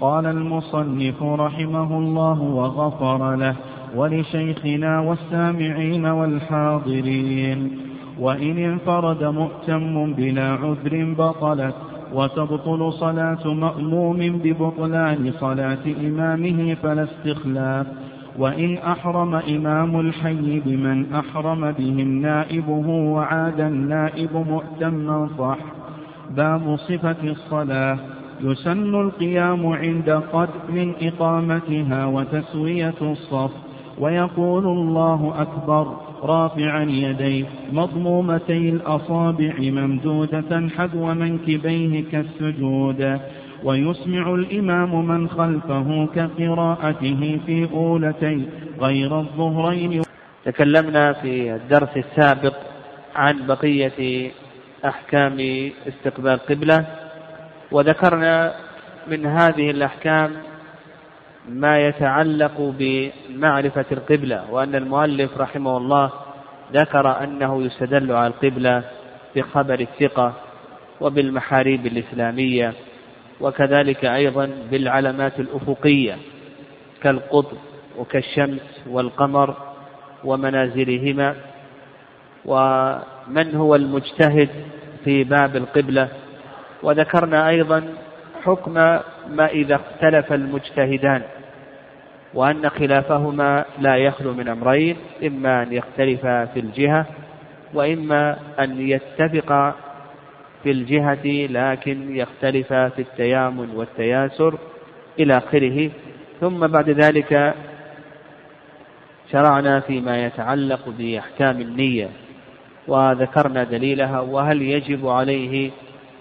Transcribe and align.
قال 0.00 0.26
المصنف 0.26 1.22
رحمه 1.22 1.98
الله 1.98 2.42
وغفر 2.42 3.36
له 3.36 3.56
ولشيخنا 3.96 5.00
والسامعين 5.00 6.06
والحاضرين. 6.06 7.70
وإن 8.20 8.58
انفرد 8.58 9.24
مؤتم 9.24 10.12
بلا 10.12 10.52
عذر 10.52 11.14
بطلت 11.18 11.74
وتبطل 12.14 12.92
صلاة 12.92 13.54
مأموم 13.54 14.18
ببطلان 14.44 15.32
صلاة 15.40 15.84
إمامه 16.00 16.74
فلا 16.74 17.02
استخلاف. 17.04 17.86
وإن 18.38 18.78
أحرم 18.78 19.34
إمام 19.34 20.00
الحي 20.00 20.60
بمن 20.60 21.12
أحرم 21.14 21.72
بهم 21.72 22.22
نائبه 22.22 22.88
وعاد 22.88 23.60
النائب 23.60 24.36
مؤتما 24.36 25.28
صح. 25.38 25.58
باب 26.36 26.76
صفة 26.76 27.16
الصلاة. 27.24 27.98
يسن 28.42 28.94
القيام 28.94 29.66
عند 29.66 30.10
قدر 30.32 30.60
من 30.68 30.94
إقامتها 31.02 32.06
وتسوية 32.06 32.94
الصف. 33.02 33.50
ويقول 33.98 34.64
الله 34.64 35.34
أكبر 35.38 35.96
رافعا 36.22 36.82
يديه 36.82 37.44
مضمومتي 37.72 38.68
الأصابع 38.68 39.52
ممدودة 39.58 40.68
حذو 40.76 41.14
منكبيه 41.14 42.04
كالسجود. 42.12 43.20
ويسمع 43.64 44.34
الإمام 44.34 45.08
من 45.08 45.28
خلفه 45.28 46.08
كقراءته 46.14 47.38
في 47.46 47.68
أولتي 47.72 48.44
غير 48.80 49.20
الظهرين. 49.20 50.02
تكلمنا 50.44 51.12
في 51.12 51.54
الدرس 51.54 51.96
السابق 51.96 52.54
عن 53.16 53.46
بقية 53.46 54.30
أحكام 54.84 55.36
استقبال 55.88 56.38
قبلة. 56.38 56.99
وذكرنا 57.72 58.54
من 59.06 59.26
هذه 59.26 59.70
الأحكام 59.70 60.32
ما 61.48 61.78
يتعلق 61.78 62.74
بمعرفة 62.78 63.84
القبلة 63.92 64.50
وأن 64.50 64.74
المؤلف 64.74 65.38
رحمه 65.38 65.76
الله 65.76 66.12
ذكر 66.72 67.24
أنه 67.24 67.62
يستدل 67.62 68.12
على 68.12 68.26
القبلة 68.26 68.82
بخبر 69.36 69.80
الثقة 69.80 70.34
وبالمحاريب 71.00 71.86
الإسلامية 71.86 72.74
وكذلك 73.40 74.04
أيضا 74.04 74.50
بالعلامات 74.70 75.40
الأفقية 75.40 76.16
كالقطب 77.02 77.56
وكالشمس 77.98 78.82
والقمر 78.86 79.56
ومنازلهما. 80.24 81.36
ومن 82.44 83.54
هو 83.54 83.74
المجتهد 83.74 84.48
في 85.04 85.24
باب 85.24 85.56
القبلة؟ 85.56 86.08
وذكرنا 86.82 87.48
أيضا 87.48 87.82
حكم 88.44 88.74
ما 89.28 89.46
إذا 89.46 89.74
اختلف 89.74 90.32
المجتهدان 90.32 91.22
وأن 92.34 92.68
خلافهما 92.68 93.64
لا 93.78 93.96
يخلو 93.96 94.32
من 94.32 94.48
أمرين 94.48 94.96
إما 95.26 95.62
أن 95.62 95.72
يختلفا 95.72 96.44
في 96.44 96.60
الجهة 96.60 97.06
وإما 97.74 98.36
أن 98.60 98.88
يتفقا 98.88 99.74
في 100.62 100.70
الجهة 100.70 101.46
لكن 101.46 102.16
يختلفا 102.16 102.88
في 102.88 103.02
التيامن 103.02 103.70
والتياسر 103.74 104.58
إلى 105.18 105.36
آخره. 105.38 105.90
ثم 106.40 106.66
بعد 106.66 106.90
ذلك 106.90 107.54
شرعنا 109.32 109.80
فيما 109.80 110.24
يتعلق 110.26 110.88
بأحكام 110.98 111.60
النية 111.60 112.08
وذكرنا 112.88 113.64
دليلها 113.64 114.20
وهل 114.20 114.62
يجب 114.62 115.08
عليه 115.08 115.70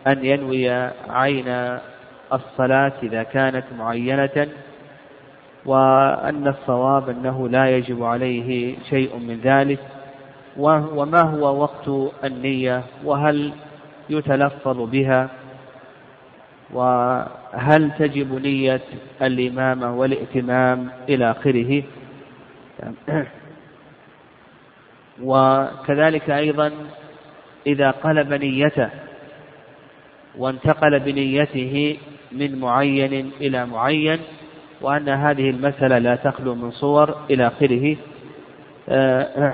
أن 0.08 0.25
ينوي 0.25 0.69
عين 1.09 1.78
الصلاة 2.33 2.94
إذا 3.03 3.23
كانت 3.23 3.64
معينة 3.78 4.47
وأن 5.66 6.47
الصواب 6.47 7.09
أنه 7.09 7.50
لا 7.50 7.78
يجب 7.78 8.03
عليه 8.03 8.75
شيء 8.89 9.17
من 9.17 9.39
ذلك. 9.44 9.80
وما 10.58 11.22
هو 11.22 11.61
وقت 11.61 12.11
النية؟ 12.23 12.83
وهل 13.04 13.52
يتلفظ 14.10 14.77
بها؟ 14.89 15.30
وهل 16.73 17.92
تجب 17.99 18.42
نية 18.42 18.81
الإمامة 19.21 19.95
والائتمام 19.95 20.89
إلى 21.10 21.31
آخره؟ 21.31 21.83
وكذلك 25.23 26.30
أيضا 26.30 26.71
إذا 27.67 27.92
قلب 27.92 28.33
نيته 28.33 28.89
وانتقل 30.38 31.00
بنيته 31.00 31.98
من 32.32 32.60
معين 32.60 33.32
إلى 33.42 33.66
معين 33.66 34.20
وأن 34.82 35.10
هذه 35.10 35.50
المسألة 35.50 35.98
لا 35.98 36.16
تخلو 36.16 36.56
من 36.56 36.72
صور 36.72 37.16
إلى 37.30 37.48
آخره. 37.48 37.98
آه، 38.90 39.54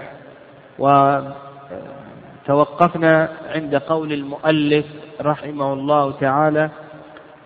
وتوقفنا 2.46 3.30
عند 3.56 3.75
قول 3.75 4.13
المؤلف 4.13 4.86
رحمه 5.22 5.74
الله 5.74 6.12
تعالى 6.12 6.69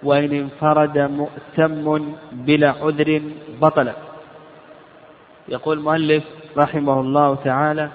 وإن 0.04 0.32
انفرد 0.34 0.98
مؤتم 0.98 2.14
بلا 2.32 2.70
عذر 2.70 3.22
بطل 3.62 3.92
يقول 5.50 5.78
المؤلف 5.78 6.24
رحمه 6.58 7.00
الله 7.00 7.36
تعالى 7.36 7.90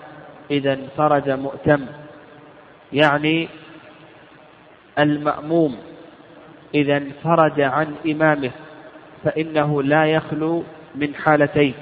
إذا 0.51 0.73
انفرد 0.73 1.31
مؤتم 1.31 1.87
يعني 2.93 3.49
المأموم 4.99 5.77
إذا 6.75 6.97
انفرد 6.97 7.61
عن 7.61 7.95
إمامه 8.07 8.51
فإنه 9.25 9.83
لا 9.83 10.07
يخلو 10.07 10.65
من 10.95 11.15
حالتين. 11.15 11.75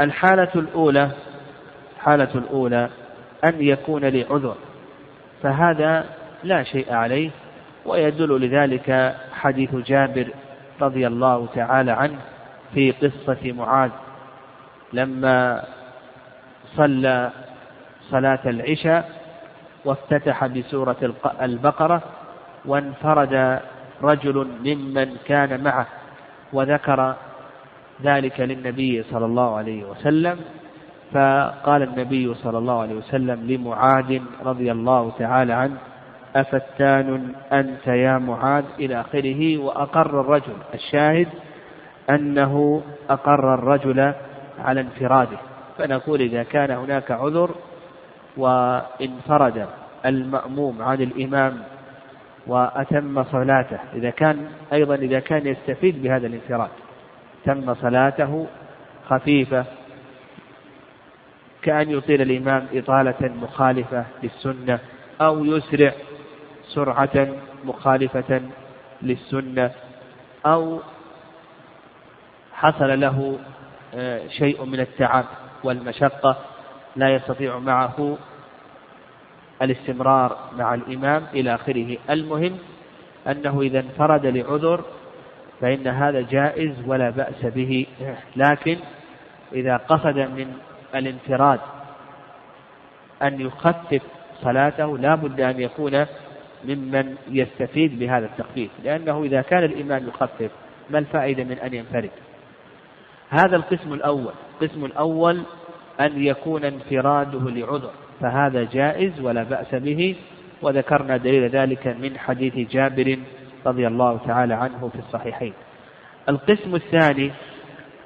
الحالة 0.00 0.50
الأولى 0.54 1.10
الحالة 1.96 2.34
الأولى 2.34 2.88
أن 3.44 3.62
يكون 3.62 4.04
لعذر 4.04 4.56
فهذا 5.42 6.04
لا 6.44 6.62
شيء 6.62 6.92
عليه 6.92 7.30
ويدل 7.86 8.40
لذلك 8.40 9.16
حديث 9.32 9.74
جابر 9.74 10.28
رضي 10.80 11.06
الله 11.06 11.46
تعالى 11.54 11.90
عنه 11.90 12.18
في 12.74 12.90
قصة 12.92 13.52
معاذ. 13.52 13.90
لما 14.92 15.64
صلى 16.76 17.30
صلاة 18.10 18.40
العشاء 18.46 19.17
وافتتح 19.84 20.46
بسورة 20.46 21.14
البقرة 21.42 22.02
وانفرد 22.64 23.60
رجل 24.02 24.48
ممن 24.64 25.16
كان 25.26 25.64
معه 25.64 25.86
وذكر 26.52 27.14
ذلك 28.02 28.40
للنبي 28.40 29.02
صلى 29.02 29.26
الله 29.26 29.56
عليه 29.56 29.84
وسلم 29.84 30.38
فقال 31.12 31.82
النبي 31.82 32.34
صلى 32.34 32.58
الله 32.58 32.80
عليه 32.80 32.94
وسلم 32.94 33.46
لمعاذ 33.46 34.20
رضي 34.44 34.72
الله 34.72 35.12
تعالى 35.18 35.52
عنه 35.52 35.76
أفتان 36.36 37.32
أنت 37.52 37.86
يا 37.86 38.18
معاذ؟ 38.18 38.64
إلى 38.78 39.00
آخره 39.00 39.58
وأقر 39.58 40.20
الرجل 40.20 40.56
الشاهد 40.74 41.28
أنه 42.10 42.82
أقر 43.10 43.54
الرجل 43.54 44.12
على 44.64 44.80
انفراده. 44.80 45.38
فنقول 45.78 46.20
إذا 46.20 46.42
كان 46.42 46.70
هناك 46.70 47.10
عذر 47.10 47.54
وانفرد 48.38 49.66
المأموم 50.06 50.82
عن 50.82 51.00
الإمام 51.02 51.62
وأتم 52.46 53.24
صلاته. 53.24 53.78
إذا 53.94 54.10
كان 54.10 54.46
أيضا 54.72 54.94
إذا 54.94 55.20
كان 55.20 55.46
يستفيد 55.46 56.02
بهذا 56.02 56.26
الانفراد 56.26 56.70
تم 57.44 57.74
صلاته 57.74 58.46
خفيفة 59.08 59.64
كأن 61.62 61.90
يطيل 61.90 62.22
الإمام 62.22 62.66
إطالة 62.72 63.32
مخالفة 63.42 64.04
للسنة 64.22 64.78
أو 65.20 65.44
يسرع 65.44 65.92
سرعة 66.68 67.28
مخالفة 67.64 68.42
للسنة 69.02 69.70
أو 70.46 70.80
حصل 72.52 73.00
له 73.00 73.38
آه، 73.94 74.28
شيء 74.28 74.64
من 74.64 74.80
التعب 74.80 75.24
والمشقة. 75.64 76.36
لا 76.96 77.14
يستطيع 77.14 77.58
معه 77.58 78.18
الاستمرار 79.62 80.38
مع 80.56 80.74
الإمام 80.74 81.26
إلى 81.34 81.54
آخره. 81.54 81.96
المهم 82.10 82.58
أنه 83.26 83.60
إذا 83.60 83.80
انفرد 83.80 84.26
لعذر 84.26 84.84
فإن 85.60 85.86
هذا 85.86 86.20
جائز 86.20 86.72
ولا 86.86 87.10
بأس 87.10 87.44
به. 87.44 87.86
لكن 88.36 88.76
إذا 89.52 89.76
قصد 89.76 90.16
من 90.16 90.52
الانفراد 90.94 91.60
أن 93.22 93.40
يخفف 93.40 94.02
صلاته 94.42 94.98
لا 94.98 95.14
بد 95.14 95.40
أن 95.40 95.60
يكون 95.60 96.06
ممن 96.64 97.16
يستفيد 97.30 97.98
بهذا 97.98 98.26
التخفيف 98.26 98.70
لأنه 98.84 99.24
إذا 99.24 99.42
كان 99.42 99.64
الإمام 99.64 100.08
يخفف 100.08 100.50
ما 100.90 100.98
الفائدة 100.98 101.44
من 101.44 101.58
أن 101.58 101.74
ينفرد؟ 101.74 102.10
هذا 103.30 103.56
القسم 103.56 103.92
الأول. 103.92 104.32
القسم 104.60 104.84
الأول 104.84 105.42
أن 106.00 106.24
يكون 106.24 106.64
انفراده 106.64 107.50
لعذر 107.50 107.90
فهذا 108.20 108.64
جائز 108.72 109.20
ولا 109.20 109.42
بأس 109.42 109.74
به. 109.74 110.16
وذكرنا 110.62 111.16
دليل 111.16 111.48
ذلك 111.48 111.86
من 111.86 112.18
حديث 112.18 112.70
جابر 112.70 113.18
رضي 113.66 113.86
الله 113.86 114.18
تعالى 114.26 114.54
عنه 114.54 114.88
في 114.92 114.98
الصحيحين. 114.98 115.52
القسم 116.28 116.74
الثاني 116.74 117.30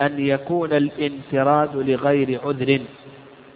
أن 0.03 0.19
يكون 0.19 0.73
الانفراد 0.73 1.77
لغير 1.77 2.41
عذر. 2.45 2.81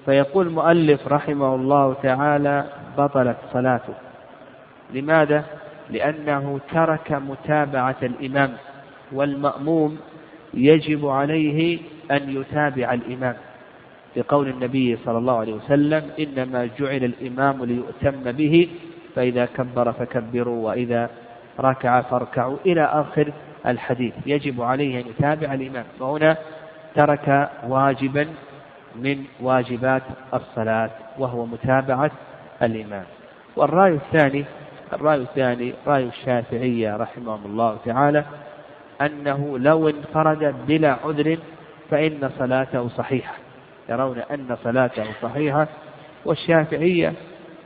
فيقول 0.05 0.47
المؤلف 0.47 1.09
رحمه 1.09 1.55
الله 1.55 1.94
تعالى 2.03 2.65
بطلت 2.99 3.37
صلاته 3.53 3.94
لماذا؟ 4.94 5.44
لأنه 5.91 6.61
ترك 6.73 7.12
متابعة 7.12 7.97
الإمام 8.03 8.53
والمأموم 9.12 9.99
يجب 10.55 11.06
عليه 11.06 11.79
أن 12.11 12.41
يتابع 12.41 12.94
الإمام. 12.94 13.37
لقول 14.17 14.49
النبي 14.49 14.97
صلى 15.05 15.19
الله 15.19 15.39
عليه 15.39 15.55
وسلم 15.55 16.11
إنما 16.21 16.69
جعل 16.79 17.05
الإمام 17.05 17.65
ليؤتم 17.65 18.33
به 18.33 18.69
فإذا 19.15 19.47
كبر 19.47 19.93
فكبروا 19.93 20.67
وإذا 20.67 21.11
ركع 21.61 22.01
فاركعوا 22.01 22.57
إلى 22.67 22.85
آخر 22.85 23.33
الحديث. 23.67 24.15
يجب 24.27 24.63
عليه 24.63 25.01
أن 25.01 25.07
يتابع 25.07 25.55
الإمام. 25.55 25.85
فهنا 26.01 26.37
ترك 26.95 27.51
واجبا 27.69 28.27
من 28.97 29.25
واجبات 29.41 30.03
الصلاة 30.35 30.91
وهو 31.19 31.47
متابعة 31.47 32.11
الإمام. 32.63 33.05
والرأي 33.57 33.93
الثاني 33.93 34.45
الرأي 34.93 35.17
الثاني 35.17 35.73
رأي 35.87 36.05
الشافعية 36.05 36.97
رحمهم 36.97 37.41
الله 37.47 37.77
تعالى 37.85 38.25
أنه 39.01 39.59
لو 39.59 39.89
انفرد 39.89 40.55
بلا 40.69 40.97
عذر 41.05 41.39
فإن 41.91 42.31
صلاته 42.39 42.89
صحيحة. 42.89 43.45
يرون 43.88 44.19
أن 44.19 44.56
صلاته 44.65 45.05
صحيحة 45.23 45.69
والشافعية 46.25 47.12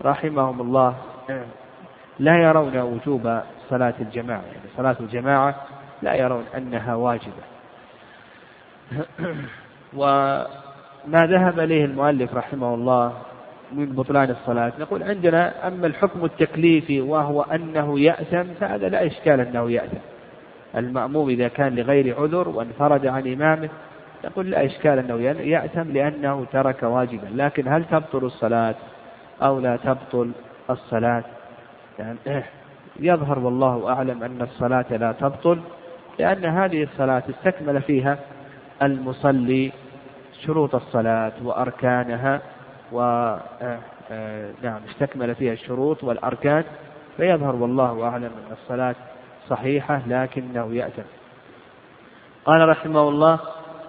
رحمهم 0.05 0.61
الله 0.61 0.95
لا 2.19 2.37
يرون 2.37 2.79
وجوب 2.79 3.41
صلاة 3.71 3.95
الجماعة 4.01 4.43
يعني 4.43 4.69
صلاة 4.77 4.97
الجماعة 5.01 5.55
لا 6.03 6.15
يرون 6.15 6.45
أنها 6.57 6.95
واجبة. 6.95 7.43
وما 9.97 11.27
ذهب 11.27 11.61
إليه 11.61 11.85
المؤلف 11.85 12.35
رحمه 12.35 12.75
الله 12.75 13.13
من 13.73 13.87
بطلان 13.87 14.31
الصلاة 14.31 14.73
نقول 14.79 15.03
عندنا 15.03 15.69
أما 15.69 15.87
الحكم 15.87 16.25
التكليفي 16.25 17.01
وهو 17.01 17.43
أنه 17.43 18.01
يأثم 18.01 18.55
فهذا 18.61 18.89
لا 18.89 19.07
إشكال 19.07 19.41
أنه 19.41 19.71
يأثم. 19.71 19.99
المأموم 20.77 21.29
إذا 21.29 21.49
كان 21.49 21.75
لغير 21.75 22.21
عذر 22.21 22.49
وانفرد 22.49 23.07
عن 23.07 23.33
إمامه 23.33 23.69
نقول 24.25 24.51
لا 24.51 24.67
إشكال 24.67 24.99
أنه 24.99 25.41
يأثم 25.41 25.93
لأنه 25.93 26.47
ترك 26.53 26.83
واجبا. 26.83 27.29
لكن 27.35 27.69
هل 27.69 27.85
تبطل 27.85 28.25
الصلاة 28.25 28.75
أو 29.43 29.59
لا 29.59 29.77
تبطل 29.77 30.33
الصلاة؟ 30.71 31.25
يعني 31.99 32.19
يظهر 33.01 33.39
والله 33.39 33.93
أعلم 33.93 34.23
أن 34.23 34.43
الصلاة 34.43 34.87
لا 34.91 35.13
تبطل 35.13 35.61
لأن 36.19 36.45
هذه 36.45 36.83
الصلاة 36.83 37.23
استكمل 37.31 37.83
فيها 37.83 38.19
المصلي 38.83 39.73
شروط 40.47 40.75
الصلاة 40.75 41.33
وأركانها 41.45 42.41
و 42.93 43.01
آه، 43.63 43.79
آه، 44.11 44.51
نعم 44.63 44.81
استكمل 44.91 45.35
فيها 45.35 45.53
الشروط 45.53 46.05
والأركان 46.05 46.65
فيظهر 47.17 47.57
والله 47.57 48.05
أعلم 48.05 48.25
أن 48.25 48.53
الصلاة 48.53 48.95
صحيحة 49.49 50.03
لكنه 50.07 50.75
يأتم 50.75 51.03
قال 52.45 52.69
رحمه 52.69 53.09
الله 53.09 53.41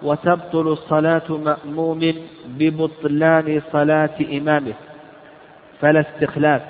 وتبطل 0.02 0.78
صلاة 0.78 1.28
مأموم 1.30 2.14
ببطلان 2.46 3.62
صلاة 3.72 4.16
إمامه. 4.32 4.74
فلا 5.80 6.00
استخلاف. 6.00 6.62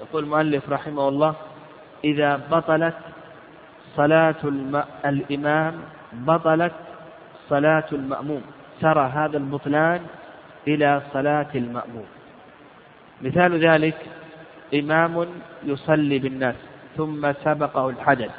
يقول 0.00 0.24
المؤلف 0.24 0.70
رحمه 0.70 1.08
الله 1.08 1.34
إذا 2.04 2.40
بطلت 2.50 2.94
صلاة 3.96 4.42
الإمام 5.04 5.74
بطلت 6.12 6.72
صلاة 7.48 7.84
المأموم. 7.92 8.42
ترى 8.80 9.10
هذا 9.14 9.36
البطلان 9.36 10.00
إلى 10.68 11.02
صلاة 11.12 11.50
المأموم. 11.54 12.06
مثال 13.22 13.58
ذلك 13.66 13.96
إمام 14.74 15.26
يصلي 15.64 16.18
بالناس 16.18 16.54
ثم 16.96 17.32
سبقه 17.32 17.88
الحدث. 17.90 18.30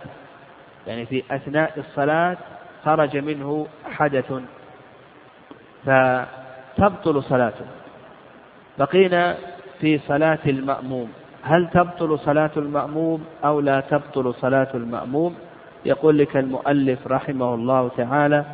يعني 0.88 1.06
في 1.06 1.24
أثناء 1.32 1.80
الصلاة 1.80 2.38
خرج 2.86 3.18
منه 3.18 3.68
حدث 3.86 4.34
فتبطل 5.86 7.24
صلاته. 7.24 7.66
بقينا 8.80 9.36
في 9.80 9.98
صلاة 9.98 10.40
المأموم. 10.48 11.12
هل 11.44 11.70
تبطل 11.70 12.20
صلاة 12.20 12.52
المأموم 12.58 13.26
أو 13.46 13.60
لا 13.60 13.80
تبطل 13.80 14.34
صلاة 14.34 14.68
المأموم؟ 14.74 15.36
يقول 15.86 16.18
لك 16.18 16.38
المؤلف 16.38 17.08
رحمه 17.08 17.54
الله 17.56 17.92
تعالى 17.98 18.46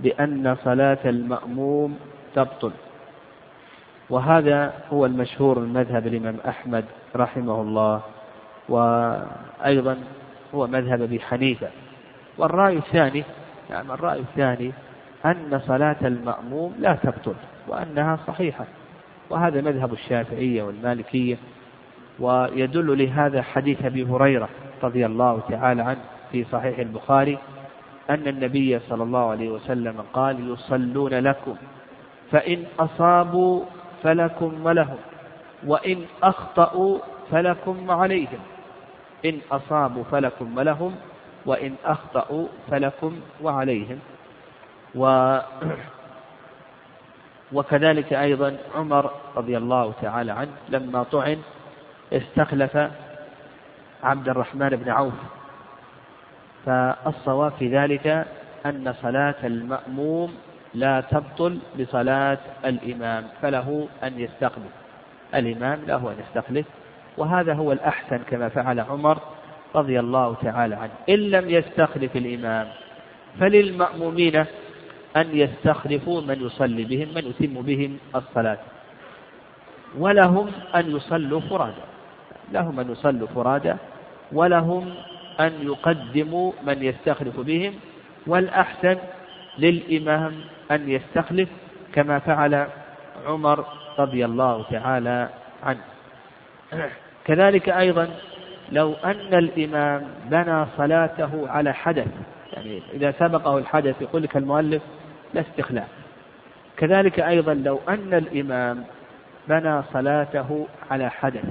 بأن 0.00 0.56
صلاة 0.64 0.98
المأموم 1.04 1.98
تبطل. 2.34 2.72
وهذا 4.10 4.72
هو 4.92 5.06
المشهور 5.06 5.58
من 5.58 5.72
مذهب 5.72 6.06
الإمام 6.06 6.36
أحمد 6.48 6.84
رحمه 7.16 7.60
الله 7.60 8.00
وأيضا 8.68 9.98
هو 10.54 10.66
مذهب 10.66 11.02
أبي 11.02 11.20
حنيفة. 11.20 11.68
والرأي 12.38 12.76
الثاني 12.76 13.24
يعني 13.70 13.92
الرأي 13.92 14.20
الثاني 14.20 14.72
أن 15.26 15.60
صلاة 15.66 15.96
المأموم 16.02 16.74
لا 16.78 16.94
تبطل 16.94 17.34
وأنها 17.68 18.18
صحيحة 18.26 18.64
وهذا 19.30 19.60
مذهب 19.60 19.92
الشافعية 19.92 20.62
والمالكية 20.62 21.36
ويدل 22.18 22.98
لهذا 23.04 23.42
حديث 23.42 23.84
أبي 23.84 24.04
هريرة 24.04 24.48
رضي 24.82 25.06
الله 25.06 25.40
تعالى 25.48 25.82
عنه 25.82 26.00
في 26.32 26.44
صحيح 26.44 26.78
البخاري 26.78 27.38
أن 28.10 28.28
النبي 28.28 28.78
صلى 28.78 29.02
الله 29.02 29.30
عليه 29.30 29.48
وسلم 29.50 30.04
قال 30.12 30.52
يصلون 30.52 31.14
لكم 31.14 31.56
فإن 32.30 32.64
أصابوا 32.78 33.64
فلكم 34.02 34.66
ولهم 34.66 34.96
وإن 35.66 36.04
أخطأوا 36.22 36.98
فلكم 37.30 37.88
وعليهم 37.88 38.38
إن 39.24 39.38
أصابوا 39.52 40.04
فلكم 40.10 40.58
ولهم 40.58 40.94
وإن 41.46 41.74
أخطأوا 41.84 42.46
فلكم 42.70 43.20
وعليهم. 43.42 43.98
و 44.94 45.38
وكذلك 47.52 48.12
أيضا 48.12 48.56
عمر 48.74 49.10
رضي 49.36 49.56
الله 49.56 49.92
تعالى 50.02 50.32
عنه 50.32 50.50
لما 50.68 51.02
طعن 51.02 51.38
استخلف 52.12 52.90
عبد 54.02 54.28
الرحمن 54.28 54.68
بن 54.68 54.90
عوف. 54.90 55.14
فالصواب 56.66 57.52
في 57.58 57.68
ذلك 57.76 58.26
أن 58.66 58.94
صلاة 59.02 59.34
المأموم 59.44 60.34
لا 60.74 61.00
تبطل 61.00 61.58
بصلاة 61.80 62.38
الإمام 62.64 63.24
فله 63.42 63.88
أن 64.04 64.20
يستخلف. 64.20 64.84
الإمام 65.34 65.80
له 65.86 66.12
أن 66.12 66.16
يستخلف 66.20 66.66
وهذا 67.16 67.54
هو 67.54 67.72
الأحسن 67.72 68.18
كما 68.30 68.48
فعل 68.48 68.80
عمر 68.80 69.18
رضي 69.74 70.00
الله 70.00 70.34
تعالى 70.42 70.74
عنه. 70.74 70.92
إن 71.08 71.14
لم 71.14 71.50
يستخلف 71.50 72.16
الإمام 72.16 72.68
فللمأمومين 73.40 74.36
أن 75.16 75.26
يستخلفوا 75.32 76.20
من 76.20 76.46
يصلي 76.46 76.84
بهم 76.84 77.08
من 77.14 77.24
يتم 77.24 77.62
بهم 77.62 77.98
الصلاة. 78.14 78.58
ولهم 79.98 80.50
أن 80.74 80.96
يصلوا 80.96 81.40
فرادى. 81.40 81.84
لهم 82.52 82.80
أن 82.80 82.92
يصلوا 82.92 83.28
فرادى 83.34 83.74
ولهم 84.32 84.94
أن 85.40 85.52
يقدموا 85.62 86.52
من 86.66 86.82
يستخلف 86.82 87.40
بهم. 87.40 87.74
والأحسن 88.26 88.96
للإمام 89.58 90.32
أن 90.70 90.88
يستخلف 90.88 91.48
كما 91.92 92.18
فعل 92.18 92.66
عمر 93.26 93.64
رضي 93.98 94.24
الله 94.24 94.64
تعالى 94.70 95.28
عنه. 95.62 95.84
كذلك 97.24 97.68
أيضا 97.68 98.08
لو 98.72 98.92
أن 98.92 99.34
الإمام 99.34 100.02
بنى 100.30 100.66
صلاته 100.76 101.48
على 101.48 101.74
حدث 101.74 102.08
يعني 102.52 102.82
إذا 102.92 103.12
سبقه 103.18 103.58
الحدث 103.58 104.02
يقول 104.02 104.22
لك 104.22 104.36
المؤلف 104.36 104.82
لا 105.34 105.40
استخلاف. 105.40 105.88
كذلك 106.76 107.20
أيضا 107.20 107.54
لو 107.54 107.80
أن 107.88 108.14
الإمام 108.14 108.84
بنى 109.48 109.82
صلاته 109.92 110.66
على 110.90 111.10
حدث 111.10 111.44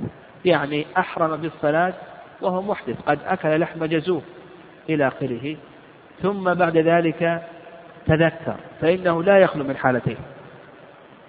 يعني 0.45 0.85
أحرم 0.97 1.37
بالصلاة 1.37 1.93
وهو 2.41 2.61
محدث 2.61 3.01
قد 3.05 3.19
أكل 3.25 3.59
لحم 3.59 3.85
جزوم 3.85 4.21
إلى 4.89 5.07
آخره 5.07 5.55
ثم 6.21 6.53
بعد 6.53 6.77
ذلك 6.77 7.41
تذكر 8.07 8.55
فإنه 8.81 9.23
لا 9.23 9.37
يخلو 9.37 9.63
من 9.63 9.77
حالتين. 9.77 10.17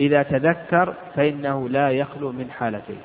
إذا 0.00 0.22
تذكر 0.22 0.94
فإنه 1.16 1.68
لا 1.68 1.90
يخلو 1.90 2.32
من 2.32 2.50
حالتين. 2.50 3.00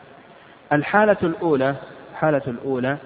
الحالة 0.73 1.17
الأولى 1.23 1.75
الحالة 2.19 2.41
الأولى 2.47 2.97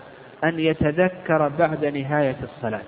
أن 0.44 0.60
يتذكر 0.60 1.48
بعد 1.48 1.86
نهاية 1.86 2.36
الصلاة. 2.44 2.82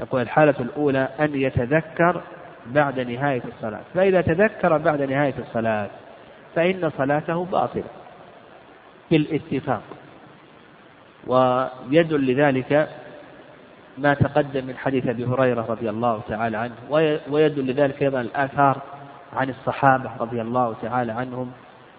يقول 0.00 0.20
الحالة 0.20 0.54
الأولى 0.60 1.08
أن 1.20 1.34
يتذكر 1.34 2.22
بعد 2.66 3.00
نهاية 3.00 3.42
الصلاة. 3.56 3.80
فإذا 3.94 4.20
تذكر 4.20 4.78
بعد 4.78 5.02
نهاية 5.02 5.34
الصلاة 5.38 5.88
فإن 6.54 6.90
صلاته 6.98 7.44
باطلة 7.44 7.84
بالاتفاق 9.10 9.82
ويدل 11.26 12.32
لذلك 12.32 12.88
ما 13.98 14.14
تقدم 14.14 14.66
من 14.66 14.76
حديث 14.76 15.06
أبي 15.06 15.24
هريرة 15.24 15.66
رضي 15.68 15.90
الله 15.90 16.20
تعالى 16.28 16.56
عنه 16.56 16.74
ويدل 17.30 17.66
لذلك 17.66 18.02
أيضا 18.02 18.20
الآثار 18.20 18.80
عن 19.32 19.50
الصحابة 19.50 20.10
رضي 20.20 20.40
الله 20.40 20.74
تعالى 20.82 21.12
عنهم 21.12 21.52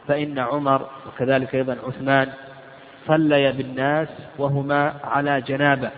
فإن 0.07 0.39
عمر 0.39 0.89
وكذلك 1.07 1.55
أيضا 1.55 1.77
عثمان 1.87 2.29
صليا 3.07 3.51
بالناس 3.51 4.07
وهما 4.37 4.93
على 5.03 5.41
جنابه 5.41 5.91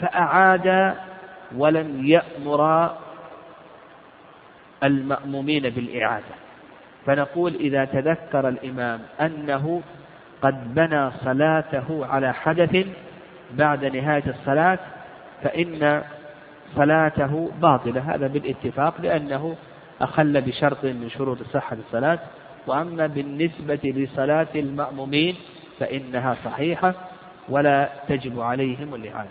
فأعاد 0.00 0.94
ولم 1.56 2.06
يأمر 2.06 2.90
المأمومين 4.84 5.62
بالإعادة. 5.62 6.34
فنقول 7.06 7.54
إذا 7.54 7.84
تذكر 7.84 8.48
الإمام 8.48 9.00
أنه 9.20 9.82
قد 10.42 10.74
بنى 10.74 11.10
صلاته 11.10 12.06
على 12.06 12.34
حدث 12.34 12.86
بعد 13.52 13.84
نهاية 13.84 14.22
الصلاة 14.26 14.78
فإن 15.42 16.02
صلاته 16.76 17.50
باطلة. 17.62 18.14
هذا 18.14 18.26
بالاتفاق 18.26 19.00
لأنه 19.00 19.56
أخل 20.00 20.40
بشرط 20.40 20.84
من 20.84 21.10
شروط 21.10 21.42
صحة 21.42 21.76
الصلاة 21.86 22.18
وأما 22.66 23.06
بالنسبة 23.06 23.80
لصلاة 23.84 24.46
المأمومين 24.54 25.36
فإنها 25.80 26.36
صحيحة 26.44 26.94
ولا 27.48 27.88
تجب 28.08 28.40
عليهم 28.40 28.94
الإعادة. 28.94 29.28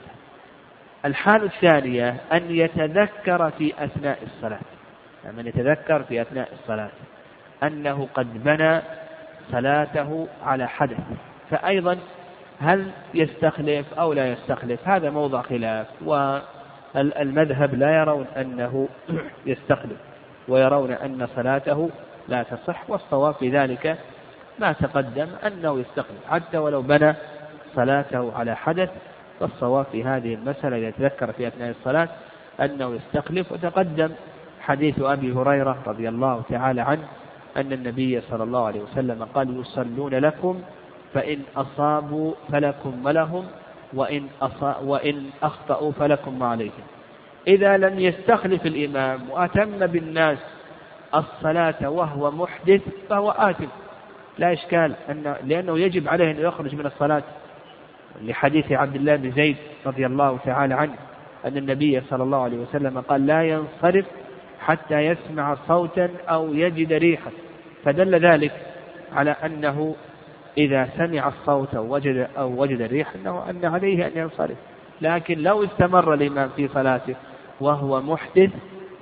الحال 1.05 1.43
الثانية 1.43 2.15
أن 2.33 2.51
يتذكر 2.51 3.51
في 3.51 3.73
أثناء 3.83 4.19
الصلاة. 4.23 4.59
يعني 5.23 5.37
من 5.37 5.47
يتذكر 5.47 6.03
في 6.03 6.21
أثناء 6.21 6.49
الصلاة 6.53 6.89
أنه 7.63 8.07
قد 8.13 8.43
بنى 8.43 8.81
صلاته 9.51 10.27
على 10.43 10.67
حدث. 10.67 10.97
فأيضا 11.49 11.97
هل 12.59 12.91
يستخلف 13.13 13.93
أو 13.93 14.13
لا 14.13 14.31
يستخلف؟ 14.31 14.87
هذا 14.87 15.09
موضع 15.09 15.41
خلاف 15.41 15.87
والمذهب 16.05 17.75
لا 17.75 17.99
يرون 17.99 18.25
أنه 18.37 18.87
يستخلف 19.45 19.97
ويرون 20.47 20.91
أن 20.91 21.27
صلاته 21.35 21.89
لا 22.27 22.43
تصح 22.43 22.89
والصواب 22.89 23.33
في 23.33 23.49
ذلك 23.49 23.97
ما 24.59 24.71
تقدم 24.71 25.27
أنه 25.47 25.79
يستخلف 25.79 26.25
حتى 26.29 26.57
ولو 26.57 26.81
بنى 26.81 27.13
صلاته 27.75 28.33
على 28.35 28.55
حدث 28.55 28.89
فالصواب 29.39 29.85
في 29.91 30.03
هذه 30.03 30.33
المسألة 30.33 30.77
إذا 30.77 30.89
تذكر 30.89 31.31
في 31.31 31.47
أثناء 31.47 31.69
الصلاة 31.69 32.09
أنه 32.61 32.95
يستخلف 32.95 33.51
وتقدم 33.51 34.09
حديث 34.61 35.01
أبي 35.01 35.33
هريرة 35.33 35.77
رضي 35.87 36.09
الله 36.09 36.41
تعالى 36.49 36.81
عنه 36.81 37.03
أن 37.57 37.73
النبي 37.73 38.21
صلى 38.21 38.43
الله 38.43 38.65
عليه 38.65 38.81
وسلم 38.81 39.23
قال 39.23 39.59
يصلون 39.59 40.13
لكم 40.13 40.61
فإن 41.13 41.39
أصابوا 41.55 42.33
فلكم 42.51 43.05
ولهم 43.05 43.45
وإن, 43.93 44.27
وإن 44.81 45.29
أخطأوا 45.43 45.91
فلكم 45.91 46.39
ما 46.39 46.47
عليهم. 46.47 46.83
إذا 47.47 47.77
لم 47.77 47.99
يستخلف 47.99 48.65
الإمام 48.65 49.29
وأتم 49.29 49.87
بالناس 49.87 50.37
الصلاة 51.15 51.89
وهو 51.89 52.31
محدث 52.31 52.81
فهو 53.09 53.31
آثم. 53.31 53.67
لا 54.39 54.53
إشكال 54.53 54.95
أن 55.09 55.35
لأنه 55.43 55.79
يجب 55.79 56.07
عليه 56.07 56.31
أن 56.31 56.39
يخرج 56.39 56.75
من 56.75 56.85
الصلاة. 56.85 57.23
لحديث 58.21 58.71
عبد 58.71 58.95
الله 58.95 59.15
بن 59.15 59.31
زيد 59.31 59.55
رضي 59.85 60.05
الله 60.05 60.37
تعالى 60.45 60.73
عنه 60.73 60.93
أن 61.45 61.57
النبي 61.57 62.01
صلى 62.01 62.23
الله 62.23 62.43
عليه 62.43 62.57
وسلم 62.57 62.99
قال 62.99 63.27
لا 63.27 63.43
ينصرف 63.43 64.05
حتى 64.59 64.95
يسمع 64.95 65.55
صوتا 65.67 66.09
أو 66.29 66.53
يجد 66.53 66.93
ريحا. 66.93 67.31
فدل 67.83 68.15
ذلك 68.15 68.51
على 69.13 69.31
أنه 69.31 69.95
إذا 70.57 70.89
سمع 70.97 71.27
الصوت 71.27 71.75
أو 71.75 71.93
وجد, 71.93 72.27
أو 72.37 72.61
وجد 72.61 72.81
الريح 72.81 73.15
أنه 73.15 73.49
أن 73.49 73.65
عليه 73.65 74.07
أن 74.07 74.11
ينصرف. 74.15 74.57
لكن 75.01 75.39
لو 75.39 75.63
استمر 75.63 76.13
الإمام 76.13 76.49
في 76.55 76.67
صلاته 76.67 77.15
وهو 77.61 78.01
محدث 78.01 78.51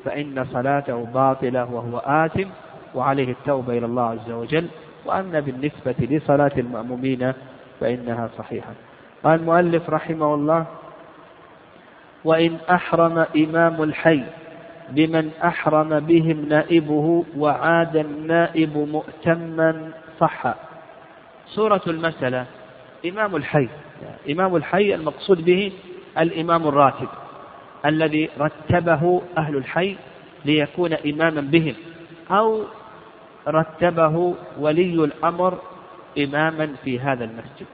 فإن 0.06 0.46
صلاته 0.54 1.06
باطلة 1.06 1.74
وهو 1.74 1.98
آثم 1.98 2.50
وعليه 2.96 3.32
التوبة 3.32 3.78
إلى 3.78 3.86
الله 3.86 4.10
عز 4.10 4.32
وجل. 4.32 4.68
وأما 5.08 5.40
بالنسبة 5.40 5.96
لصلاة 6.00 6.52
المأمومين 6.58 7.34
فإنها 7.80 8.30
صحيحة. 8.38 8.72
قال 9.24 9.40
المؤلف 9.40 9.90
رحمه 9.90 10.34
الله 10.36 10.66
وإن 12.26 12.58
أحرم 12.72 13.26
إمام 13.38 13.84
الحي 13.84 14.24
بمن 14.90 15.32
أحرم 15.44 16.00
بهم 16.00 16.46
نائبه 16.50 17.26
وعاد 17.38 17.96
النائب 17.98 18.78
مؤتما 18.78 19.92
صح. 20.20 20.56
صورة 21.48 21.82
المسألة 21.88 22.46
إمام 23.06 23.36
الحي 23.36 23.68
إمام 24.32 24.56
الحي 24.56 24.96
المقصود 24.96 25.46
به 25.46 25.72
الإمام 26.18 26.68
الراتب 26.68 27.08
الذي 27.86 28.30
رتبه 28.40 29.22
أهل 29.38 29.56
الحي 29.58 29.96
ليكون 30.46 30.94
إماما 30.94 31.42
بهم 31.42 31.74
أو 32.32 32.64
رتبه 33.48 34.36
ولي 34.60 35.04
الأمر 35.04 35.60
إماما 36.18 36.76
في 36.84 37.00
هذا 37.00 37.24
المسجد. 37.24 37.68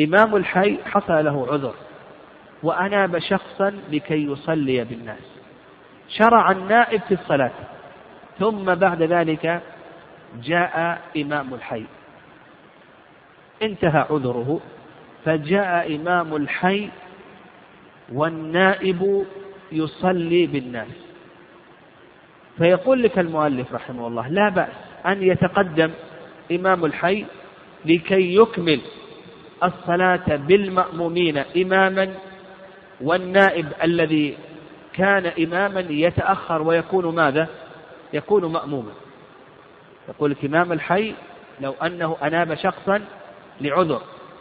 إمام 0.00 0.36
الحي 0.36 0.78
حصل 0.84 1.24
له 1.24 1.46
عذر 1.52 1.74
وأناب 2.62 3.18
شخصا 3.18 3.70
لكي 3.90 4.24
يصلي 4.24 4.84
بالناس. 4.84 5.38
شرع 6.08 6.50
النائب 6.50 7.00
في 7.00 7.14
الصلاة 7.14 7.50
ثم 8.38 8.74
بعد 8.74 9.02
ذلك 9.02 9.62
جاء 10.42 11.02
إمام 11.16 11.54
الحي. 11.54 11.84
انتهى 13.62 14.06
عذره 14.10 14.60
فجاء 15.24 15.96
إمام 15.96 16.36
الحي 16.36 16.90
والنائب 18.12 19.26
يصلي 19.72 20.46
بالناس. 20.46 21.05
فيقول 22.58 23.02
لك 23.02 23.18
المؤلف 23.18 23.72
رحمه 23.72 24.06
الله 24.06 24.28
لا 24.28 24.48
بأس 24.48 24.72
أن 25.06 25.22
يتقدم 25.22 25.90
إمام 26.52 26.84
الحي 26.84 27.24
لكي 27.84 28.36
يكمل 28.36 28.80
الصلاة 29.64 30.36
بالمأمومين 30.36 31.38
إماما 31.38 32.14
والنائب 33.00 33.66
الذي 33.82 34.36
كان 34.92 35.26
إماما 35.26 35.80
يتأخر 35.90 36.62
ويكون 36.62 37.14
ماذا؟ 37.14 37.48
يكون 38.12 38.52
مأموما 38.52 38.92
يقول 40.08 40.30
لك 40.30 40.44
إمام 40.44 40.72
الحي 40.72 41.14
لو 41.60 41.72
أنه 41.72 42.16
أناب 42.22 42.54
شخصا 42.54 43.04
لعذر 43.60 44.00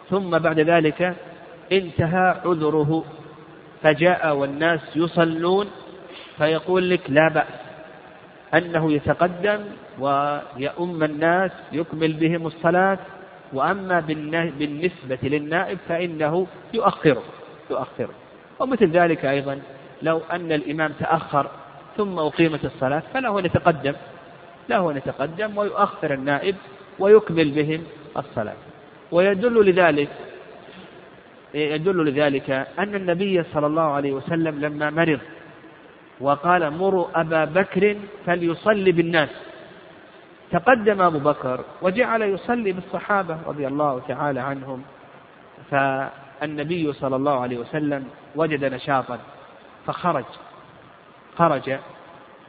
ثم 0.10 0.40
بعد 0.40 0.60
ذلك 0.60 1.16
انتهى 1.72 2.42
عذره 2.46 3.04
فجاء 3.84 4.36
والناس 4.36 4.80
يصلون 4.96 5.68
فيقول 6.38 6.90
لك 6.90 7.02
لا 7.10 7.30
بأس 7.30 7.65
أنه 8.58 8.92
يتقدم 8.92 9.60
ويؤم 10.00 11.04
الناس 11.04 11.52
يكمل 11.72 12.14
بهم 12.14 12.48
الصلاة 12.48 12.98
وأما 13.54 14.00
بالنسبة 14.60 15.18
للنائب 15.24 15.78
فإنه 15.90 16.48
يؤخره 16.74 17.24
يؤخره. 17.72 18.14
ومثل 18.60 18.90
ذلك 18.90 19.26
أيضا 19.26 19.60
لو 20.02 20.22
أن 20.32 20.52
الإمام 20.52 20.92
تأخر 21.00 21.48
ثم 21.98 22.20
أقيمت 22.20 22.66
الصلاة 22.66 23.04
فله 23.14 23.40
أن 23.40 23.46
يتقدم 23.46 23.94
له 24.70 24.92
أن 24.92 24.98
يتقدم 24.98 25.58
ويؤخر 25.58 26.14
النائب 26.14 26.56
ويكمل 27.00 27.52
بهم 27.52 27.84
الصلاة. 28.18 28.56
ويدل 29.12 29.70
لذلك 29.70 30.10
يدل 31.54 32.06
لذلك 32.06 32.50
أن 32.80 32.96
النبي 32.96 33.44
صلى 33.54 33.68
الله 33.68 33.82
عليه 33.82 34.12
وسلم 34.14 34.62
لما 34.62 34.90
مرض 34.90 35.20
وقال 36.22 36.72
مروا 36.72 37.08
أبا 37.16 37.46
بكر 37.46 37.96
فليصلي 38.26 38.92
بالناس. 38.92 39.30
تقدم 40.52 41.02
أبو 41.02 41.20
بكر 41.20 41.60
وجعل 41.82 42.22
يصلي 42.22 42.72
بالصحابة 42.72 43.38
رضي 43.48 43.68
الله 43.68 44.02
تعالى 44.08 44.40
عنهم. 44.40 44.84
فالنبي 45.72 46.94
صلى 46.94 47.16
الله 47.16 47.42
عليه 47.42 47.58
وسلم 47.58 48.08
وجد 48.36 48.66
نشاطا 48.66 49.20
فخرج 49.88 50.26
خرج. 51.38 51.78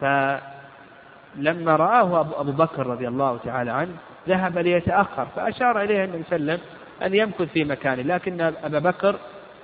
فلما 0.00 1.76
رآه 1.76 2.20
أبو 2.20 2.52
بكر 2.52 2.86
رضي 2.86 3.08
الله 3.08 3.38
تعالى 3.44 3.70
عنه 3.70 3.96
ذهب 4.28 4.58
ليتأخر 4.58 5.26
فأشار 5.36 5.82
إليه 5.82 6.04
النبي 6.04 6.22
صلى 6.22 6.36
الله 6.36 6.52
عليه 6.52 6.62
وسلم 6.62 6.76
أن 7.02 7.14
يمكث 7.14 7.52
في 7.52 7.64
مكانه 7.64 8.02
لكن 8.02 8.40
أبا 8.40 8.78
بكر 8.78 9.16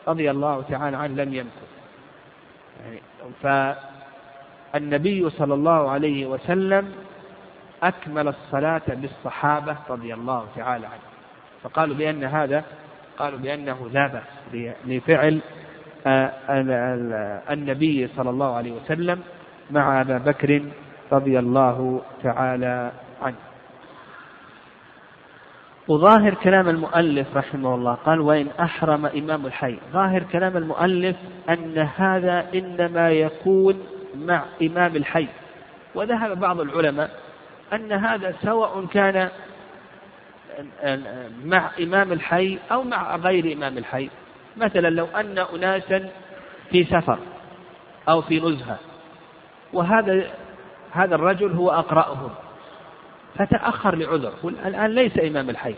رضي 0.09 0.30
الله 0.30 0.62
تعالى 0.71 0.97
عنه 0.97 1.23
لم 1.23 1.35
يمكث. 1.35 1.73
يعني 2.85 3.00
فالنبي 4.72 5.30
صلى 5.30 5.54
الله 5.54 5.90
عليه 5.90 6.26
وسلم 6.26 6.92
أكمل 7.82 8.28
الصلاة 8.28 8.82
بالصحابة 8.88 9.76
رضي 9.90 10.14
الله 10.14 10.46
تعالى 10.56 10.86
عنه 10.86 11.02
فقالوا 11.62 11.96
بأن 11.96 12.24
هذا 12.24 12.64
قالوا 13.18 13.38
بأنه 13.38 13.88
لا 13.92 14.06
بأس 14.06 14.72
لفعل 14.86 15.40
آه، 16.06 17.42
النبي 17.50 18.08
صلى 18.16 18.30
الله 18.30 18.56
عليه 18.56 18.72
وسلم 18.72 19.20
مع 19.70 20.00
أبا 20.00 20.18
بكر 20.18 20.62
رضي 21.12 21.38
الله 21.38 22.02
تعالى 22.22 22.92
عنه. 23.22 23.36
وظاهر 25.88 26.34
كلام 26.34 26.68
المؤلف 26.68 27.36
رحمه 27.36 27.74
الله 27.74 27.94
قال 27.94 28.20
وإن 28.20 28.46
أحرم 28.60 29.06
إمام 29.06 29.46
الحي. 29.46 29.78
ظاهر 29.92 30.22
كلام 30.22 30.56
المؤلف 30.56 31.16
أن 31.48 31.78
هذا 31.78 32.46
إنما 32.54 33.10
يكون 33.10 33.80
مع 34.14 34.45
إمام 34.62 34.97
الحي. 34.97 35.26
وذهب 35.95 36.40
بعض 36.40 36.61
العلماء 36.61 37.11
أن 37.73 37.92
هذا 37.92 38.35
سواء 38.42 38.87
كان 38.87 39.28
مع 41.45 41.71
إمام 41.81 42.12
الحي 42.12 42.59
أو 42.73 42.83
مع 42.83 43.16
غير 43.16 43.52
إمام 43.52 43.78
الحي. 43.78 44.11
مثلا 44.57 44.90
لو 44.90 45.07
أن 45.07 45.38
أناسا 45.38 46.11
في 46.71 46.85
سفر 46.85 47.19
أو 48.09 48.23
في 48.23 48.40
نزهة 48.40 48.78
وهذا 49.73 50.31
هذا 50.90 51.14
الرجل 51.14 51.52
هو 51.52 51.71
أقرأهم. 51.71 52.31
فتأخر 53.38 53.97
لعذر. 53.97 54.33
الآن 54.45 54.90
ليس 54.90 55.19
إمام 55.19 55.50
الحي. 55.50 55.75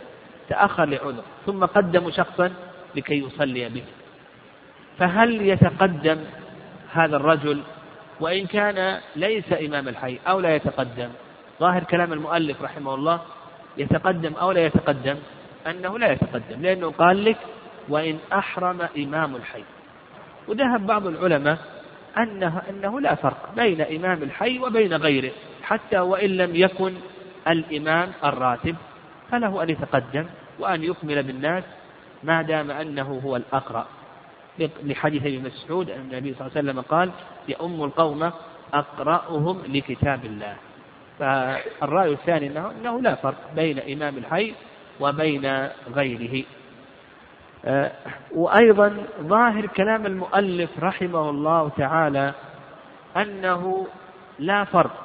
تأخر 0.49 0.85
لعذر. 0.85 1.23
ثم 1.47 1.65
قدموا 1.65 2.11
شخصا 2.11 2.53
لكي 2.95 3.25
يصلي 3.25 3.69
به. 3.69 3.85
فهل 4.99 5.41
يتقدم 5.43 6.19
هذا 6.93 7.17
الرجل 7.17 7.63
وإن 8.21 8.47
كان 8.47 9.01
ليس 9.17 9.53
إمام 9.53 9.89
الحي 9.89 10.19
أو 10.29 10.41
لا 10.41 10.55
يتقدم. 10.55 11.09
ظاهر 11.61 11.85
كلام 11.85 12.13
المؤلف 12.13 12.63
رحمه 12.63 12.95
الله 12.95 13.21
يتقدم 13.79 14.33
أو 14.35 14.53
لا 14.53 14.67
يتقدم 14.67 15.17
أنه 15.67 15.99
لا 15.99 16.13
يتقدم 16.13 16.63
لأنه 16.63 16.91
قال 16.91 17.25
لك 17.25 17.39
وإن 17.89 18.19
أحرم 18.33 18.89
إمام 18.99 19.37
الحي. 19.37 19.65
وذهب 20.49 20.87
بعض 20.87 21.07
العلماء 21.07 21.59
أنه, 22.19 22.63
أنه 22.71 23.01
لا 23.01 23.15
فرق 23.15 23.55
بين 23.57 23.81
إمام 23.81 24.23
الحي 24.23 24.59
وبين 24.59 24.95
غيره 24.95 25.33
حتى 25.63 25.99
وإن 25.99 26.31
لم 26.31 26.57
يكن 26.57 26.95
الإمام 27.49 28.13
الراتب 28.25 28.77
فله 29.31 29.63
أن 29.63 29.71
يتقدم 29.71 30.27
وأن 30.59 30.85
يكمل 30.85 31.23
بالناس 31.23 31.65
ما 32.23 32.43
دام 32.43 32.71
أنه 32.71 33.21
هو 33.25 33.37
الأقرأ. 33.37 33.87
لحديث 34.59 35.23
ابن 35.23 35.45
مسعود 35.45 35.91
أن 35.91 36.01
النبي 36.01 36.35
صلى 36.35 36.47
الله 36.47 36.53
عليه 36.57 36.71
وسلم 36.71 36.81
قال 36.81 37.11
يؤم 37.49 37.85
القوم 37.85 38.31
أقرأهم 38.75 39.63
لكتاب 39.69 40.25
الله. 40.25 40.57
فالرأي 41.19 42.13
الثاني 42.13 42.47
أنه, 42.47 42.71
أنه 42.71 43.01
لا 43.01 43.15
فرق 43.15 43.55
بين 43.57 43.79
إمام 43.79 44.19
الحي 44.19 44.55
وبين 45.01 45.69
غيره. 45.95 46.45
آه، 47.65 47.93
وأيضا 48.35 48.97
ظاهر 49.21 49.67
كلام 49.67 50.07
المؤلف 50.07 50.71
رحمه 50.81 51.31
الله 51.31 51.69
تعالى 51.69 52.35
أنه 53.17 53.87
لا 54.39 54.65
فرق 54.65 55.05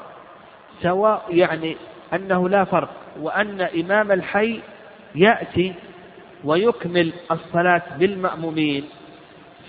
سواء 0.82 1.25
يعني 1.29 1.77
أنه 2.13 2.50
لا 2.50 2.63
فرق 2.63 2.89
وأن 3.20 3.62
إمام 3.62 4.12
الحي 4.12 4.62
يأتي 5.15 5.74
ويكمل 6.44 7.13
الصلاة 7.32 7.82
بالمأمومين. 7.98 8.86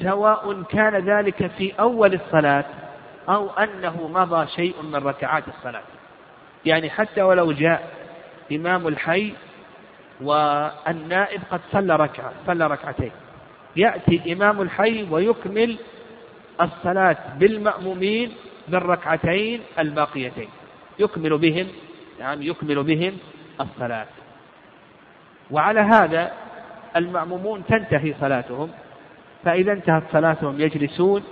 سواء 0.02 0.62
كان 0.62 0.96
ذلك 0.96 1.46
في 1.46 1.72
أول 1.80 2.14
الصلاة 2.14 2.64
أو 3.28 3.50
أنه 3.50 4.08
مضى 4.08 4.46
شيء 4.46 4.82
من 4.82 4.94
ركعات 4.94 5.44
الصلاة. 5.48 5.82
يعني 6.64 6.90
حتى 6.90 7.22
ولو 7.22 7.52
جاء 7.52 7.90
إمام 8.52 8.88
الحي 8.88 9.32
والنائب 10.20 11.40
قد 11.50 11.60
صلى 11.72 11.96
ركعة 11.96 12.32
صلى 12.46 12.66
ركعتين. 12.66 13.12
يأتي 13.76 14.32
إمام 14.32 14.60
الحي 14.60 15.06
ويكمل 15.10 15.78
الصلاة 16.60 17.16
بالمأمومين 17.38 18.32
بالركعتين 18.68 19.60
الباقيتين. 19.78 20.48
يكمل 20.98 21.38
بهم 21.38 21.68
يعني 22.18 22.46
يكمل 22.46 22.82
بهم 22.82 23.18
الصلاة. 23.60 24.06
وعلى 25.50 25.80
هذا 25.80 26.32
المأمومون 26.96 27.64
تنتهي 27.66 28.14
صلاتهم. 28.20 28.70
فإذا 29.44 29.72
انتهت 29.72 30.02
صلاتهم 30.12 30.60
يجلسون 30.60 31.22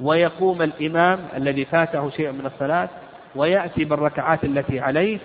ويقوم 0.00 0.62
الإمام 0.62 1.18
الذي 1.36 1.64
فاته 1.64 2.10
شيء 2.10 2.32
من 2.32 2.46
الصلاة 2.46 2.88
ويأتي 3.34 3.84
بالركعات 3.84 4.44
التي 4.44 4.80
عليه 4.80 5.18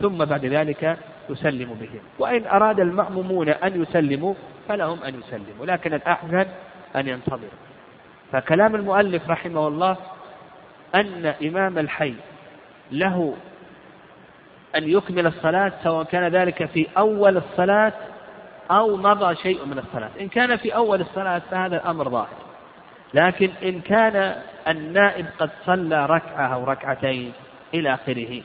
ثم 0.00 0.24
بعد 0.24 0.44
ذلك 0.44 0.98
يسلم 1.30 1.74
بهم. 1.80 2.00
وإن 2.18 2.46
أراد 2.46 2.80
المأمومون 2.80 3.48
أن 3.48 3.82
يسلموا 3.82 4.34
فلهم 4.68 5.02
أن 5.02 5.14
يسلموا 5.14 5.66
لكن 5.66 5.94
الأحسن 5.94 6.46
أن 6.96 7.08
ينتظروا. 7.08 7.58
فكلام 8.32 8.74
المؤلف 8.74 9.30
رحمه 9.30 9.68
الله 9.68 9.96
أن 10.94 11.34
إمام 11.42 11.78
الحي 11.78 12.14
له 12.92 13.34
أن 14.76 14.88
يكمل 14.88 15.26
الصلاة 15.26 15.72
سواء 15.82 16.04
كان 16.04 16.28
ذلك 16.32 16.64
في 16.64 16.86
أول 16.98 17.36
الصلاة 17.36 17.92
أو 18.70 18.96
مضى 18.96 19.36
شيء 19.36 19.64
من 19.64 19.78
الصلاة. 19.78 20.10
إن 20.20 20.28
كان 20.28 20.56
في 20.56 20.74
أول 20.74 21.00
الصلاة 21.00 21.42
فهذا 21.50 21.76
الأمر 21.76 22.08
ظاهر. 22.08 22.28
لكن 23.14 23.50
إن 23.62 23.80
كان 23.80 24.34
النائب 24.68 25.26
قد 25.38 25.50
صلى 25.66 26.06
ركعة 26.06 26.54
أو 26.54 26.64
ركعتين 26.64 27.32
إلى 27.74 27.94
آخره. 27.94 28.42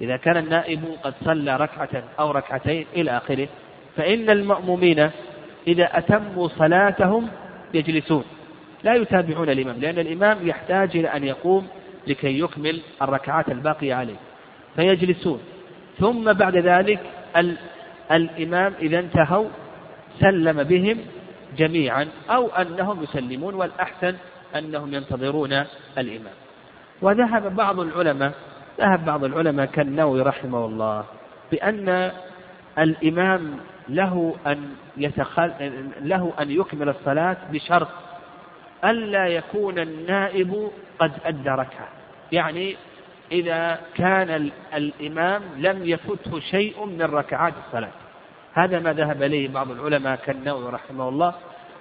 إذا 0.00 0.16
كان 0.16 0.36
النائب 0.36 0.84
قد 1.02 1.14
صلى 1.24 1.56
ركعة 1.56 2.02
أو 2.20 2.30
ركعتين 2.30 2.86
إلى 2.96 3.16
آخره 3.16 3.48
فإن 3.96 4.30
المأمومين 4.30 5.10
إذا 5.66 5.98
أتموا 5.98 6.48
صلاتهم 6.48 7.28
يجلسون. 7.74 8.24
لا 8.82 8.94
يتابعون 8.94 9.50
الإمام 9.50 9.76
لأن 9.76 9.98
الإمام 9.98 10.48
يحتاج 10.48 10.96
إلى 10.96 11.08
أن 11.08 11.24
يقوم 11.24 11.66
لكي 12.06 12.40
يكمل 12.40 12.80
الركعات 13.02 13.48
الباقية 13.48 13.94
عليه. 13.94 14.16
فيجلسون. 14.76 15.40
ثم 15.98 16.32
بعد 16.32 16.56
ذلك 16.56 17.00
الإمام 18.12 18.72
إذا 18.80 18.98
انتهوا 18.98 19.48
سلم 20.20 20.62
بهم 20.62 20.98
جميعا 21.56 22.08
أو 22.30 22.48
أنهم 22.48 23.02
يسلمون 23.02 23.54
والأحسن 23.54 24.14
أنهم 24.56 24.94
ينتظرون 24.94 25.52
الإمام. 25.98 26.34
وذهب 27.02 27.56
بعض 27.56 27.80
العلماء 27.80 28.32
ذهب 28.80 29.04
بعض 29.04 29.24
العلماء 29.24 29.66
كالنووي 29.66 30.22
رحمه 30.22 30.64
الله 30.66 31.04
بأن 31.52 32.12
الإمام 32.78 33.56
له 33.88 34.36
أن 34.46 34.74
يتخل... 34.96 35.80
له 36.00 36.32
أن 36.40 36.50
يكمل 36.50 36.88
الصلاة 36.88 37.36
بشرط 37.52 37.88
ألا 38.84 39.26
يكون 39.26 39.78
النائب 39.78 40.70
قد 40.98 41.12
أدى 41.24 41.48
ركعة 41.50 41.88
يعني 42.32 42.76
إذا 43.32 43.80
كان 43.94 44.50
الإمام 44.74 45.42
لم 45.58 45.84
يفته 45.84 46.40
شيء 46.40 46.86
من 46.86 47.02
ركعات 47.02 47.54
الصلاة. 47.66 48.01
هذا 48.54 48.78
ما 48.78 48.92
ذهب 48.92 49.22
إليه 49.22 49.48
بعض 49.48 49.70
العلماء 49.70 50.16
كالنووي 50.16 50.70
رحمه 50.70 51.08
الله 51.08 51.34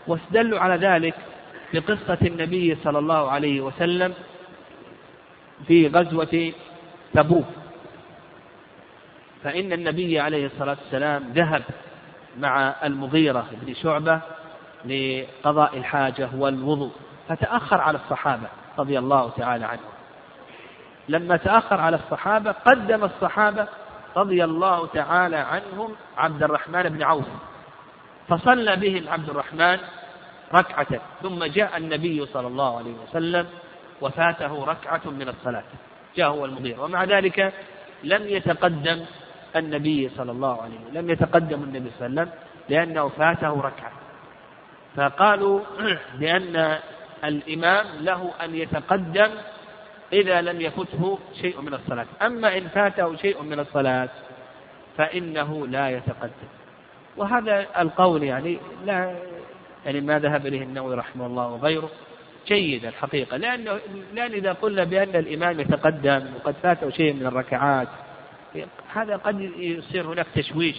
واستدلوا 0.08 0.60
على 0.60 0.88
ذلك 0.88 1.16
بقصة 1.74 2.18
النبي 2.22 2.78
صلى 2.84 3.00
الله 3.00 3.32
عليه 3.32 3.62
وسلم 3.62 4.14
في 5.68 5.88
غزوة 5.88 6.52
تبوك. 7.14 7.46
فإن 9.44 9.74
النبي 9.74 10.20
عليه 10.20 10.46
الصلاة 10.46 10.78
والسلام 10.84 11.24
ذهب 11.36 11.64
مع 12.40 12.76
المغيرة 12.84 13.48
بن 13.52 13.74
شعبة 13.74 14.22
لقضاء 14.86 15.78
الحاجة 15.78 16.30
والوضوء 16.38 16.92
فتأخر 17.30 17.82
على 17.82 17.98
الصحابة 17.98 18.48
رضي 18.80 19.00
الله 19.00 19.30
تعالى 19.38 19.66
عنهم. 19.66 19.92
لما 21.10 21.38
تأخر 21.38 21.82
على 21.82 21.96
الصحابة 21.96 22.52
قدم 22.52 23.04
الصحابة 23.04 23.68
رضي 24.18 24.44
الله 24.44 24.88
تعالى 24.88 25.38
عنهم 25.38 25.96
عبد 26.18 26.44
الرحمن 26.44 26.84
بن 26.84 27.04
عوف. 27.04 27.26
فصلى 28.30 28.76
بهم 28.76 29.10
عبد 29.10 29.30
الرحمن 29.30 29.78
ركعة 30.54 30.88
ثم 31.22 31.44
جاء 31.46 31.78
النبي 31.78 32.26
صلى 32.26 32.48
الله 32.48 32.78
عليه 32.78 32.94
وسلم 33.08 33.48
وفاته 34.02 34.66
ركعة 34.66 35.02
من 35.06 35.30
الصلاة. 35.30 35.64
جاء 36.16 36.28
هو 36.30 36.46
المغير 36.46 36.82
ومع 36.82 37.04
ذلك 37.04 37.54
لم 38.04 38.28
يتقدم 38.28 39.06
النبي 39.56 40.10
صلى 40.10 40.32
الله 40.32 40.62
عليه 40.62 40.76
وسلم 40.76 40.98
لم 40.98 41.10
يتقدم 41.10 41.64
النبي 41.64 41.92
صلى 42.00 42.08
الله 42.08 42.22
عليه 42.22 42.32
وسلم 42.32 42.42
لأنه 42.70 43.10
فاته 43.10 43.62
ركعة. 43.62 43.92
فقالوا 44.96 45.60
بأن 46.20 46.78
الإمام 47.24 47.86
له 48.00 48.32
أن 48.44 48.56
يتقدم 48.56 49.30
إذا 50.14 50.42
لم 50.42 50.62
يفته 50.62 51.20
شيء 51.42 51.62
من 51.62 51.74
الصلاة. 51.74 52.06
أما 52.22 52.58
إن 52.58 52.68
فاته 52.68 53.16
شيء 53.16 53.44
من 53.44 53.60
الصلاة 53.60 54.10
فإنه 54.98 55.68
لا 55.68 55.90
يتقدم. 55.90 56.50
وهذا 57.18 57.68
القول 57.80 58.24
يعني 58.24 58.58
لا 58.86 59.16
يعني 59.86 60.02
ما 60.02 60.20
ذهب 60.20 60.48
إليه 60.48 60.64
النووي 60.64 60.96
رحمه 60.96 61.26
الله 61.26 61.48
وغيره. 61.48 61.90
جيد 62.48 62.86
الحقيقة. 62.86 63.38
لأنه 63.38 63.80
لأن 64.14 64.32
إذا 64.32 64.54
قلنا 64.54 64.84
بأن 64.84 65.16
الإمام 65.16 65.60
يتقدم 65.60 66.26
وقد 66.36 66.56
فاته 66.64 66.90
شيء 66.90 67.14
من 67.14 67.26
الركعات 67.26 67.88
هذا 68.94 69.16
قد 69.16 69.42
يصير 69.58 70.08
هناك 70.08 70.28
تشويش 70.36 70.76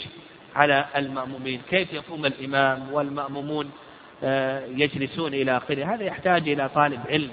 على 0.54 0.84
المأمومين. 0.96 1.60
كيف 1.70 1.92
يقوم 1.92 2.26
الإمام 2.26 2.92
والمأمومون 2.92 3.70
آه، 4.24 4.66
يجلسون 4.66 5.34
إلى 5.34 5.56
آخره؟ 5.56 5.94
هذا 5.94 6.04
يحتاج 6.04 6.48
إلى 6.48 6.68
طالب 6.68 7.00
علم. 7.08 7.30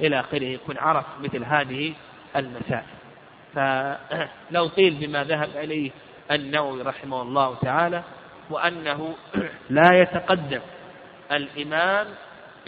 إلى 0.00 0.20
آخره. 0.20 0.44
يكون 0.44 0.78
عرف 0.78 1.06
مثل 1.20 1.44
هذه 1.44 1.94
المسائل. 2.36 2.84
فلو 3.54 4.66
قيل 4.66 4.94
بما 4.94 5.24
ذهب 5.24 5.48
إليه 5.56 5.90
النووي 6.30 6.82
رحمه 6.82 7.22
الله 7.22 7.54
تعالى 7.54 8.02
وأنه 8.50 9.14
لا 9.70 9.88
يتقدم 9.92 10.60
الإمام 11.32 12.06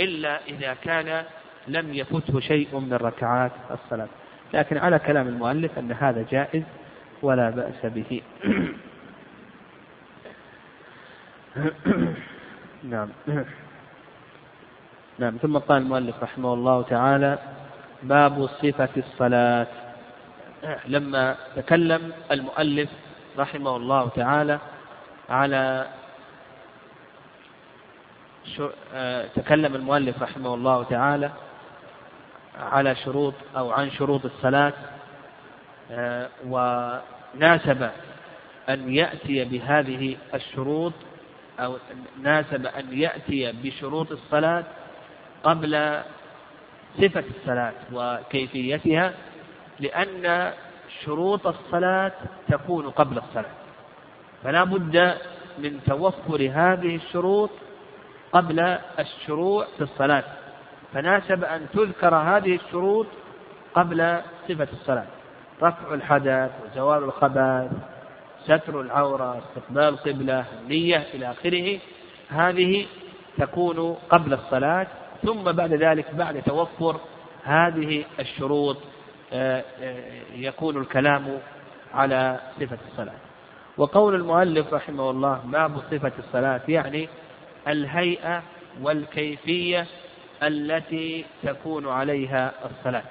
إلا 0.01 0.41
إذا 0.47 0.75
كان 0.75 1.25
لم 1.69 1.95
يفته 1.95 2.41
شيء 2.41 2.79
من 2.79 2.93
ركعات 2.93 3.53
الصلاة. 3.71 4.09
لكن 4.55 4.79
على 4.79 4.99
كلام 4.99 5.29
المؤلف 5.29 5.79
أن 5.79 5.93
هذا 5.93 6.27
جائز 6.31 6.63
ولا 7.23 7.51
بأس 7.51 7.87
به. 7.87 8.23
نعم. 12.93 13.09
نعم 15.19 15.37
ثم 15.37 15.59
قال 15.59 15.83
المؤلف 15.83 16.23
رحمه 16.23 16.55
الله 16.55 16.83
تعالى 16.83 17.39
باب 18.03 18.47
صفة 18.47 18.89
الصلاة. 18.97 19.67
لما 20.87 21.37
تكلم 21.57 22.13
المؤلف 22.31 22.91
رحمه 23.39 23.77
الله 23.77 24.09
تعالى 24.09 24.59
على 25.31 25.87
آه، 28.95 29.27
تكلم 29.37 29.75
المؤلف 29.75 30.23
رحمه 30.23 30.55
الله 30.55 30.83
تعالى 30.83 31.31
على 32.59 32.97
شروط 32.97 33.35
أو 33.57 33.71
عن 33.71 33.91
شروط 33.91 34.25
الصلاة 34.25 34.73
آه، 35.91 36.29
وناسب 36.47 37.91
أن 38.69 38.95
يأتي 38.95 39.45
بهذه 39.45 40.17
الشروط 40.35 40.93
أو 41.61 41.77
ناسب 42.23 42.67
أن 42.67 42.99
يأتي 42.99 43.53
بشروط 43.53 44.13
الصلاة 44.13 44.65
قبل 45.47 46.03
صفة 46.99 47.25
الصلاة 47.37 47.73
وكيفيتها 47.93 49.13
لأن 49.81 50.53
شروط 51.05 51.47
الصلاة 51.47 52.13
تكون 52.49 52.91
قبل 52.91 53.19
الصلاة. 53.19 53.55
فلا 54.43 54.65
بد 54.65 55.15
من 55.59 55.81
توفر 55.87 56.51
هذه 56.55 56.97
الشروط 56.97 57.51
قبل 58.33 58.61
الشروع 58.99 59.67
في 59.77 59.83
الصلاة. 59.83 60.25
فناسب 60.93 61.45
أن 61.45 61.67
تذكر 61.73 62.15
هذه 62.15 62.55
الشروط 62.55 63.07
قبل 63.75 64.21
صفة 64.49 64.69
الصلاة. 64.73 65.07
رفع 65.63 65.95
الحدث 65.95 66.51
وزوال 66.65 67.05
الخبث 67.05 67.71
ستر 68.45 68.81
العورة 68.81 69.39
استقبال 69.39 69.89
القبلة 69.89 70.45
النية 70.63 71.07
إلى 71.15 71.31
آخره. 71.31 71.79
هذه 72.31 72.87
تكون 73.39 73.97
قبل 74.11 74.33
الصلاة. 74.33 74.87
ثم 75.23 75.53
بعد 75.53 75.73
ذلك 75.73 76.15
بعد 76.15 76.43
توفر 76.43 77.01
هذه 77.45 78.05
الشروط 78.21 78.77
آه، 79.33 79.65
آه، 79.81 80.23
يكون 80.35 80.77
الكلام 80.77 81.39
على 81.95 82.41
صفة 82.61 82.79
الصلاة. 82.93 83.15
وقول 83.77 84.15
المؤلف 84.15 84.75
رحمه 84.75 85.11
الله 85.11 85.41
باب 85.45 85.79
صفة 85.91 86.13
الصلاة 86.19 86.61
يعني 86.69 87.09
الهيئة 87.69 88.43
والكيفية 88.83 89.87
التي 90.43 91.25
تكون 91.43 91.89
عليها 91.89 92.53
الصلاة. 92.65 93.03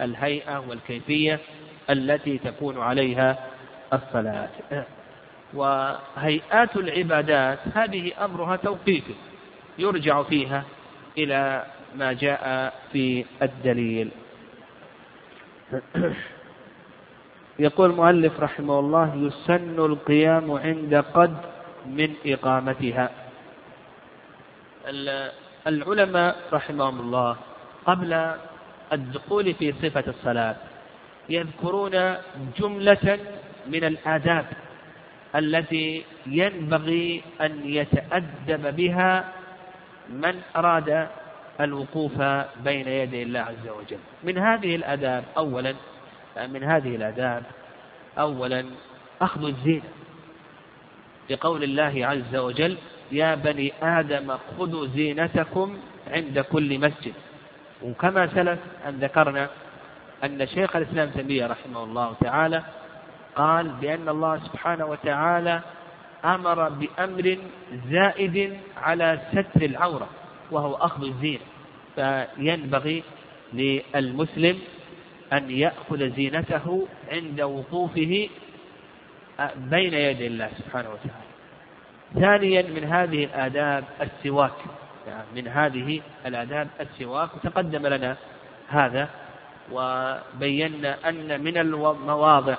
الهيئة 0.00 0.58
والكيفية 0.68 1.38
التي 1.90 2.38
تكون 2.38 2.80
عليها 2.80 3.38
الصلاة. 3.92 4.48
وهيئات 5.54 6.76
العبادات 6.76 7.58
هذه 7.74 8.24
أمرها 8.24 8.56
توقيفي 8.56 9.14
يرجع 9.78 10.22
فيها 10.22 10.64
إلى 11.18 11.66
ما 11.94 12.12
جاء 12.12 12.74
في 12.92 13.24
الدليل. 13.42 14.10
يقول 17.58 17.90
المؤلف 17.90 18.40
رحمه 18.40 18.78
الله 18.78 19.14
يسن 19.14 19.78
القيام 19.78 20.50
عند 20.50 20.94
قد 21.14 21.34
من 21.86 22.10
إقامتها. 22.26 23.10
العلماء 25.66 26.36
رحمهم 26.52 27.00
الله 27.00 27.36
قبل 27.86 28.12
الدخول 28.92 29.54
في 29.54 29.72
صفة 29.72 30.04
الصلاة 30.08 30.56
يذكرون 31.28 32.14
جملة 32.58 33.18
من 33.66 33.84
الآداب 33.84 34.46
التي 35.36 36.04
ينبغي 36.26 37.22
أن 37.40 37.52
يتأدب 37.64 38.76
بها 38.76 39.32
من 40.08 40.40
أراد 40.56 41.08
الوقوف 41.60 42.22
بين 42.64 42.88
يدي 42.88 43.22
الله 43.22 43.40
عز 43.40 43.68
وجل. 43.68 43.98
من 44.24 44.38
هذه 44.38 44.76
الآداب 44.76 45.24
أولا 45.36 45.74
من 46.36 46.64
هذه 46.64 46.96
الآداب 46.96 47.42
أولا 48.18 48.64
أخذ 49.20 49.44
الزينة. 49.44 49.88
لقول 51.30 51.64
الله 51.64 52.06
عز 52.06 52.36
وجل 52.36 52.76
يا 53.12 53.34
بني 53.34 53.72
آدم 53.82 54.36
خذوا 54.58 54.86
زينتكم 54.86 55.78
عند 56.10 56.40
كل 56.40 56.78
مسجد. 56.78 57.14
وكما 57.82 58.26
سلف 58.26 58.58
أن 58.88 58.98
ذكرنا 58.98 59.48
أن 60.24 60.46
شيخ 60.46 60.76
الإسلام 60.76 61.10
تيمية 61.10 61.46
رحمه 61.46 61.84
الله 61.84 62.14
تعالى 62.20 62.62
قال 63.36 63.68
بأن 63.68 64.08
الله 64.08 64.38
سبحانه 64.38 64.86
وتعالى 64.86 65.60
أمر 66.24 66.68
بأمر 66.68 67.38
زائد 67.90 68.58
على 68.76 69.20
ستر 69.32 69.62
العورة 69.62 70.08
وهو 70.50 70.74
أخذ 70.74 71.04
الزينة. 71.04 71.44
فينبغي 71.96 73.02
للمسلم 73.52 74.58
أن 75.32 75.50
يأخذ 75.50 76.10
زينته 76.16 76.86
عند 77.12 77.40
وقوفه 77.40 78.28
بين 79.56 79.94
يدي 79.94 80.26
الله 80.26 80.50
سبحانه 80.58 80.88
وتعالى. 80.90 81.34
ثانيا 82.14 82.62
من 82.62 82.84
هذه 82.84 83.24
الآداب 83.24 83.84
السواك. 84.00 84.58
يعني 85.08 85.26
من 85.34 85.48
هذه 85.48 86.00
الآداب 86.26 86.68
السواك 86.80 87.34
وتقدم 87.34 87.86
لنا 87.86 88.16
هذا 88.68 89.08
وبينا 89.72 91.08
أن 91.08 91.40
من 91.44 91.58
المواضع 91.58 92.56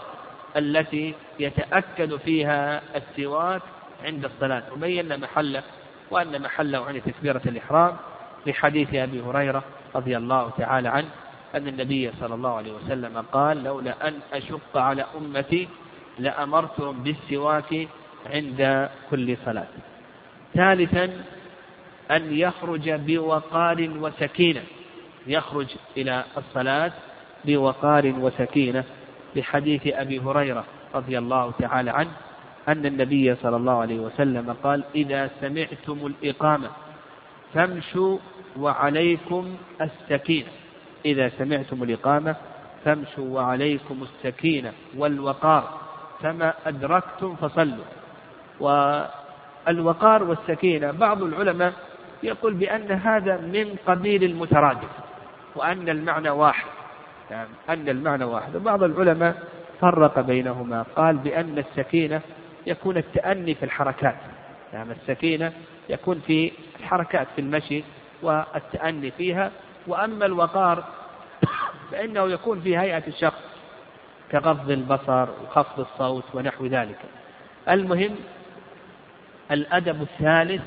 التي 0.55 1.13
يتأكد 1.39 2.15
فيها 2.15 2.81
السواك 2.95 3.61
عند 4.03 4.25
الصلاة. 4.25 4.63
وبينا 4.73 5.17
محله 5.17 5.63
وأن 6.11 6.41
محله 6.41 6.85
عند 6.85 7.01
تكبيرة 7.01 7.41
الإحرام 7.45 7.97
لحديث 8.45 8.93
أبي 8.93 9.21
هريرة 9.21 9.63
رضي 9.95 10.17
الله 10.17 10.49
تعالى 10.57 10.89
عنه 10.89 11.07
أن 11.55 11.67
النبي 11.67 12.11
صلى 12.19 12.35
الله 12.35 12.55
عليه 12.55 12.73
وسلم 12.73 13.25
قال 13.31 13.63
لولا 13.63 14.07
أن 14.07 14.19
أشق 14.33 14.77
على 14.77 15.05
أمتي 15.17 15.67
لأمرتهم 16.19 17.03
بالسواك 17.03 17.87
عند 18.33 18.89
كل 19.11 19.37
صلاة. 19.45 19.67
ثالثا 20.53 21.03
أن 22.11 22.37
يخرج 22.37 22.89
بوقار 22.89 23.89
وسكينة. 23.99 24.63
يخرج 25.27 25.67
إلى 25.97 26.23
الصلاة 26.37 26.91
بوقار 27.45 28.13
وسكينة. 28.19 28.83
بحديث 29.35 29.87
أبي 29.87 30.19
هريرة 30.19 30.63
رضي 30.95 31.17
الله 31.17 31.51
تعالى 31.59 31.91
عنه 31.91 32.11
أن 32.67 32.85
النبي 32.85 33.35
صلى 33.35 33.55
الله 33.55 33.81
عليه 33.81 33.99
وسلم 33.99 34.55
قال 34.63 34.83
إذا 34.95 35.29
سمعتم 35.41 36.05
الإقامة 36.05 36.69
فامشوا 37.53 38.17
وعليكم 38.59 39.55
السكينة. 39.81 40.47
إذا 41.05 41.29
سمعتم 41.29 41.83
الإقامة 41.83 42.35
فامشوا 42.85 43.29
وعليكم 43.35 44.03
السكينة 44.03 44.73
والوقار 44.97 45.79
فما 46.21 46.53
أدركتم 46.65 47.35
فصلوا. 47.35 47.85
والوقار 48.59 50.23
والسكينة 50.23 50.91
بعض 50.91 51.23
العلماء 51.23 51.73
يقول 52.23 52.53
بأن 52.53 52.91
هذا 52.91 53.37
من 53.37 53.75
قبيل 53.87 54.23
المترادف 54.23 54.89
وأن 55.55 55.89
المعنى 55.89 56.29
واحد. 56.29 56.84
يعني 57.31 57.49
أن 57.69 57.89
المعنى 57.89 58.23
واحد. 58.23 58.55
وبعض 58.55 58.83
العلماء 58.83 59.43
فرق 59.81 60.19
بينهما. 60.19 60.85
قال 60.95 61.17
بأن 61.17 61.57
السكينة 61.57 62.21
يكون 62.67 62.97
التأني 62.97 63.55
في 63.55 63.65
الحركات. 63.65 64.15
يعني 64.73 64.91
السكينة 64.91 65.53
يكون 65.89 66.21
في 66.27 66.51
الحركات 66.79 67.27
في 67.35 67.41
المشي 67.41 67.83
والتأني 68.21 69.11
فيها. 69.11 69.51
وأما 69.87 70.25
الوقار 70.25 70.83
فإنه 71.91 72.29
يكون 72.29 72.61
في 72.61 72.77
هيئة 72.77 73.07
الشخص 73.07 73.41
كغض 74.31 74.71
البصر 74.71 75.27
وخفض 75.43 75.79
الصوت 75.79 76.23
ونحو 76.33 76.65
ذلك. 76.65 76.99
المهم 77.69 78.15
الأدب 79.51 80.01
الثالث 80.01 80.61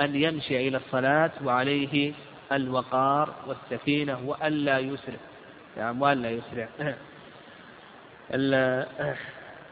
أن 0.00 0.16
يمشي 0.16 0.68
إلى 0.68 0.76
الصلاة 0.76 1.30
وعليه 1.44 2.12
الوقار 2.52 3.34
والسكينة 3.46 4.18
وألا 4.26 4.78
يسرع 4.78 5.16
يعني 5.76 6.00
وألا 6.00 6.30
يسرع. 6.30 6.68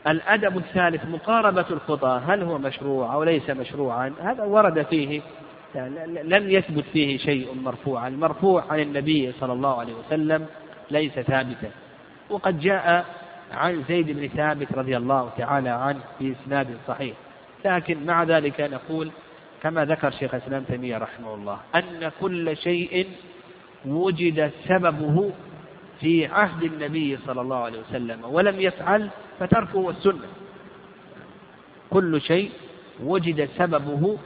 الأدب 0.07 0.57
الثالث 0.57 1.05
مقاربة 1.05 1.67
الخطى 1.71 2.21
هل 2.27 2.43
هو 2.43 2.59
مشروع 2.59 3.14
أو 3.14 3.25
ليس 3.25 3.51
مشروعا؟ 3.51 4.14
هذا 4.21 4.45
ورد 4.45 4.83
فيه 4.83 5.21
لم 6.23 6.51
يثبت 6.51 6.85
فيه 6.93 7.19
شيء 7.19 7.55
مرفوعا. 7.55 8.09
المرفوع 8.09 8.64
عن 8.71 8.81
النبي 8.81 9.33
صلى 9.40 9.53
الله 9.53 9.81
عليه 9.81 9.95
وسلم 9.95 10.47
ليس 10.90 11.12
ثابتا. 11.12 11.71
وقد 12.31 12.61
جاء 12.61 13.05
عن 13.53 13.85
زيد 13.88 14.11
بن 14.11 14.29
ثابت 14.29 14.73
رضي 14.73 14.97
الله 14.97 15.31
تعالى 15.38 15.69
عنه 15.69 16.01
في 16.19 16.33
إسناد 16.33 16.79
صحيح. 16.88 17.17
لكن 17.64 18.07
مع 18.07 18.23
ذلك 18.25 18.61
نقول 18.61 19.11
كما 19.62 19.85
ذكر 19.85 20.11
شيخ 20.11 20.35
الإسلام 20.35 20.64
تيمية 20.64 20.99
رحمه 20.99 21.35
الله 21.35 21.59
أن 21.75 22.11
كل 22.21 22.57
شيء 22.57 23.07
وجد 23.87 24.51
سببه 24.69 25.33
في 26.00 26.26
عهد 26.26 26.62
النبي 26.62 27.18
صلى 27.26 27.40
الله 27.40 27.57
عليه 27.57 27.80
وسلم 27.80 28.24
ولم 28.24 28.61
يفعل 28.61 29.11
فتركه 29.40 29.90
السنة 29.90 30.28
كل 31.90 32.20
شيء 32.20 32.50
وجد 33.02 33.48
سببه 33.59 34.18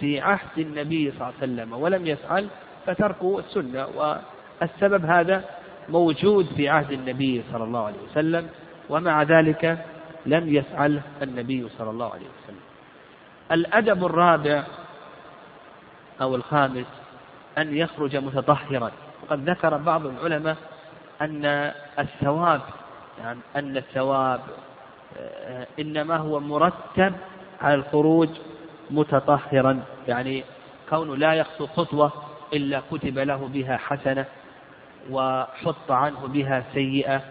في 0.00 0.20
عهد 0.20 0.58
النبي 0.58 1.10
صلى 1.10 1.20
الله 1.20 1.26
عليه 1.26 1.36
وسلم 1.52 1.72
ولم 1.72 2.06
يفعل 2.06 2.48
فتركه 2.86 3.38
السنة 3.38 3.86
والسبب 3.86 5.04
هذا 5.04 5.44
موجود 5.88 6.46
في 6.56 6.68
عهد 6.68 6.92
النبي 6.92 7.42
صلى 7.52 7.64
الله 7.64 7.86
عليه 7.86 7.98
وسلم 8.10 8.48
ومع 8.90 9.22
ذلك 9.22 9.84
لم 10.26 10.54
يفعله 10.54 11.02
النبي 11.22 11.68
صلى 11.78 11.90
الله 11.90 12.12
عليه 12.12 12.26
وسلم. 12.26 12.60
الأدب 13.52 14.04
الرابع 14.04 14.64
أو 16.20 16.34
الخامس 16.34 16.86
أن 17.58 17.76
يخرج 17.76 18.16
متطهرا. 18.16 18.90
وقد 19.22 19.50
ذكر 19.50 19.76
بعض 19.76 20.06
العلماء 20.06 20.56
أن 21.20 21.72
الثواب 21.98 22.60
يعني 23.18 23.38
أن 23.56 23.76
الثواب 23.76 24.40
آه، 25.18 25.66
إنما 25.78 26.16
هو 26.16 26.40
مرتب 26.40 27.14
على 27.60 27.74
الخروج 27.74 28.28
متطهرا 28.90 29.82
يعني 30.08 30.44
كونه 30.90 31.16
لا 31.16 31.34
يخطو 31.34 31.66
خطوة 31.66 32.12
إلا 32.52 32.82
كتب 32.90 33.18
له 33.18 33.48
بها 33.52 33.76
حسنة 33.76 34.24
وحط 35.10 35.90
عنه 35.90 36.26
بها 36.26 36.64
سيئة 36.74 37.22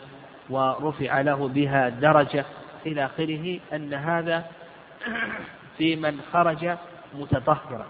ورفع 0.50 1.22
له 1.22 1.48
بها 1.48 1.90
درجة 1.90 2.46
إلى 2.86 3.06
آخره 3.06 3.60
أن 3.74 3.94
هذا 3.94 4.46
في 5.78 5.96
من 5.96 6.20
خرج 6.34 6.78
متطهرا. 7.14 7.86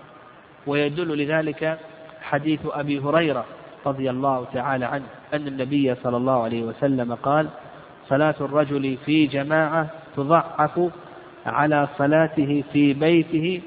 ويدل 0.68 1.18
لذلك 1.18 1.80
حديث 2.22 2.60
أبي 2.66 3.00
هريرة 3.00 3.46
رضي 3.86 4.10
الله 4.10 4.48
تعالى 4.54 4.86
عنه 4.86 5.04
أن 5.34 5.48
النبي 5.48 5.96
صلى 5.96 6.18
الله 6.18 6.44
عليه 6.44 6.64
وسلم 6.64 7.16
قال 7.16 7.48
صلاة 8.10 8.36
الرجل 8.42 8.98
في 9.06 9.26
جماعة 9.26 9.90
تضعف 10.16 10.90
على 11.46 11.88
صلاته 11.98 12.64
في 12.74 12.94
بيته 12.94 13.62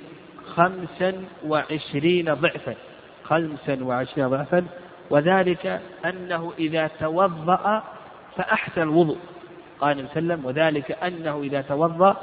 خمسا 0.54 1.12
وعشرين 1.46 2.34
ضعفا 2.34 2.74
خمسا 3.24 3.84
وعشرين 3.84 4.28
ضعفا 4.28 4.64
وذلك 5.10 5.80
أنه 6.04 6.52
إذا 6.58 6.90
توضأ 7.00 7.82
فأحسن 8.36 8.82
الوضوء. 8.82 9.18
قال 9.80 9.90
النبي 9.92 10.08
صلى 10.14 10.18
الله 10.20 10.34
عليه 10.34 10.42
وسلم 10.42 10.46
وذلك 10.46 10.90
أنه 11.02 11.42
إذا 11.42 11.60
توضأ 11.60 12.16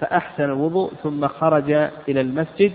فأحسن 0.00 0.44
الوضوء 0.44 0.92
ثم 1.02 1.28
خرج 1.28 1.70
إلى 2.08 2.20
المسجد 2.20 2.72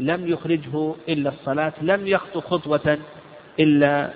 لم 0.00 0.26
يخرجه 0.26 0.94
إلا 1.08 1.28
الصلاة 1.30 1.72
لم 1.82 2.06
يخطو 2.06 2.40
خطوة 2.40 2.98
إلا 3.60 4.10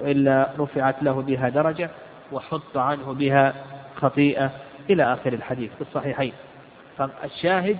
إلا 0.00 0.50
رفعت 0.58 1.02
له 1.02 1.12
بها 1.12 1.48
درجة 1.48 1.90
وحط 2.32 2.76
عنه 2.76 3.12
بها 3.12 3.54
خطيئة 3.96 4.50
إلى 4.90 5.12
آخر 5.12 5.32
الحديث 5.32 5.70
في 5.74 5.80
الصحيحين. 5.80 6.32
فالشاهد 6.98 7.78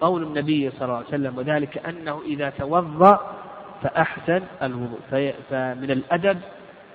قول 0.00 0.22
النبي 0.22 0.70
صلى 0.70 0.84
الله 0.84 0.96
عليه 0.96 1.06
وسلم 1.06 1.38
وذلك 1.38 1.86
أنه 1.86 2.22
إذا 2.26 2.50
توضأ 2.50 3.36
فأحسن 3.82 4.42
الوضوء 4.62 4.98
فمن 5.50 5.90
الأدب 5.90 6.40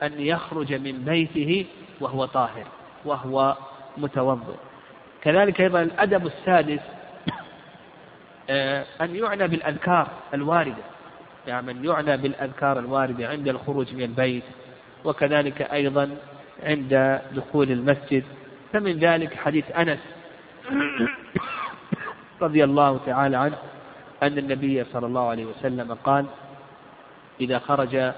أن 0.04 0.12
يخرج 0.22 0.74
من 0.74 1.04
بيته 1.06 1.66
وهو 2.02 2.26
طاهر 2.26 2.66
وهو 3.06 3.58
متوضئ. 3.98 4.56
كذلك 5.22 5.62
أيضا 5.62 5.82
الأدب 5.82 6.26
السادس 6.26 6.80
آه، 8.50 8.86
أن 9.02 9.16
يعنى 9.16 9.48
بالأذكار 9.48 10.08
الواردة. 10.34 10.84
يعني 11.48 11.74
من 11.74 11.86
يعنى 11.86 12.18
بالأذكار 12.18 12.80
الواردة 12.80 13.28
عند 13.28 13.48
الخروج 13.48 13.94
من 13.94 14.04
البيت 14.04 14.44
وكذلك 15.06 15.62
أيضا 15.62 16.10
عند 16.64 17.22
دخول 17.36 17.72
المسجد. 17.72 18.24
فمن 18.74 19.00
ذلك 19.00 19.34
حديث 19.36 19.72
أنس 19.72 20.00
رضي 22.42 22.64
الله 22.64 23.00
تعالى 23.06 23.38
عنه 23.38 23.58
أن 24.24 24.38
النبي 24.38 24.84
صلى 24.84 25.06
الله 25.06 25.30
عليه 25.30 25.46
وسلم 25.46 25.94
قال 25.94 26.26
إذا 27.42 27.60
خرج 27.60 28.12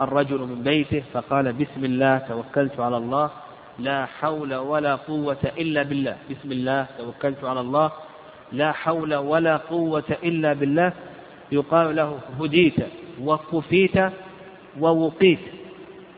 الرجل 0.00 0.38
من 0.38 0.62
بيته 0.62 1.02
فقال 1.12 1.52
بسم 1.52 1.84
الله 1.84 2.18
توكلت 2.18 2.80
على 2.80 2.96
الله 2.96 3.30
لا 3.78 4.06
حول 4.06 4.54
ولا 4.54 4.94
قوة 4.94 5.52
إلا 5.58 5.82
بالله. 5.82 6.16
بسم 6.30 6.52
الله 6.52 6.86
توكلت 6.98 7.44
على 7.44 7.60
الله 7.60 7.92
لا 8.52 8.72
حول 8.72 9.14
ولا 9.14 9.56
قوة 9.56 10.16
إلا 10.22 10.52
بالله. 10.52 10.92
يقال 11.52 11.96
له 11.96 12.18
هديت 12.40 12.74
وكفيت 13.22 13.96
ووقيت 14.80 15.38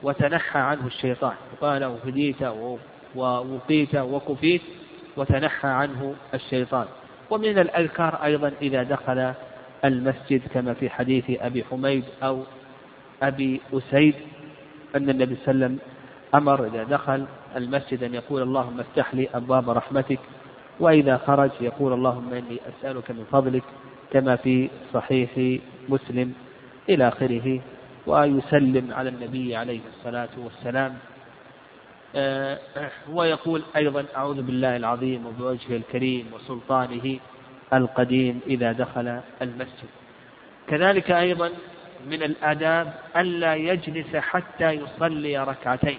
وتنحى 0.03 0.59
عنه 0.59 0.87
الشيطان. 0.87 1.35
يقال 1.57 1.81
له 1.81 1.99
هديت 2.07 2.43
ووقيت 3.17 3.95
وكفيت 3.95 4.63
وتنحى 5.17 5.69
عنه 5.69 6.15
الشيطان. 6.35 6.87
ومن 7.31 7.59
الأذكار 7.59 8.15
أيضا 8.25 8.53
إذا 8.63 8.83
دخل 8.83 9.33
المسجد 9.85 10.43
كما 10.55 10.75
في 10.75 10.91
حديث 10.91 11.25
أبي 11.31 11.65
حميد 11.65 12.05
أو 12.23 12.43
أبي 13.23 13.61
أسيد 13.73 14.15
أن 14.97 15.11
النبي 15.11 15.37
صلى 15.45 15.55
الله 15.55 15.65
عليه 15.65 15.75
وسلم 15.75 15.79
أمر 16.35 16.67
إذا 16.67 16.85
دخل 16.85 17.25
المسجد 17.57 18.03
أن 18.03 18.15
يقول 18.15 18.43
اللهم 18.43 18.81
افتح 18.81 19.15
لي 19.15 19.29
أبواب 19.35 19.71
رحمتك 19.71 20.19
وإذا 20.81 21.17
خرج 21.27 21.51
يقول 21.61 21.93
اللهم 21.93 22.33
إني 22.33 22.59
أسألك 22.69 23.11
من 23.11 23.25
فضلك 23.33 23.63
كما 24.13 24.37
في 24.37 24.71
صحيح 24.95 25.59
مسلم 25.89 26.35
إلى 26.89 27.09
آخره 27.09 27.61
ويسلم 28.07 28.93
على 28.93 29.09
النبي 29.09 29.57
عليه 29.57 29.81
الصلاة 29.97 30.29
والسلام. 30.39 30.99
آه، 32.17 32.59
ويقول 33.13 33.63
أيضا 33.77 34.05
أعوذ 34.17 34.43
بالله 34.43 34.77
العظيم 34.77 35.27
وبوجهه 35.27 35.77
الكريم 35.77 36.27
وسلطانه 36.33 37.19
القديم 37.73 38.41
إذا 38.47 38.73
دخل 38.73 39.21
المسجد. 39.43 39.89
كذلك 40.69 41.11
أيضا 41.11 41.51
من 42.07 42.23
الآداب 42.23 42.95
ألا 43.17 43.55
يجلس 43.55 44.17
حتى 44.17 44.71
يصلي 44.71 45.39
ركعتين 45.39 45.99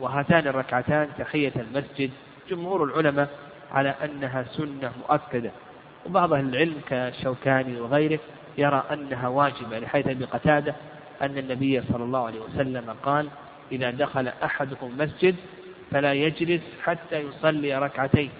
وهاتان 0.00 0.46
الركعتان 0.46 1.08
تحية 1.18 1.52
المسجد. 1.56 2.10
جمهور 2.50 2.84
العلماء 2.84 3.28
على 3.72 3.94
أنها 4.04 4.42
سنة 4.42 4.92
مؤكدة. 5.08 5.50
وبعض 6.06 6.32
أهل 6.32 6.48
العلم 6.48 6.74
كشوكاني 6.88 7.80
وغيره 7.80 8.18
يرى 8.58 8.84
أنها 8.92 9.28
واجبة 9.28 9.78
لحيث 9.78 10.08
أبي 10.08 10.24
قتادة 10.24 10.74
أن 11.22 11.38
النبي 11.38 11.82
صلى 11.82 12.04
الله 12.04 12.26
عليه 12.26 12.40
وسلم 12.40 12.94
قال 13.02 13.28
إذا 13.72 13.90
دخل 13.90 14.28
أحدكم 14.28 14.90
مسجد 14.98 15.34
فلا 15.90 16.12
يجلس 16.12 16.60
حتى 16.82 17.20
يصلي 17.20 17.78
ركعتين. 17.78 18.30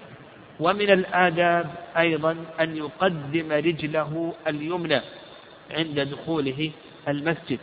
ومن 0.59 0.89
الآداب 0.89 1.71
أيضا 1.97 2.35
أن 2.59 2.77
يقدم 2.77 3.51
رجله 3.51 4.33
اليمنى 4.47 5.01
عند 5.71 5.99
دخوله 5.99 6.71
المسجد. 7.07 7.59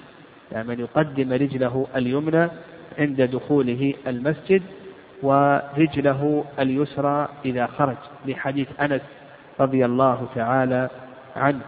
يعني 0.52 0.68
من 0.68 0.80
يقدم 0.80 1.32
رجله 1.32 1.86
اليمنى 1.96 2.48
عند 2.98 3.22
دخوله 3.22 3.94
المسجد 4.06 4.62
ورجله 5.22 6.44
اليسرى 6.58 7.28
إذا 7.44 7.66
خرج. 7.66 7.96
لحديث 8.26 8.68
أنس 8.80 9.02
رضي 9.60 9.84
الله 9.84 10.28
تعالى 10.34 10.90
عنه. 11.36 11.60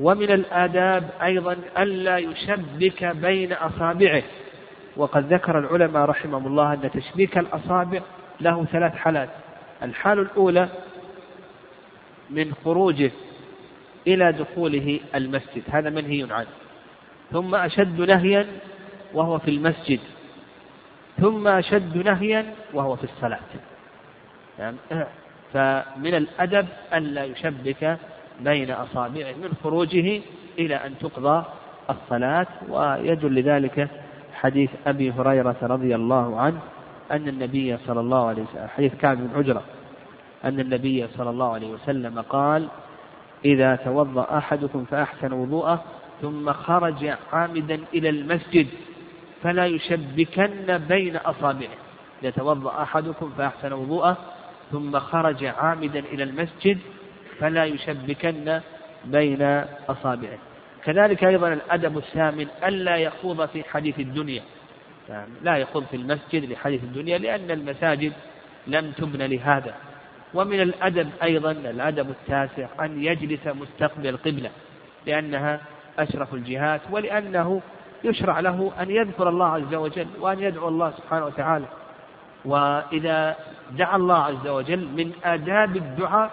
ومن 0.00 0.30
الآداب 0.30 1.10
أيضا 1.22 1.56
ألا 1.78 2.18
يشبك 2.18 3.04
بين 3.04 3.52
أصابعه. 3.52 4.22
وقد 4.96 5.32
ذكر 5.32 5.58
العلماء 5.58 6.04
رحمهم 6.04 6.46
الله 6.46 6.72
أن 6.72 6.90
تشبيك 6.90 7.38
الأصابع 7.38 8.00
له 8.40 8.64
ثلاث 8.64 8.94
حالات. 8.94 9.28
الحالة 9.82 10.22
الأولى 10.22 10.68
من 12.30 12.54
خروجه 12.64 13.10
إلى 14.06 14.32
دخوله 14.32 15.00
المسجد. 15.14 15.62
هذا 15.70 15.90
منهي 15.90 16.26
عنه. 16.30 16.48
ثم 17.32 17.54
أشد 17.54 18.00
نهيا 18.00 18.46
وهو 19.14 19.38
في 19.38 19.50
المسجد. 19.50 20.00
ثم 21.20 21.48
أشد 21.48 21.96
نهيا 21.96 22.54
وهو 22.74 22.96
في 22.96 23.04
الصلاة. 23.04 23.40
يعني 24.58 24.76
فمن 25.52 26.14
الأدب 26.14 26.66
ألا 26.94 27.24
يشبك 27.24 27.98
بين 28.40 28.70
أصابعه 28.70 29.32
من 29.32 29.52
خروجه 29.62 30.20
إلى 30.58 30.74
أن 30.74 30.98
تقضى 30.98 31.44
الصلاة 31.90 32.46
ويدل 32.68 33.34
لذلك 33.34 33.88
حديث 34.34 34.70
أبي 34.86 35.10
هريرة 35.10 35.56
رضي 35.62 35.94
الله 35.94 36.40
عنه 36.40 36.60
أن 37.10 37.28
النبي 37.28 37.76
صلى 37.86 38.00
الله 38.00 38.26
عليه 38.26 38.42
وسلم 38.42 38.68
حديث 38.76 38.94
كعب 38.94 39.16
بن 39.16 39.38
عجرة 39.38 39.62
أن 40.44 40.60
النبي 40.60 41.08
صلى 41.08 41.30
الله 41.30 41.52
عليه 41.52 41.70
وسلم 41.70 42.20
قال 42.20 42.68
إذا 43.44 43.76
توضأ 43.76 44.38
أحدكم 44.38 44.84
فأحسن 44.84 45.32
وضوءه 45.32 45.84
ثم 46.22 46.52
خرج 46.52 47.14
عامدا 47.32 47.80
إلى 47.94 48.08
المسجد 48.08 48.66
فلا 49.42 49.66
يشبكن 49.66 50.78
بين 50.88 51.16
أصابعه. 51.16 51.78
يتوضأ 52.22 52.82
أحدكم 52.82 53.30
فأحسن 53.38 53.72
وضوءه 53.72 54.16
ثم 54.72 54.98
خرج 54.98 55.44
عامدا 55.44 55.98
إلى 55.98 56.22
المسجد 56.22 56.78
فلا 57.38 57.64
يشبكن 57.64 58.60
بين 59.04 59.42
أصابعه. 59.88 60.38
كذلك 60.84 61.24
أيضا 61.24 61.48
الأدب 61.52 61.98
الثامن 61.98 62.46
ألا 62.64 62.96
يخوض 62.96 63.46
في 63.46 63.64
حديث 63.64 64.00
الدنيا. 64.00 64.42
لا 65.42 65.56
يخوض 65.56 65.84
في 65.84 65.96
المسجد 65.96 66.52
لحديث 66.52 66.84
الدنيا 66.84 67.18
لأن 67.18 67.50
المساجد 67.50 68.12
لم 68.66 68.90
تبن 68.90 69.22
لهذا. 69.22 69.74
ومن 70.34 70.60
الأدب 70.60 71.08
أيضا 71.22 71.50
الأدب 71.50 72.10
التاسع 72.10 72.68
أن 72.80 73.04
يجلس 73.04 73.46
مستقبل 73.46 74.06
القبلة 74.06 74.50
لأنها 75.06 75.60
أشرف 75.98 76.34
الجهات 76.34 76.80
ولأنه 76.90 77.62
يشرع 78.04 78.40
له 78.40 78.72
أن 78.80 78.90
يذكر 78.90 79.28
الله 79.28 79.46
عز 79.46 79.74
وجل 79.74 80.06
وأن 80.20 80.40
يدعو 80.40 80.68
الله 80.68 80.90
سبحانه 80.90 81.26
وتعالى. 81.26 81.66
وإذا 82.44 83.36
دعا 83.78 83.96
الله 83.96 84.18
عز 84.24 84.46
وجل 84.46 84.88
من 84.96 85.12
آداب 85.24 85.76
الدعاء 85.76 86.30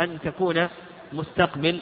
أن 0.00 0.18
تكون 0.24 0.68
مستقبل 1.12 1.80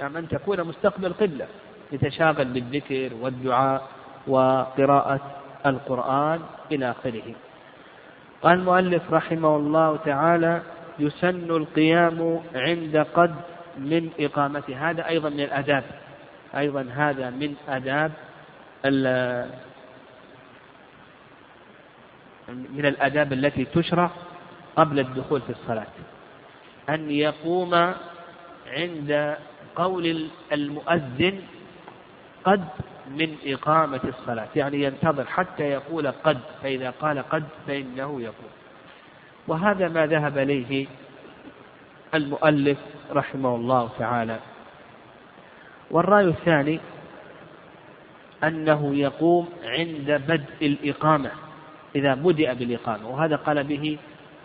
يعني 0.00 0.18
أن 0.18 0.28
تكون 0.28 0.62
مستقبل 0.62 1.12
قبلة 1.12 1.46
يتشاغل 1.92 2.44
بالذكر 2.44 3.10
والدعاء 3.20 3.88
وقراءة 4.26 5.20
القرآن 5.66 6.40
إلى 6.72 6.90
آخره. 6.90 7.34
قال 8.42 8.58
المؤلف 8.58 9.12
رحمه 9.12 9.56
الله 9.56 9.96
تعالى 9.96 10.62
يسن 10.98 11.50
القيام 11.50 12.40
عند 12.54 13.06
قد 13.14 13.34
من 13.78 14.10
إقامته. 14.20 14.90
هذا 14.90 15.08
أيضا 15.08 15.28
من 15.28 15.40
الآداب 15.40 15.84
أيضا 16.56 16.86
هذا 16.96 17.30
من 17.30 17.54
آداب 17.68 18.12
من 22.54 22.86
الآداب 22.86 23.32
التي 23.32 23.64
تشرع 23.64 24.10
قبل 24.76 24.98
الدخول 24.98 25.40
في 25.40 25.50
الصلاة. 25.50 25.86
أن 26.88 27.10
يقوم 27.10 27.74
عند 28.66 29.36
قول 29.76 30.28
المؤذن 30.52 31.42
قد 32.44 32.64
من 33.10 33.36
إقامة 33.46 34.00
الصلاة. 34.04 34.48
يعني 34.56 34.82
ينتظر 34.82 35.24
حتى 35.24 35.62
يقول 35.62 36.10
قد 36.10 36.38
فإذا 36.62 36.90
قال 36.90 37.28
قد 37.28 37.44
فإنه 37.66 38.20
يقول 38.20 38.52
وهذا 39.48 39.88
ما 39.88 40.06
ذهب 40.06 40.38
إليه 40.38 40.86
المؤلف 42.14 42.78
رحمه 43.12 43.54
الله 43.56 43.90
تعالى. 43.98 44.38
والرأي 45.90 46.24
الثاني 46.24 46.80
أنه 48.44 48.94
يقوم 48.94 49.48
عند 49.64 50.22
بدء 50.28 50.66
الإقامة. 50.66 51.43
إذا 51.94 52.14
بدأ 52.14 52.52
بالإقامة 52.52 53.08
وهذا 53.08 53.36
قال 53.36 53.64
به 53.64 53.98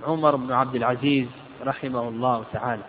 عمر 0.07 0.35
بن 0.35 0.51
عبد 0.51 0.75
العزيز 0.75 1.27
رحمه 1.65 2.07
الله 2.07 2.43
تعالى. 2.53 2.83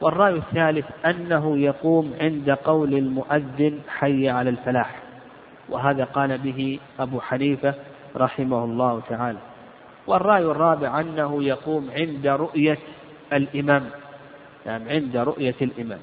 والرأي 0.00 0.34
الثالث 0.34 0.86
أنه 1.06 1.58
يقوم 1.58 2.14
عند 2.20 2.50
قول 2.50 2.94
المؤذن 2.94 3.80
حي 3.88 4.28
على 4.28 4.50
الفلاح 4.50 5.02
وهذا 5.68 6.04
قال 6.04 6.38
به 6.38 6.78
أبو 7.00 7.20
حنيفة 7.20 7.74
رحمه 8.16 8.64
الله 8.64 9.02
تعالى. 9.08 9.38
والرأي 10.06 10.42
الرابع 10.42 11.00
أنه 11.00 11.42
يقوم 11.42 11.90
عند 11.90 12.26
رؤية 12.26 12.78
الإمام 13.32 13.90
يعني 14.66 14.90
عند 14.90 15.16
رؤية 15.16 15.54
الإمام. 15.62 16.00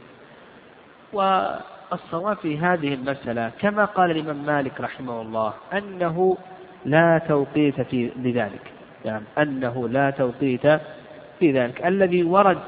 والصواب 1.13 2.37
في 2.37 2.57
هذه 2.57 2.93
المسألة 2.93 3.51
كما 3.59 3.85
قال 3.85 4.11
الإمام 4.11 4.45
مالك 4.45 4.81
رحمه 4.81 5.21
الله 5.21 5.53
أنه 5.73 6.37
لا 6.85 7.17
توقيت 7.27 7.81
في 7.81 8.11
لذلك. 8.17 8.71
يعني 9.05 9.25
أنه 9.37 9.89
لا 9.89 10.09
توقيت 10.09 10.67
في 11.39 11.51
ذلك. 11.51 11.85
الذي 11.85 12.23
ورد 12.23 12.59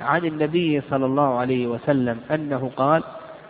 عن 0.00 0.24
النبي 0.24 0.80
صلى 0.90 1.06
الله 1.06 1.38
عليه 1.38 1.66
وسلم 1.66 2.20
أنه 2.30 2.70
قال 2.76 3.02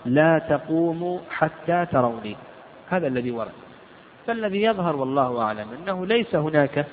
لا 0.05 0.39
تقوموا 0.39 1.19
حتى 1.31 1.87
تروني. 1.93 2.37
هذا 2.91 3.07
الذي 3.07 3.31
ورد. 3.31 3.53
فالذي 4.27 4.63
يظهر 4.63 4.97
والله 4.97 5.43
أعلم 5.43 5.67
أنه 5.83 6.07
ليس 6.07 6.35
هناك 6.35 6.87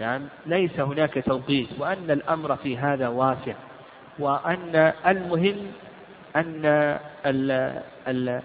نعم 0.00 0.22
ليس 0.46 0.80
هناك 0.80 1.24
توقيت 1.26 1.68
وأن 1.78 2.10
الأمر 2.10 2.56
في 2.56 2.78
هذا 2.78 3.08
واسع 3.08 3.54
وأن 4.18 4.92
المهم 5.06 5.56
أن 6.36 6.64
ال 7.26 7.80
ال 8.08 8.40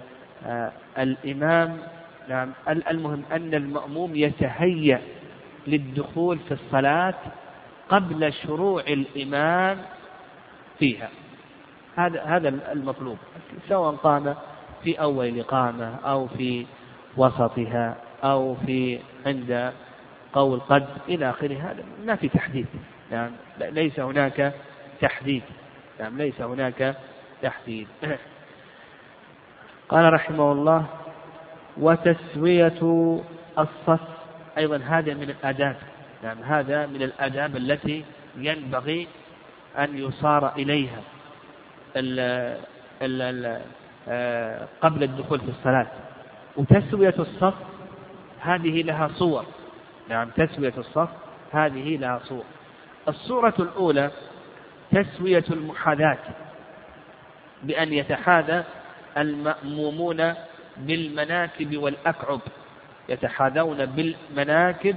آه 0.46 0.72
الإمام 0.98 1.78
نعم. 2.30 2.52
المهم 2.68 3.24
أن 3.32 3.54
المأموم 3.54 4.16
يتهيأ 4.16 5.02
للدخول 5.68 6.40
في 6.40 6.54
الصلاة 6.54 7.16
قبل 7.90 8.34
شروع 8.34 8.82
الإمام 8.82 9.78
فيها. 10.80 11.10
هذا 11.96 12.24
هذا 12.24 12.50
المطلوب 12.72 13.18
سواء 13.70 13.96
قام 13.96 14.36
في 14.84 15.02
أول 15.02 15.28
الإقامة 15.28 15.96
أو 15.96 16.28
في 16.28 16.66
وسطها 17.18 17.96
أو 18.24 18.56
في 18.66 19.00
عند 19.26 19.74
قول 20.34 20.60
قد 20.60 20.88
إلى 21.10 21.30
آخره. 21.30 21.58
هذا 21.58 21.84
ما 22.06 22.16
في 22.16 22.30
تحديد. 22.30 22.68
يعني 23.12 23.32
ليس 23.60 24.00
هناك 24.00 24.54
تحديد. 25.02 25.44
يعني 26.00 26.18
ليس 26.18 26.42
هناك 26.42 26.96
تحديد. 27.42 27.88
قال 29.90 30.14
رحمه 30.14 30.52
الله 30.52 30.86
وتسوية 31.78 33.22
الصف. 33.60 34.00
أيضا 34.58 34.78
هذا 34.78 35.14
من 35.14 35.30
الآداب. 35.30 35.76
يعني 36.24 36.44
هذا 36.44 36.86
من 36.86 37.02
الآداب 37.04 37.56
التي 37.56 38.06
ينبغي 38.36 39.08
أن 39.78 39.98
يصار 39.98 40.56
إليها 40.56 41.02
ال 41.96 42.20
ال 43.02 43.22
ال 43.22 43.62
آه، 44.08 44.68
قبل 44.82 45.04
الدخول 45.04 45.40
في 45.40 45.50
الصلاة. 45.50 45.88
وتسوية 46.58 47.16
الصف 47.20 47.54
هذه 48.40 48.84
لها 48.84 49.08
صور. 49.08 49.46
نعم 50.10 50.30
تسوية 50.30 50.74
الصف 50.78 51.10
هذه 51.52 51.98
لها 51.98 52.20
صور. 52.24 52.44
الصورة 53.08 53.54
الأولى 53.60 54.12
تسوية 54.92 55.44
المحاذاة 55.50 56.18
بأن 57.64 57.94
يتحاذى 57.94 58.64
المأمومون 59.18 60.34
بالمناكب 60.78 61.78
والأكعب 61.78 62.40
يتحاذون 63.10 63.86
بالمناكب 63.86 64.96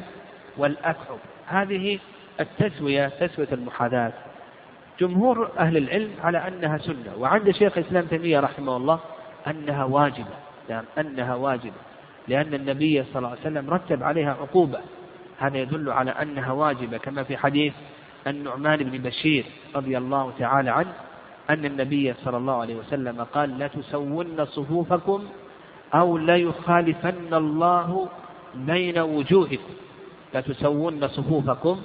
والأكعب. 0.56 1.18
هذه 1.46 1.98
التسوية 2.40 3.08
تسوية 3.08 3.48
المحاذاة. 3.52 4.12
جمهور 5.00 5.50
أهل 5.58 5.76
العلم 5.76 6.10
على 6.22 6.48
أنها 6.48 6.78
سنة 6.78 7.14
وعند 7.18 7.50
شيخ 7.50 7.78
الإسلام 7.78 8.04
تيمية 8.04 8.40
رحمه 8.40 8.76
الله 8.76 9.00
أنها 9.46 9.84
واجبة. 9.84 10.34
يعني 10.68 10.86
أنها 10.98 11.34
واجبة 11.34 11.76
لأن 12.28 12.54
النبي 12.54 13.04
صلى 13.04 13.16
الله 13.16 13.28
عليه 13.28 13.40
وسلم 13.40 13.70
رتب 13.70 14.02
عليها 14.02 14.30
عقوبة. 14.30 14.80
هذا 15.38 15.58
يدل 15.58 15.90
على 15.90 16.10
أنها 16.10 16.52
واجبة 16.52 16.98
كما 16.98 17.22
في 17.22 17.36
حديث 17.36 17.72
النعمان 18.26 18.76
بن 18.76 18.98
بشير 18.98 19.44
رضي 19.76 19.98
الله 19.98 20.32
تعالى 20.38 20.70
عنه 20.70 20.92
أن 21.50 21.64
النبي 21.64 22.14
صلى 22.24 22.36
الله 22.36 22.60
عليه 22.60 22.74
وسلم 22.74 23.22
قال 23.22 23.58
لا 23.58 23.66
تسون 23.66 24.44
صفوفكم 24.44 25.24
أو 25.94 26.18
لا 26.18 26.36
يخالفن 26.36 27.34
الله 27.34 28.08
بين 28.54 28.98
وجوهكم. 28.98 29.74
لا 30.34 30.40
تسون 30.40 31.08
صفوفكم 31.08 31.82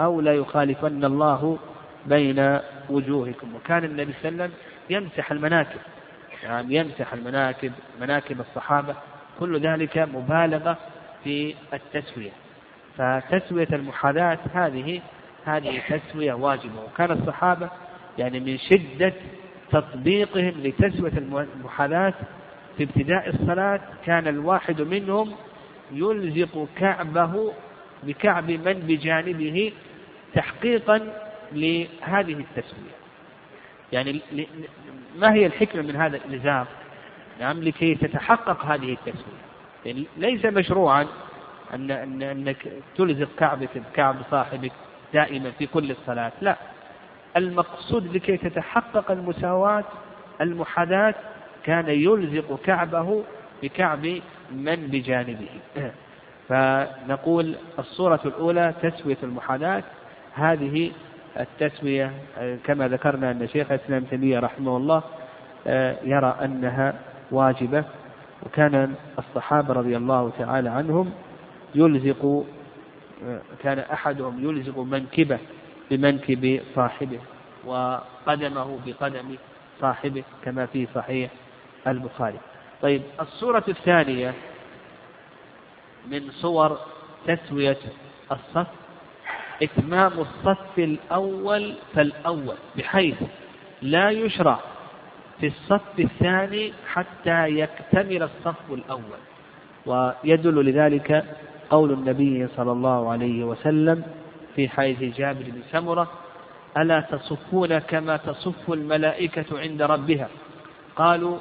أو 0.00 0.20
لا 0.20 0.34
يخالفن 0.34 1.04
الله 1.04 1.58
بين 2.06 2.58
وجوهكم. 2.90 3.54
وكان 3.54 3.84
النبي 3.84 4.12
صلى 4.22 4.28
الله 4.28 4.42
عليه 4.42 4.52
وسلم 4.52 4.58
يمسح 4.90 5.32
المناكب. 5.32 5.80
يعني 6.42 6.74
يمسح 6.74 7.12
المناكب 7.12 7.72
مناكب 8.00 8.40
الصحابة. 8.40 8.94
كل 9.40 9.60
ذلك 9.60 9.98
مبالغة 9.98 10.76
في 11.24 11.54
التسوية. 11.72 12.32
فتسوية 12.98 13.68
المحاذاة 13.72 14.38
هذه 14.52 15.00
هذه 15.44 15.82
تسوية 15.88 16.32
واجبة. 16.32 16.84
وكان 16.84 17.10
الصحابة 17.10 17.70
يعني 18.18 18.40
من 18.40 18.58
شدة 18.58 19.12
تطبيقهم 19.70 20.54
لتسوية 20.62 21.12
المحاذاة 21.56 22.14
في 22.76 22.84
ابتداء 22.84 23.28
الصلاة 23.28 23.80
كان 24.06 24.28
الواحد 24.28 24.80
منهم 24.80 25.32
يلزق 25.92 26.68
كعبه 26.76 27.52
بكعب 28.02 28.50
من 28.50 28.72
بجانبه 28.72 29.72
تحقيقا 30.34 30.98
لهذه 31.52 32.32
التسوية 32.32 32.96
يعني 33.92 34.20
ما 35.18 35.32
هي 35.32 35.46
الحكمة 35.46 35.82
من 35.82 35.96
هذا 35.96 36.16
الإلزام 36.16 36.66
نعم 37.40 37.62
لكي 37.62 37.94
تتحقق 37.94 38.64
هذه 38.64 38.92
التسوية 38.92 39.42
يعني 39.84 40.04
ليس 40.16 40.44
مشروعا 40.44 41.06
أن 41.74 41.90
أن 41.90 42.22
أنك 42.22 42.68
تلزق 42.96 43.28
كعبك 43.38 43.78
بكعب 43.78 44.16
صاحبك 44.30 44.72
دائما 45.14 45.50
في 45.50 45.66
كل 45.66 45.90
الصلاة 45.90 46.32
لا. 46.40 46.56
المقصود 47.36 48.16
لكي 48.16 48.36
تتحقق 48.36 49.10
المساواة 49.10 49.84
المحاذاة 50.40 51.14
كان 51.64 51.88
يلزق 51.88 52.60
كعبه 52.64 53.22
بكعب 53.62 54.06
من 54.52 54.76
بجانبه. 54.76 55.48
فنقول 56.48 57.54
الصورة 57.78 58.20
الأولى 58.24 58.74
تسوية 58.82 59.18
المحاذاة. 59.22 59.82
هذه 60.34 60.92
التسوية 61.40 62.12
كما 62.64 62.88
ذكرنا 62.88 63.30
أن 63.30 63.48
شيخ 63.48 63.72
الإسلام 63.72 64.04
تيمية 64.04 64.38
رحمه 64.38 64.76
الله 64.76 65.02
يرى 66.04 66.36
أنها 66.44 66.94
واجبة. 67.30 67.84
وكان 68.46 68.94
الصحابة 69.18 69.74
رضي 69.74 69.96
الله 69.96 70.32
تعالى 70.38 70.68
عنهم 70.70 71.12
يلزق 71.74 72.44
كان 73.62 73.78
أحدهم 73.78 74.48
يلزق 74.48 74.78
منكبه 74.78 75.38
بمنكب 75.90 76.60
صاحبه 76.74 77.20
وقدمه 77.64 78.78
بقدم 78.86 79.36
صاحبه 79.80 80.24
كما 80.44 80.66
في 80.66 80.86
صحيح 80.94 81.30
البخاري. 81.86 82.38
طيب 82.82 83.02
الصورة 83.20 83.64
الثانية 83.68 84.34
من 86.10 86.30
صور 86.30 86.78
تسوية 87.26 87.78
الصف. 88.32 88.66
إتمام 89.62 90.12
الصف 90.12 90.78
الأول 90.78 91.74
فالأول 91.94 92.56
بحيث 92.76 93.22
لا 93.82 94.10
يشرع 94.10 94.58
في 95.40 95.46
الصف 95.46 95.98
الثاني 95.98 96.72
حتى 96.86 97.48
يكتمل 97.48 98.22
الصف 98.22 98.70
الأول. 98.70 99.20
ويدل 99.86 100.64
لذلك 100.64 101.24
قول 101.70 101.92
النبي 101.92 102.48
صلى 102.56 102.72
الله 102.72 103.10
عليه 103.12 103.44
وسلم 103.44 104.02
في 104.56 104.68
حديث 104.68 105.16
جابر 105.16 105.42
بن 105.42 105.62
سمرة 105.72 106.10
ألا 106.76 107.00
تصفون 107.00 107.78
كما 107.78 108.16
تصف 108.16 108.72
الملائكة 108.72 109.60
عند 109.60 109.82
ربها؟ 109.82 110.28
قالوا 110.96 111.38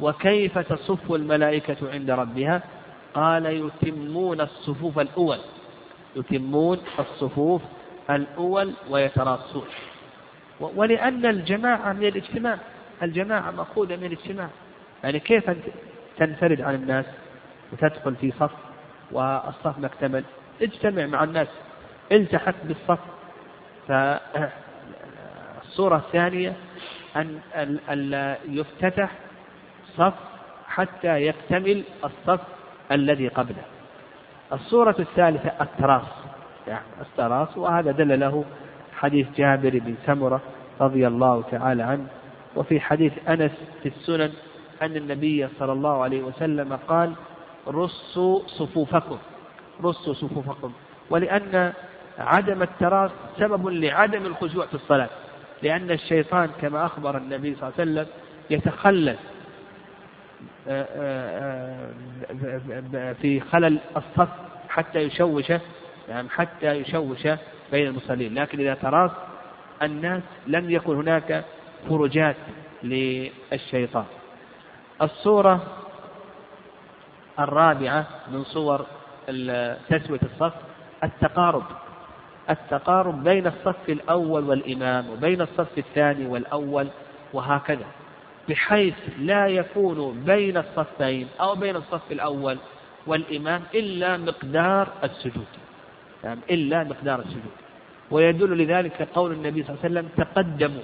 وكيف 0.00 0.58
تصف 0.58 1.12
الملائكة 1.12 1.92
عند 1.92 2.10
ربها؟ 2.10 2.62
قال 3.14 3.46
يتمون 3.46 4.40
الصفوف 4.40 4.98
الأول. 4.98 5.38
يتمون 6.16 6.78
الصفوف 6.98 7.62
الأول 8.10 8.72
ويتراصون. 8.90 9.64
ولأن 10.60 11.26
الجماعة 11.26 11.92
من 11.92 12.04
الاجتماع 12.04 12.58
الجماعة 13.02 13.50
مأخوذة 13.50 13.96
من 13.96 14.04
الاجتماع. 14.04 14.48
يعني 15.04 15.20
كيف 15.20 15.50
تنفرد 16.18 16.60
عن 16.60 16.74
الناس 16.74 17.06
وتدخل 17.72 18.14
في 18.14 18.32
صف 18.40 18.50
والصف 19.12 19.78
ما 19.78 19.86
اكتمل 19.86 20.24
اجتمع 20.62 21.06
مع 21.06 21.24
الناس. 21.24 21.48
التحق 22.12 22.54
بالصف. 22.64 22.98
فالصورة 23.88 25.96
الثانية 26.06 26.56
أن 27.16 27.40
يفتتح 28.48 29.10
صف 29.96 30.14
حتى 30.66 31.26
يكتمل 31.26 31.84
الصف 32.04 32.40
الذي 32.92 33.28
قبله. 33.28 33.64
الصورة 34.52 34.96
الثالثة 34.98 35.52
التراص. 35.60 36.06
يعني 36.68 36.84
التراص 37.00 37.58
وهذا 37.58 37.90
دل 37.92 38.20
له 38.20 38.44
حديث 38.94 39.26
جابر 39.36 39.78
بن 39.78 39.94
سمرة 40.06 40.40
رضي 40.80 41.06
الله 41.06 41.42
تعالى 41.50 41.82
عنه 41.82 42.06
وفي 42.56 42.80
حديث 42.80 43.12
أنس 43.28 43.52
في 43.82 43.88
السنن 43.88 44.32
أن 44.82 44.96
النبي 44.96 45.48
صلى 45.58 45.72
الله 45.72 46.02
عليه 46.02 46.22
وسلم 46.22 46.78
قال 46.88 47.12
رصوا 47.68 48.40
صفوفكم. 48.46 49.18
رصوا 49.82 50.14
صفوفكم. 50.14 50.72
ولأن 51.10 51.72
عدم 52.18 52.62
التراص 52.62 53.10
سبب 53.38 53.68
لعدم 53.68 54.26
الخشوع 54.26 54.66
في 54.66 54.74
الصلاة 54.74 55.08
لأن 55.62 55.90
الشيطان 55.90 56.50
كما 56.60 56.86
أخبر 56.86 57.16
النبي 57.16 57.54
صلى 57.54 57.62
الله 57.68 57.72
عليه 57.78 57.90
وسلم 57.90 58.06
آه، 58.52 59.16
في 63.20 63.42
خلل 63.52 63.78
الصف 63.96 64.28
حتى 64.68 64.98
يشوش 64.98 65.52
يعني 66.08 66.28
حتى 66.28 66.66
يشوش 66.66 67.28
بين 67.72 67.86
المصلين. 67.86 68.34
لكن 68.34 68.60
إذا 68.60 68.74
تراص 68.74 69.10
الناس 69.82 70.22
لم 70.46 70.70
يكن 70.70 70.96
هناك 70.96 71.44
فرجات 71.88 72.36
للشيطان. 72.82 74.04
الصورة 75.02 75.60
الرابعة 77.38 78.06
من 78.32 78.44
صور 78.44 78.86
تسوية 79.88 80.20
الصف 80.22 80.52
التقارب. 81.04 81.64
التقارب 82.50 83.24
بين 83.24 83.46
الصف 83.46 83.88
الأول 83.88 84.44
والإمام 84.44 85.10
وبين 85.10 85.40
الصف 85.40 85.78
الثاني 85.78 86.26
والأول 86.26 86.88
وهكذا. 87.32 87.86
بحيث 88.48 88.94
لا 89.18 89.46
يكون 89.46 90.22
بين 90.26 90.56
الصفين 90.56 91.26
أو 91.40 91.54
بين 91.54 91.76
الصف 91.76 92.12
الأول 92.12 92.58
والإمام 93.06 93.62
إلا 93.74 94.16
مقدار 94.16 94.88
السجود. 95.04 95.46
يعني 96.24 96.40
إلا 96.50 96.84
مقدار 96.84 97.18
السجود. 97.18 97.56
ويدل 98.10 98.58
لذلك 98.58 99.08
قول 99.14 99.32
النبي 99.32 99.62
صلى 99.62 99.70
الله 99.70 99.84
عليه 99.84 99.90
وسلم 99.90 100.08
تقدموا 100.16 100.82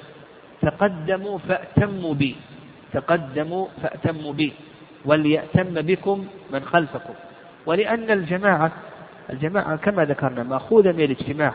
تقدموا 0.63 1.39
فأتموا 1.39 2.15
بي 2.15 2.37
تقدموا 2.93 3.67
فأتموا 3.83 4.33
بي 4.33 4.53
وليأتم 5.05 5.75
بكم 5.83 6.27
من 6.53 6.65
خلفكم. 6.65 7.15
ولأن 7.67 8.11
الجماعة 8.11 8.73
الجماعة 9.31 9.77
كما 9.77 10.05
ذكرنا 10.05 10.43
مأخوذة 10.43 10.93
من 10.93 11.01
الاجتماع. 11.01 11.55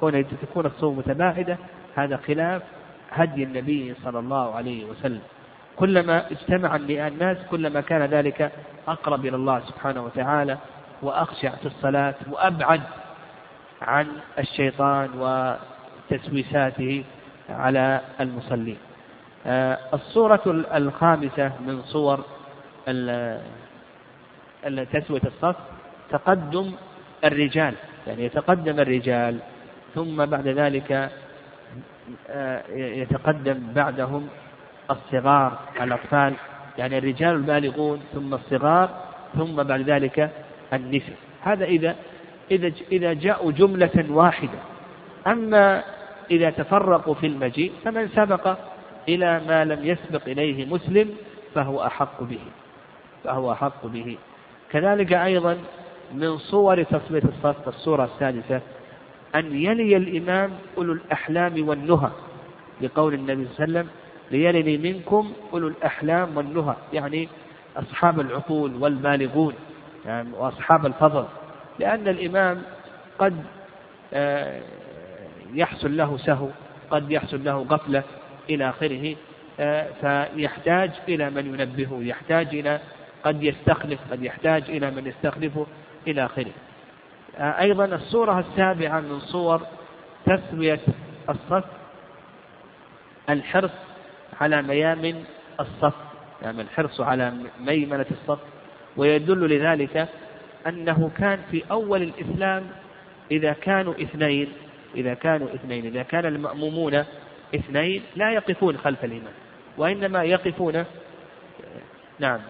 كون 0.00 0.24
تكون 0.42 0.66
الصوم 0.66 0.98
متباعدة 0.98 1.58
هذا 1.94 2.16
خلاف 2.16 2.62
هدي 3.10 3.42
النبي 3.44 3.94
صلى 4.04 4.18
الله 4.18 4.54
عليه 4.54 4.84
وسلم. 4.84 5.20
كلما 5.78 6.30
اجتمع 6.30 6.76
الناس 6.76 7.36
كلما 7.50 7.80
كان 7.80 8.02
ذلك 8.02 8.52
أقرب 8.88 9.26
إلى 9.26 9.36
الله 9.36 9.60
سبحانه 9.60 10.04
وتعالى 10.04 10.58
وأخشع 11.02 11.50
في 11.50 11.66
الصلاة 11.66 12.14
وأبعد 12.30 12.80
عن 13.82 14.06
الشيطان 14.38 15.08
وتسويساته 16.10 17.04
على 17.50 18.00
المصلين. 18.20 18.78
آه، 19.46 19.78
الصورة 19.94 20.64
الخامسة 20.74 21.52
من 21.66 21.82
صور 21.82 22.24
تسوية 24.92 25.22
الصف 25.24 25.56
تقدم 26.10 26.72
الرجال 27.24 27.74
يعني 28.06 28.24
يتقدم 28.24 28.80
الرجال 28.80 29.38
ثم 29.94 30.26
بعد 30.26 30.48
ذلك 30.48 31.10
آه، 32.30 32.62
يتقدم 32.76 33.72
بعدهم 33.74 34.28
الصغار 34.90 35.58
الأطفال 35.80 36.34
يعني 36.78 36.98
الرجال 36.98 37.34
البالغون 37.34 38.00
ثم 38.14 38.34
الصغار 38.34 38.90
ثم 39.34 39.62
بعد 39.62 39.80
ذلك 39.80 40.30
النساء. 40.72 41.16
هذا 41.42 41.64
إذا 41.64 41.96
إذا 42.50 42.72
إذا 42.92 43.12
جاءوا 43.12 43.52
جملة 43.52 44.04
واحدة. 44.10 44.58
أما 45.26 45.82
إذا 46.30 46.50
تفرقوا 46.50 47.14
في 47.14 47.26
المجيء 47.26 47.72
فمن 47.84 48.08
سبق 48.08 48.56
إلى 49.08 49.40
ما 49.48 49.64
لم 49.64 49.84
يسبق 49.84 50.22
إليه 50.26 50.66
مسلم 50.66 51.10
فهو 51.54 51.86
أحق 51.86 52.22
به. 52.22 52.40
فهو 53.24 53.52
أحق 53.52 53.86
به. 53.86 54.18
كذلك 54.70 55.12
أيضا 55.12 55.58
من 56.14 56.38
صور 56.38 56.82
تصويت 56.82 57.24
الصف 57.24 57.68
الصورة 57.68 58.04
السادسة 58.04 58.60
أن 59.34 59.56
يلي 59.56 59.96
الإمام 59.96 60.50
أولو 60.78 60.92
الأحلام 60.92 61.68
والنهى 61.68 62.10
لقول 62.80 63.14
النبي 63.14 63.46
صلى 63.46 63.64
الله 63.64 63.78
عليه 63.78 63.88
وسلم 63.88 63.88
ليلني 64.30 64.78
منكم 64.78 65.32
أولو 65.52 65.68
الأحلام 65.68 66.36
والنهى. 66.36 66.74
يعني 66.92 67.28
أصحاب 67.76 68.20
العقول 68.20 68.74
والبالغون 68.74 69.54
يعني 70.06 70.28
وأصحاب 70.32 70.86
الفضل. 70.86 71.24
لأن 71.78 72.08
الإمام 72.08 72.62
قد 73.18 73.44
آه، 74.14 74.60
يحصل 75.54 75.96
له 75.96 76.16
سهو 76.16 76.48
قد 76.90 77.10
يحصل 77.10 77.44
له 77.44 77.62
غفلة 77.62 78.02
إلى 78.50 78.68
آخره 78.68 79.16
آه، 79.60 79.86
فيحتاج 80.00 80.90
إلى 81.08 81.30
من 81.30 81.46
ينبهه 81.46 81.98
يحتاج 82.02 82.46
إلى 82.46 82.80
قد 83.24 83.42
يستخلف 83.42 84.00
قد 84.10 84.22
يحتاج 84.22 84.62
إلى 84.68 84.90
من 84.90 85.06
يستخلفه 85.06 85.66
إلى 86.06 86.24
آخره. 86.24 86.52
آه، 87.38 87.60
أيضا 87.60 87.84
الصورة 87.84 88.38
السابعة 88.38 89.00
من 89.00 89.20
صور 89.20 89.62
تسوية 90.26 90.80
الصف 91.28 91.64
الحرص 93.30 93.70
على 94.40 94.62
ميامن 94.62 95.24
الصف 95.60 95.94
يعني 96.42 96.62
الحرص 96.62 97.00
على 97.00 97.32
ميمنة 97.60 98.06
الصف. 98.10 98.38
ويدل 98.96 99.56
لذلك 99.56 100.08
أنه 100.66 101.10
كان 101.18 101.40
في 101.50 101.62
أول 101.70 102.02
الإسلام 102.02 102.66
إذا 103.30 103.52
كانوا 103.52 103.94
اثنين 103.94 104.52
إذا 104.94 105.14
كانوا 105.14 105.48
اثنين 105.54 105.86
إذا 105.86 106.02
كان 106.02 106.26
المأمومون 106.26 107.04
اثنين 107.54 108.02
لا 108.16 108.32
يقفون 108.32 108.78
خلف 108.78 109.04
الإمام 109.04 109.32
وإنما 109.76 110.24
يقفون 110.24 110.84
نعم 112.18 112.40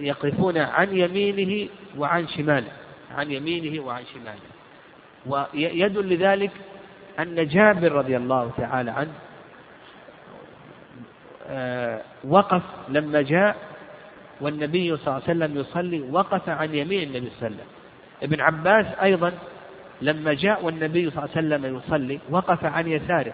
يقفون 0.00 0.58
عن 0.58 0.96
يمينه 0.96 1.68
وعن 1.98 2.28
شماله 2.28 2.72
عن 3.16 3.30
يمينه 3.30 3.84
وعن 3.84 4.02
شماله. 4.14 4.50
ويدل 5.26 6.14
لذلك 6.14 6.50
أن 7.18 7.48
جابر 7.48 7.92
رضي 7.92 8.16
الله 8.16 8.50
تعالى 8.56 8.90
عنه 8.90 9.12
وقف 12.24 12.62
لما 12.88 13.22
جاء 13.22 13.56
والنبي 14.40 14.96
صلى 14.96 15.06
الله 15.06 15.14
عليه 15.14 15.24
وسلم 15.24 15.56
يصلي 15.60 16.00
وقف 16.00 16.48
عن 16.48 16.74
يمين 16.74 17.02
النبي 17.02 17.30
صلى 17.30 17.36
الله 17.36 17.42
عليه 17.42 17.56
وسلم. 17.56 17.66
ابن 18.22 18.40
عباس 18.40 18.86
أيضا 19.02 19.32
لما 20.02 20.34
جاء 20.34 20.64
والنبي 20.64 21.10
صلى 21.10 21.24
الله 21.24 21.36
عليه 21.36 21.46
وسلم 21.46 21.76
يصلي 21.76 22.18
وقف 22.30 22.64
عن 22.64 22.88
يساره 22.88 23.32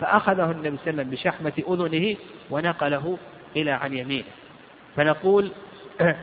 فأخذه 0.00 0.50
النبي 0.50 0.76
صلى 0.76 0.90
الله 0.90 1.02
عليه 1.02 1.02
وسلم 1.02 1.10
بشحمة 1.10 1.52
أذنه 1.68 2.16
ونقله 2.50 3.18
إلى 3.56 3.70
عن 3.70 3.94
يمينه. 3.94 4.24
فنقول 4.96 5.50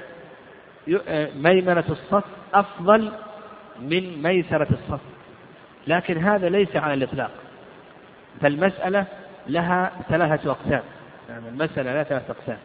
ميمنة 1.36 1.84
الصف 1.90 2.24
أفضل 2.54 3.12
من 3.82 4.24
ميسرة 4.24 4.68
الصف. 4.72 5.00
لكن 5.88 6.18
هذا 6.18 6.50
ليس 6.50 6.76
على 6.76 6.94
الإطلاق. 6.94 7.32
فالمسألة 8.42 9.06
لها 9.48 9.92
ثلاثة 10.10 10.52
أقسام. 10.52 10.82
يعني 11.32 11.50
المسألة 11.50 11.94
لها 11.94 12.04
ثلاثة 12.04 12.34
أقسام. 12.40 12.58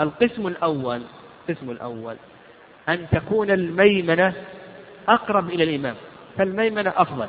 القسم 0.00 0.46
الأول 0.46 1.02
القسم 1.48 1.70
الأول 1.70 2.16
أن 2.88 3.06
تكون 3.12 3.50
الميمنة 3.50 4.34
أقرب 5.08 5.48
إلى 5.50 5.64
الإمام 5.64 5.94
فالميمنة 6.38 6.92
أفضل. 6.96 7.28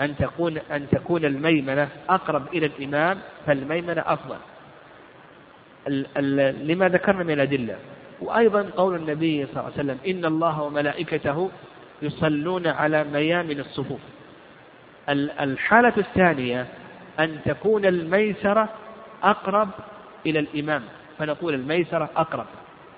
أن 0.00 0.16
تكون 0.16 0.58
أن 0.58 0.88
تكون 0.90 1.24
الميمنة 1.24 1.88
أقرب 2.08 2.46
إلى 2.54 2.66
الإمام 2.66 3.18
فالميمنة 3.46 4.02
أفضل. 4.06 4.36
لما 6.68 6.88
ذكرنا 6.88 7.24
من 7.24 7.30
الأدلة. 7.30 7.76
وأيضا 8.20 8.70
قول 8.76 8.96
النبي 8.96 9.46
صلى 9.46 9.52
الله 9.52 9.62
عليه 9.64 9.74
وسلم 9.74 9.98
إن 10.06 10.24
الله 10.24 10.62
وملائكته 10.62 11.50
يصلون 12.02 12.66
على 12.66 13.04
ميامن 13.04 13.60
الصفوف. 13.60 14.00
الحالة 15.40 15.92
الثانية 15.96 16.66
أن 17.20 17.38
تكون 17.44 17.86
الميسرة 17.86 18.68
أقرب 19.22 19.68
إلى 20.26 20.38
الإمام 20.38 20.82
فنقول 21.18 21.54
الميسرة 21.54 22.10
أقرب 22.16 22.46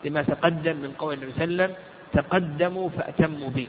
لما 0.04 0.22
تقدم 0.22 0.76
من 0.76 0.92
قول 0.98 1.14
النبي 1.14 1.32
صلى 1.32 1.44
الله 1.44 1.62
عليه 1.64 1.74
وسلم 1.74 1.84
تقدموا 2.12 2.88
فأتموا 2.88 3.50
بي. 3.50 3.68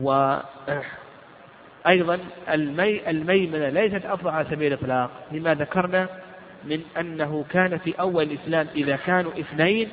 وأيضا 0.00 2.18
المي 2.48 3.10
الميمنة 3.10 3.68
ليست 3.68 4.06
أفضل 4.06 4.30
على 4.30 4.46
سبيل 4.50 4.72
الإطلاق 4.72 5.10
لما 5.32 5.54
ذكرنا 5.54 6.08
من 6.64 6.80
أنه 7.00 7.44
كان 7.50 7.78
في 7.78 7.94
أول 8.00 8.24
الإسلام 8.24 8.66
إذا 8.74 8.96
كانوا 8.96 9.32
اثنين 9.40 9.88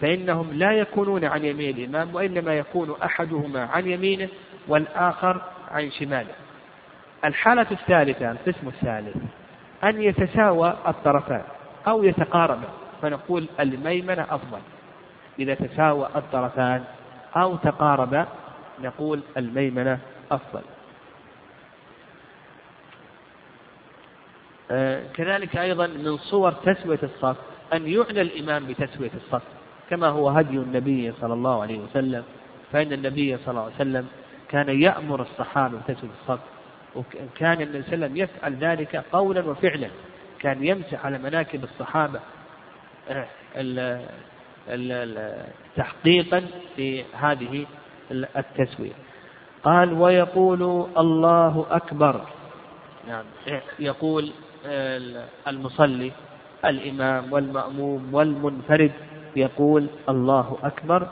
فإنهم 0.00 0.52
لا 0.52 0.72
يكونون 0.72 1.24
عن 1.24 1.44
يمين 1.44 1.76
الإمام 1.78 2.14
وإنما 2.14 2.54
يكون 2.54 2.96
أحدهما 3.04 3.64
عن 3.64 3.86
يمينه 3.86 4.28
والآخر 4.68 5.42
عن 5.70 5.90
شماله. 5.90 6.34
الحالة 7.24 7.66
الثالثة 7.70 8.30
القسم 8.30 8.68
الثالث. 8.68 9.16
أن 9.84 10.02
يتساوى 10.02 10.76
الطرفان 10.88 11.42
أو 11.88 12.04
يتقاربا. 12.04 12.68
فنقول 13.02 13.46
الميمنة 13.60 14.22
أفضل. 14.30 14.58
إذا 15.38 15.54
تساوى 15.54 16.08
الطرفان 16.16 16.84
أو 17.36 17.56
تقاربا 17.56 18.26
نقول 18.80 19.20
الميمنة 19.36 19.98
أفضل. 20.30 20.60
آه، 24.70 25.02
كذلك 25.14 25.56
أيضا 25.56 25.86
من 25.86 26.16
صور 26.16 26.52
تسوية 26.52 26.98
الصف 27.02 27.36
أن 27.72 27.86
يعنى 27.86 28.20
الإمام 28.20 28.66
بتسوية 28.66 29.10
الصف. 29.14 29.42
كما 29.90 30.08
هو 30.08 30.28
هدي 30.28 30.56
النبي 30.56 31.12
صلى 31.20 31.34
الله 31.34 31.62
عليه 31.62 31.78
وسلم 31.78 32.24
فإن 32.72 32.92
النبي 32.92 33.36
صلى 33.36 33.48
الله 33.48 33.62
عليه 33.62 33.74
وسلم 33.74 34.06
كان 34.48 34.80
يأمر 34.80 35.22
الصحابة 35.22 35.78
بتسوية 35.78 36.10
الصف. 36.22 36.40
وكان 36.96 37.60
النبي 37.62 37.82
صلى 37.82 37.94
الله 37.94 38.06
عليه 38.06 38.06
وسلم 38.06 38.16
يفعل 38.16 38.54
ذلك 38.54 38.96
قولا 39.12 39.40
وفعلا. 39.46 39.88
كان 40.40 40.64
يمسح 40.64 41.06
على 41.06 41.18
مناكب 41.18 41.64
الصحابة 41.64 42.20
آه، 43.08 43.26
تحقيقا 45.76 46.42
في 46.76 47.04
هذه 47.14 47.66
التسوية. 48.12 48.92
قال 49.62 49.92
ويقول 49.92 50.62
الله 50.98 51.66
أكبر. 51.70 52.20
نعم. 53.08 53.24
يقول 53.78 54.32
المصلي 55.48 56.12
الإمام 56.64 57.32
والمأموم 57.32 58.14
والمنفرد 58.14 58.92
يقول 59.36 59.86
الله 60.08 60.58
أكبر. 60.62 61.08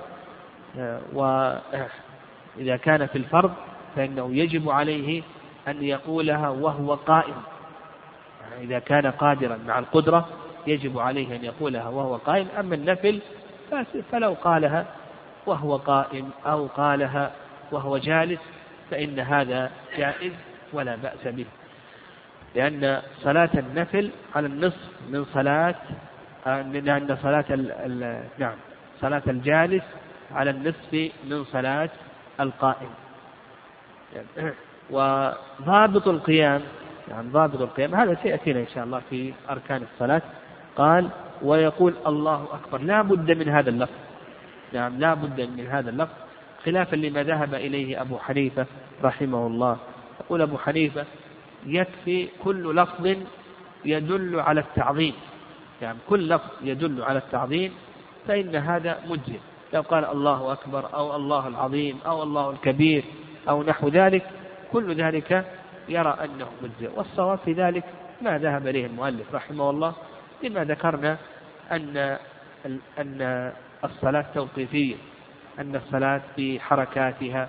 وإذا 1.12 2.76
كان 2.82 3.06
في 3.06 3.18
الفرض 3.18 3.52
فإنه 3.96 4.34
يجب 4.34 4.70
عليه 4.70 5.22
أن 5.68 5.82
يقولها 5.84 6.48
وهو 6.48 6.94
قائم. 6.94 7.42
إذا 8.60 8.78
كان 8.78 9.06
قادرا 9.06 9.58
مع 9.66 9.78
القدرة 9.78 10.28
يجب 10.66 10.98
عليه 10.98 11.36
أن 11.36 11.44
يقولها 11.44 11.88
وهو 11.88 12.16
قائم. 12.16 12.48
أما 12.58 12.74
النفل 12.74 13.20
فلو 14.12 14.32
قالها 14.32 14.86
وهو 15.46 15.76
قائم 15.76 16.30
أو 16.46 16.66
قالها 16.66 17.32
وهو 17.72 17.98
جالس 17.98 18.40
فإن 18.90 19.20
هذا 19.20 19.70
جائز 19.96 20.32
ولا 20.72 20.96
بأس 20.96 21.26
به. 21.26 21.46
لأن 22.54 23.02
صلاة 23.22 23.50
النفل 23.54 24.10
على 24.34 24.46
النصف 24.46 24.90
من 25.08 25.24
صلاة 25.24 25.74
لأن 26.46 27.18
صلاة 27.22 27.44
نعم 28.38 28.56
صلاة 29.00 29.22
الجالس 29.26 29.84
على 30.32 30.50
النصف 30.50 31.10
من 31.24 31.44
صلاة 31.44 31.90
القائم. 32.40 32.90
وضابط 34.90 36.08
القيام 36.08 36.62
يعني 37.08 37.28
ضابط 37.28 37.60
القيام 37.60 37.94
هذا 37.94 38.16
سيأتينا 38.22 38.60
إن 38.60 38.66
شاء 38.74 38.84
الله 38.84 39.02
في 39.10 39.32
أركان 39.50 39.82
الصلاة. 39.94 40.22
قال 40.76 41.08
ويقول 41.42 41.94
الله 42.06 42.46
أكبر 42.52 42.80
لا 42.80 43.02
بد 43.02 43.30
من 43.30 43.48
هذا 43.48 43.70
اللفظ. 43.70 43.92
نعم 44.72 44.98
لا 44.98 45.14
بد 45.14 45.40
من 45.40 45.66
هذا 45.66 45.90
اللفظ. 45.90 46.14
خلافا 46.64 46.96
لما 46.96 47.22
ذهب 47.22 47.54
إليه 47.54 48.00
أبو 48.00 48.18
حنيفة 48.18 48.66
رحمه 49.04 49.46
الله. 49.46 49.76
يقول 50.20 50.42
أبو 50.42 50.58
حنيفة 50.58 51.04
يكفي 51.66 52.28
كل 52.44 52.76
لفظ 52.76 53.16
يدل 53.84 54.40
على 54.40 54.60
التعظيم. 54.60 55.14
يعني 55.82 55.98
كل 56.08 56.28
لفظ 56.28 56.50
يدل 56.62 57.02
على 57.02 57.18
التعظيم 57.18 57.72
فإن 58.28 58.56
هذا 58.56 58.98
مجزئ. 59.08 59.38
لو 59.74 59.80
قال 59.80 60.04
الله 60.04 60.52
أكبر 60.52 60.94
أو 60.94 61.16
الله 61.16 61.48
العظيم 61.48 61.98
أو 62.06 62.22
الله 62.22 62.50
الكبير 62.50 63.04
أو 63.48 63.62
نحو 63.62 63.88
ذلك 63.88 64.26
كل 64.72 64.94
ذلك 64.94 65.44
يرى 65.88 66.16
أنه 66.24 66.46
مجزئ 66.62 66.98
والصواب 66.98 67.38
في 67.44 67.52
ذلك 67.52 67.84
ما 68.22 68.38
ذهب 68.38 68.66
إليه 68.66 68.86
المؤلف 68.86 69.34
رحمه 69.34 69.70
الله 69.70 69.94
لما 70.42 70.64
ذكرنا 70.64 71.16
أن 71.72 72.18
أن 72.98 73.52
الصلاة 73.84 74.24
توقيفية 74.34 74.96
أن 75.58 75.76
الصلاة 75.76 76.20
في 76.36 76.60
حركاتها 76.60 77.48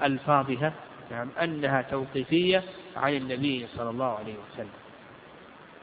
وألفاظها 0.00 0.72
نعم 1.10 1.28
أنها 1.42 1.82
توقيفية 1.82 2.62
عن 2.96 3.16
النبي 3.16 3.66
صلى 3.76 3.90
الله 3.90 4.18
عليه 4.18 4.34
وسلم. 4.34 4.70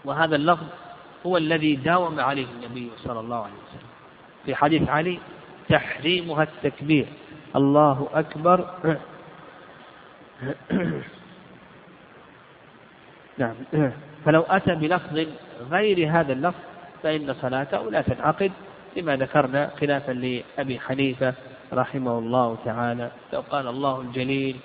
وهذا 0.05 0.35
اللفظ 0.35 0.65
هو 1.25 1.37
الذي 1.37 1.75
داوم 1.75 2.19
عليه 2.19 2.45
النبي 2.51 2.91
صلى 2.97 3.19
الله 3.19 3.35
عليه 3.43 3.53
وسلم. 3.53 3.89
في 4.45 4.55
حديث 4.55 4.89
علي 4.89 5.19
تحريمها 5.69 6.43
التكبير 6.43 7.07
الله 7.55 8.07
أكبر 8.13 8.69
نعم. 13.37 13.55
فلو 14.25 14.41
أتى 14.41 14.75
بلفظ 14.75 15.27
غير 15.71 16.11
هذا 16.11 16.33
اللفظ 16.33 16.59
فإن 17.03 17.33
صلاته 17.33 17.91
لا 17.91 18.01
تنعقد 18.01 18.51
لما 18.97 19.15
ذكرنا 19.15 19.71
خلافا 19.81 20.11
لأبي 20.11 20.79
حنيفة 20.79 21.33
رحمه 21.73 22.19
الله 22.19 22.57
تعالى. 22.65 23.11
لو 23.33 23.41
قال 23.41 23.67
الله 23.67 24.01
الجليل 24.01 24.55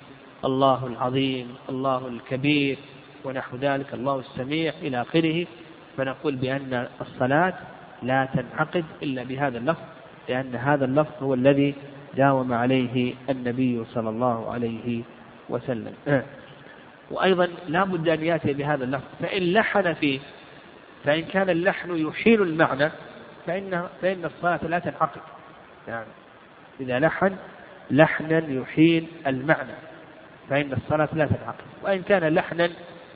الله 0.45 0.87
العظيم 0.87 1.55
الله 1.69 2.07
الكبير 2.07 2.77
ونحو 3.25 3.57
ذلك 3.57 3.93
الله 3.93 4.19
السميع 4.19 4.73
إلى 4.81 5.01
آخره 5.01 5.45
فنقول 5.97 6.35
بأن 6.35 6.87
الصلاة 7.01 7.53
لا 8.03 8.27
تنعقد 8.33 8.85
إلا 9.03 9.23
بهذا 9.23 9.57
اللفظ 9.57 9.81
لأن 10.29 10.55
هذا 10.55 10.85
اللفظ 10.85 11.23
هو 11.23 11.33
الذي 11.33 11.75
داوم 12.17 12.53
عليه 12.53 13.13
النبي 13.29 13.85
صلى 13.93 14.09
الله 14.09 14.51
عليه 14.51 14.79
وسلم 14.79 15.20
وأيضا 17.11 17.47
لا 17.67 17.83
بد 17.83 18.09
أن 18.09 18.23
يأتي 18.23 18.53
بهذا 18.53 18.83
اللفظ. 18.83 19.07
فإن 19.21 19.53
لحن 19.53 19.93
فيه 19.93 20.19
فإن 21.03 21.23
كان 21.23 21.49
اللحن 21.49 22.07
يحيل 22.07 22.41
المعنى 22.41 22.89
فإن 23.47 23.87
فإن 24.01 24.25
الصلاة 24.25 24.59
لا 24.63 24.79
تنعقد. 24.79 25.21
يعني 25.87 26.05
إذا 26.79 26.99
لحن 26.99 27.35
لحنا 27.91 28.43
يحيل 28.47 29.07
المعنى 29.27 29.73
فإن 30.49 30.73
الصلاة 30.73 31.09
لا 31.13 31.25
تنعقد. 31.25 31.63
وإن 31.83 32.01
كان 32.01 32.33
لحنا 32.33 32.69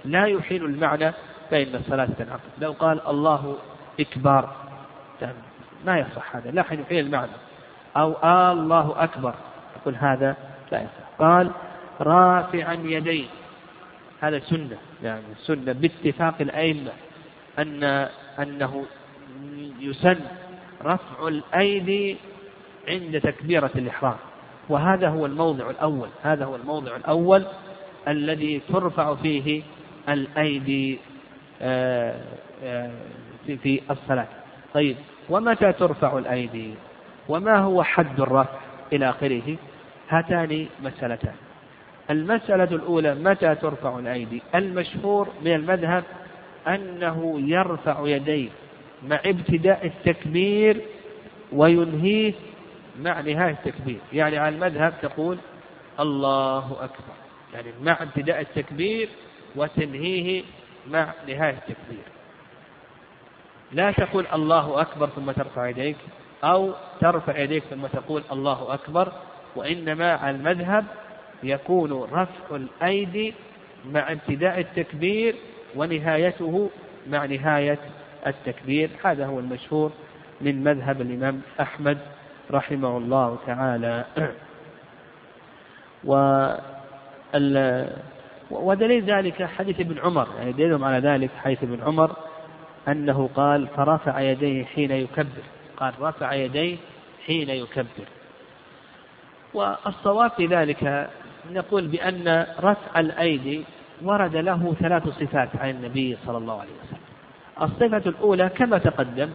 لا 0.05 0.25
يحيل 0.25 0.65
المعنى 0.65 1.11
فإن 1.51 1.75
الصلاة 1.75 2.07
تنعقد. 2.17 2.49
لو 2.57 2.71
قال 2.71 3.07
الله 3.07 3.57
إكبار 3.99 4.55
ما 5.85 5.99
يصح 5.99 6.35
هذا. 6.35 6.51
لحن 6.51 6.79
يحيل 6.79 7.05
المعنى. 7.05 7.31
أو 7.97 8.13
آه 8.13 8.51
الله 8.51 9.03
أكبر 9.03 9.33
يقول 9.81 9.95
هذا 9.95 10.35
لا 10.71 10.77
يصح. 10.77 11.05
قال 11.19 11.51
رافعا 12.01 12.73
يديه. 12.73 13.25
هذا 14.21 14.39
سنة. 14.39 14.77
يعني 15.03 15.23
سنة 15.37 15.71
باتفاق 15.71 16.35
الأئمة 16.41 16.91
أن 17.59 17.83
أنه 18.39 18.85
يسن 19.79 20.19
رفع 20.83 21.27
الأيدي 21.27 22.17
عند 22.87 23.21
تكبيرة 23.21 23.71
الإحرام. 23.75 24.15
وهذا 24.69 25.09
هو 25.09 25.25
الموضع 25.25 25.69
الأول. 25.69 26.09
هذا 26.23 26.45
هو 26.45 26.55
الموضع 26.55 26.95
الأول 26.95 27.45
الذي 28.07 28.61
ترفع 28.69 29.15
فيه 29.15 29.63
الأيدي 30.09 30.99
آه، 31.61 32.21
آه، 32.63 32.91
في 33.45 33.81
الصلاة. 33.91 34.27
طيب 34.73 34.95
ومتى 35.29 35.73
ترفع 35.73 36.17
الأيدي؟ 36.17 36.73
وما 37.29 37.57
هو 37.57 37.83
حد 37.83 38.19
الرفع 38.19 38.59
إلى 38.93 39.09
آخره؟ 39.09 39.55
هاتان 40.09 40.67
مسألتان. 40.83 41.35
المسألة 42.09 42.63
الأولى 42.63 43.15
متى 43.15 43.55
ترفع 43.55 43.99
الأيدي؟ 43.99 44.41
المشهور 44.55 45.27
من 45.41 45.53
المذهب 45.53 46.03
أنه 46.67 47.41
يرفع 47.41 48.07
يديه 48.07 48.49
مع 49.07 49.19
ابتداء 49.25 49.85
التكبير 49.85 50.81
وينهيه 51.53 52.33
مع 53.01 53.21
نهاية 53.21 53.57
التكبير. 53.65 53.99
يعني 54.13 54.37
على 54.37 54.55
المذهب 54.55 54.93
تقول 55.01 55.37
الله 55.99 56.83
أكبر. 56.83 57.15
يعني 57.53 57.67
مع 57.81 57.97
ابتداء 58.03 58.41
التكبير 58.41 59.09
وتنهيه 59.55 60.43
مع 60.91 61.13
نهاية 61.27 61.57
التكبير. 61.57 62.03
لا 63.71 63.91
تقول 63.91 64.25
الله 64.33 64.81
أكبر 64.81 65.07
ثم 65.07 65.31
ترفع 65.31 65.67
يديك 65.67 65.97
أو 66.43 66.73
ترفع 67.01 67.37
يديك 67.37 67.63
ثم 67.63 67.87
تقول 67.87 68.23
الله 68.31 68.73
أكبر 68.73 69.11
وإنما 69.55 70.13
على 70.13 70.35
المذهب 70.35 70.85
يكون 71.43 71.91
رفع 71.91 72.55
الأيدي 72.55 73.33
مع 73.91 74.11
ابتداء 74.11 74.59
التكبير 74.59 75.35
ونهايته 75.75 76.69
مع 77.09 77.25
نهاية 77.25 77.79
التكبير. 78.27 78.89
هذا 79.03 79.25
هو 79.25 79.39
المشهور 79.39 79.91
من 80.41 80.63
مذهب 80.63 81.01
الإمام 81.01 81.41
أحمد 81.61 81.97
رحمه 82.51 82.97
الله 82.97 83.37
تعالى. 83.45 84.05
و 86.09 86.45
ودليل 88.51 89.03
ذلك 89.03 89.43
حديث 89.43 89.79
ابن 89.79 89.99
عمر 89.99 90.27
يعني 90.37 90.51
دليلهم 90.51 90.83
على 90.83 90.99
ذلك 90.99 91.29
حديث 91.43 91.63
ابن 91.63 91.83
عمر 91.83 92.15
أنه 92.87 93.29
قال 93.35 93.67
فرفع 93.67 94.19
يديه 94.19 94.65
حين 94.65 94.91
يكبر 94.91 95.43
قال 95.77 95.93
رفع 95.99 96.33
يديه 96.33 96.77
حين 97.25 97.49
يكبر 97.49 98.07
والصواب 99.53 100.31
في 100.31 100.45
ذلك 100.45 101.09
نقول 101.53 101.87
بأن 101.87 102.45
رفع 102.59 102.99
الأيدي 102.99 103.63
ورد 104.01 104.35
له 104.35 104.75
ثلاث 104.79 105.07
صفات 105.09 105.49
عن 105.55 105.69
النبي 105.69 106.17
صلى 106.25 106.37
الله 106.37 106.59
عليه 106.61 106.71
وسلم. 106.83 106.99
الصفة 107.61 108.09
الأولى 108.09 108.49
كما 108.49 108.77
تقدم 108.77 109.29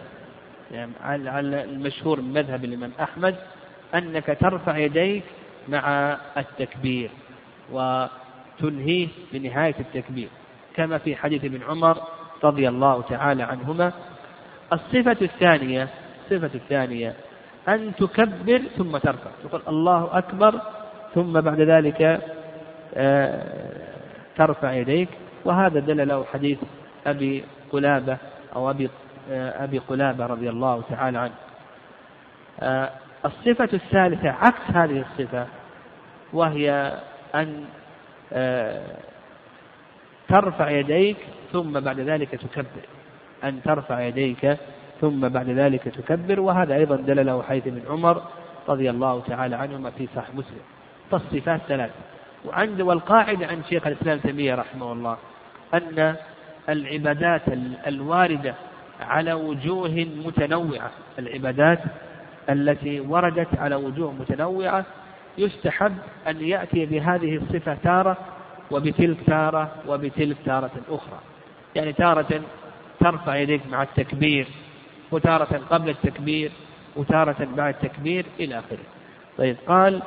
يعني 0.72 0.92
على 1.02 1.64
المشهور 1.64 2.20
من 2.20 2.32
مذهب 2.32 2.64
الإمام 2.64 2.92
أحمد 3.00 3.36
أنك 3.94 4.36
ترفع 4.40 4.76
يديك 4.78 5.22
مع 5.68 6.16
التكبير 6.36 7.10
وتنهيه 7.72 9.08
بنهاية 9.32 9.74
التكبير 9.80 10.28
كما 10.76 10.98
في 10.98 11.16
حديث 11.16 11.44
ابن 11.44 11.62
عمر 11.62 11.96
رضي 12.44 12.68
الله 12.68 13.02
تعالى 13.02 13.42
عنهما. 13.42 13.92
الصفة 14.72 15.16
الثانية 15.22 15.88
الصفة 16.24 16.50
الثانية 16.54 17.14
أن 17.68 17.92
تكبر 17.94 18.58
ثم 18.58 18.96
ترفع 18.96 19.30
تقول 19.44 19.62
الله 19.68 20.18
أكبر 20.18 20.60
ثم 21.14 21.40
بعد 21.40 21.60
ذلك 21.60 22.20
آه، 22.94 23.42
ترفع 24.36 24.72
يديك. 24.72 25.08
وهذا 25.44 25.80
دل 25.80 26.08
له 26.08 26.24
حديث 26.32 26.58
أبي 27.06 27.44
قلابة 27.72 28.16
أو 28.56 28.70
أبي 28.70 28.90
آه، 29.30 29.64
أبي 29.64 29.78
قلابة 29.78 30.26
رضي 30.26 30.50
الله 30.50 30.82
تعالى 30.90 31.18
عنه. 31.18 31.34
آه، 32.60 32.90
الصفة 33.24 33.68
الثالثة 33.72 34.30
عكس 34.30 34.70
هذه 34.74 35.04
الصفة 35.10 35.46
وهي 36.32 36.98
أن 37.34 37.64
ترفع 40.28 40.70
يديك 40.70 41.16
ثم 41.52 41.80
بعد 41.80 42.00
ذلك 42.00 42.30
تكبر. 42.30 42.86
أن 43.44 43.62
ترفع 43.62 44.00
يديك 44.00 44.56
ثم 45.00 45.28
بعد 45.28 45.48
ذلك 45.48 45.82
تكبر. 45.82 46.40
وهذا 46.40 46.74
أيضا 46.74 46.96
دل 46.96 47.26
له 47.26 47.42
حيث 47.42 47.66
من 47.66 47.82
عمر 47.90 48.22
رضي 48.68 48.90
الله 48.90 49.22
تعالى 49.28 49.56
عنهما 49.56 49.90
في 49.90 50.08
صحيح 50.16 50.34
مسلم. 50.34 50.79
فالصفات 51.10 51.60
ثلاث 51.68 51.90
وعند 52.44 52.80
والقاعدة 52.80 53.46
عند 53.46 53.64
شيخ 53.70 53.86
الإسلام 53.86 54.18
تيمية 54.18 54.54
رحمه 54.54 54.92
الله 54.92 55.16
أن 55.74 56.16
العبادات 56.68 57.42
الواردة 57.86 58.54
على 59.00 59.32
وجوه 59.32 60.06
متنوعة. 60.24 60.90
العبادات 61.18 61.78
التي 62.50 63.00
وردت 63.00 63.58
على 63.58 63.74
وجوه 63.74 64.12
متنوعة 64.12 64.84
يستحب 65.38 65.96
أن 66.28 66.40
يأتي 66.40 66.86
بهذه 66.86 67.36
الصفة 67.36 67.74
تارة 67.74 68.16
وبتلك 68.70 69.16
تارة 69.26 69.72
وبتلك 69.88 70.36
تارة 70.44 70.70
أخرى. 70.88 71.18
يعني 71.74 71.92
تارة 71.92 72.40
ترفع 73.00 73.36
يديك 73.36 73.66
مع 73.70 73.82
التكبير 73.82 74.46
وتارة 75.12 75.60
قبل 75.70 75.90
التكبير 75.90 76.52
وتارة 76.96 77.48
بعد 77.56 77.74
التكبير 77.74 78.26
إلى 78.40 78.58
آخره. 78.58 78.84
طيب 79.38 79.56
قال 79.66 80.02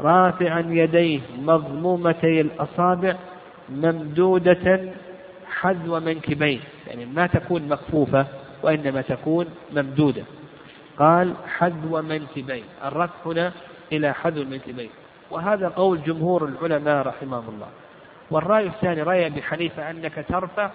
رافعا 0.00 0.64
يديه 0.68 1.20
مضمومتي 1.38 2.40
الأصابع 2.40 3.16
ممدودة 3.68 4.92
حذو 5.46 6.00
منكبين. 6.00 6.60
يعني 6.86 7.06
ما 7.06 7.26
تكون 7.26 7.68
مكفوفة 7.68 8.26
وإنما 8.62 9.02
تكون 9.02 9.46
ممدودة. 9.72 10.22
قال 10.98 11.34
حذو 11.46 12.02
منكبين. 12.02 12.64
الرفع 12.84 13.14
هنا 13.26 13.52
إلى 13.92 14.14
حذو 14.14 14.42
المنكبين. 14.42 14.90
وهذا 15.30 15.68
قول 15.68 16.02
جمهور 16.02 16.44
العلماء 16.44 17.06
رحمهم 17.06 17.48
الله. 17.48 17.68
والرأي 18.30 18.66
الثاني 18.66 19.02
رأي 19.02 19.26
أبي 19.26 19.42
حنيفة 19.42 19.90
أنك 19.90 20.24
ترفع 20.28 20.70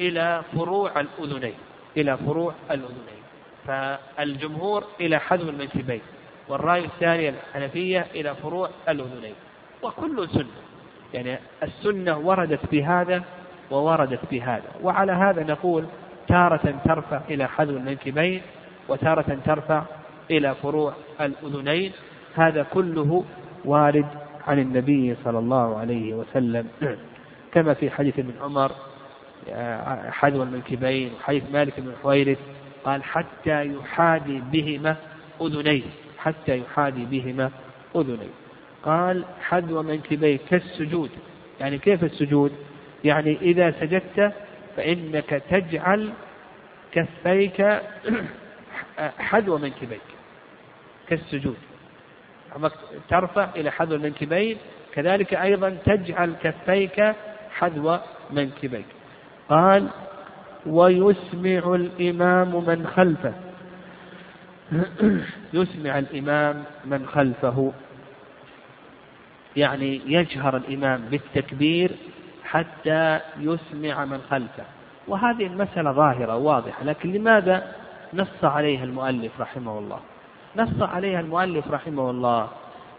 إلى 0.00 0.42
فروع 0.52 1.00
الأذنين. 1.00 1.54
إلى 1.96 2.16
فروع 2.16 2.54
الأذنين. 2.70 3.20
فالجمهور 3.66 4.84
إلى 5.00 5.18
حذو 5.18 5.48
المنكبين. 5.48 6.00
والرأي 6.50 6.84
الثاني 6.84 7.28
الحنفية 7.28 8.06
إلى 8.14 8.34
فروع 8.34 8.70
الأذنين. 8.88 9.34
وكل 9.82 10.28
سنة. 10.28 10.46
يعني 11.14 11.38
السنة 11.62 12.18
وردت 12.18 12.70
بهذا 12.72 13.22
ووردت 13.70 14.20
بهذا. 14.30 14.68
وعلى 14.82 15.12
هذا 15.12 15.42
نقول 15.42 15.84
تارة 16.28 16.74
ترفع 16.84 17.20
إلى 17.30 17.48
حذو 17.48 17.76
المنكبين 17.76 18.42
وتارة 18.88 19.38
ترفع 19.44 19.82
إلى 20.30 20.54
فروع 20.54 20.92
الأذنين. 21.20 21.92
هذا 22.34 22.62
كله 22.62 23.24
وارد 23.64 24.06
عن 24.46 24.58
النبي 24.58 25.16
صلى 25.24 25.38
الله 25.38 25.78
عليه 25.78 26.14
وسلم. 26.14 26.68
كما 27.54 27.74
في 27.74 27.90
حديث 27.90 28.18
ابن 28.18 28.32
عمر 28.42 28.72
حذو 30.10 30.42
المنكبين 30.42 31.12
وحديث 31.14 31.42
مالك 31.52 31.80
بن 31.80 31.92
حويرث 32.02 32.38
قال 32.84 33.04
حتى 33.04 33.66
يحادي 33.66 34.42
بهما 34.52 34.96
أذنيه. 35.40 35.82
حتى 36.20 36.58
يحادي 36.58 37.04
بهما 37.04 37.50
أذنيه 37.96 38.30
قال 38.82 39.24
حذو 39.40 39.82
منكبيه 39.82 40.38
كالسجود. 40.50 41.10
يعني 41.60 41.78
كيف 41.78 42.04
السجود؟ 42.04 42.52
يعني 43.04 43.38
إذا 43.42 43.70
سجدت 43.70 44.32
فإنك 44.76 45.42
تجعل 45.50 46.12
كفيك 46.92 47.80
حذو 49.18 49.58
منكبيك 49.58 50.00
كالسجود. 51.08 51.56
ترفع 53.08 53.48
إلى 53.56 53.70
حذو 53.70 53.96
المنكبين 53.96 54.56
كذلك 54.92 55.34
أيضا 55.34 55.70
تجعل 55.70 56.34
كفيك 56.42 57.14
حذو 57.50 57.98
منكبيك 58.30 58.86
قال 59.48 59.88
ويسمع 60.66 61.74
الإمام 61.74 62.64
من 62.64 62.86
خلفه. 62.86 63.34
يسمع 65.52 65.98
الإمام 65.98 66.64
من 66.84 67.06
خلفه. 67.06 67.72
يعني 69.56 70.00
يجهر 70.06 70.56
الإمام 70.56 71.00
بالتكبير 71.10 71.90
حتى 72.44 73.20
يسمع 73.38 74.04
من 74.04 74.20
خلفه. 74.30 74.64
وهذه 75.08 75.46
المسألة 75.46 75.92
ظاهرة 75.92 76.36
واضحة 76.36 76.84
لكن 76.84 77.12
لماذا 77.12 77.72
نص 78.14 78.44
عليها 78.44 78.84
المؤلف 78.84 79.40
رحمه 79.40 79.78
الله؟ 79.78 80.00
نص 80.56 80.82
عليها 80.82 81.20
المؤلف 81.20 81.70
رحمه 81.70 82.10
الله 82.10 82.48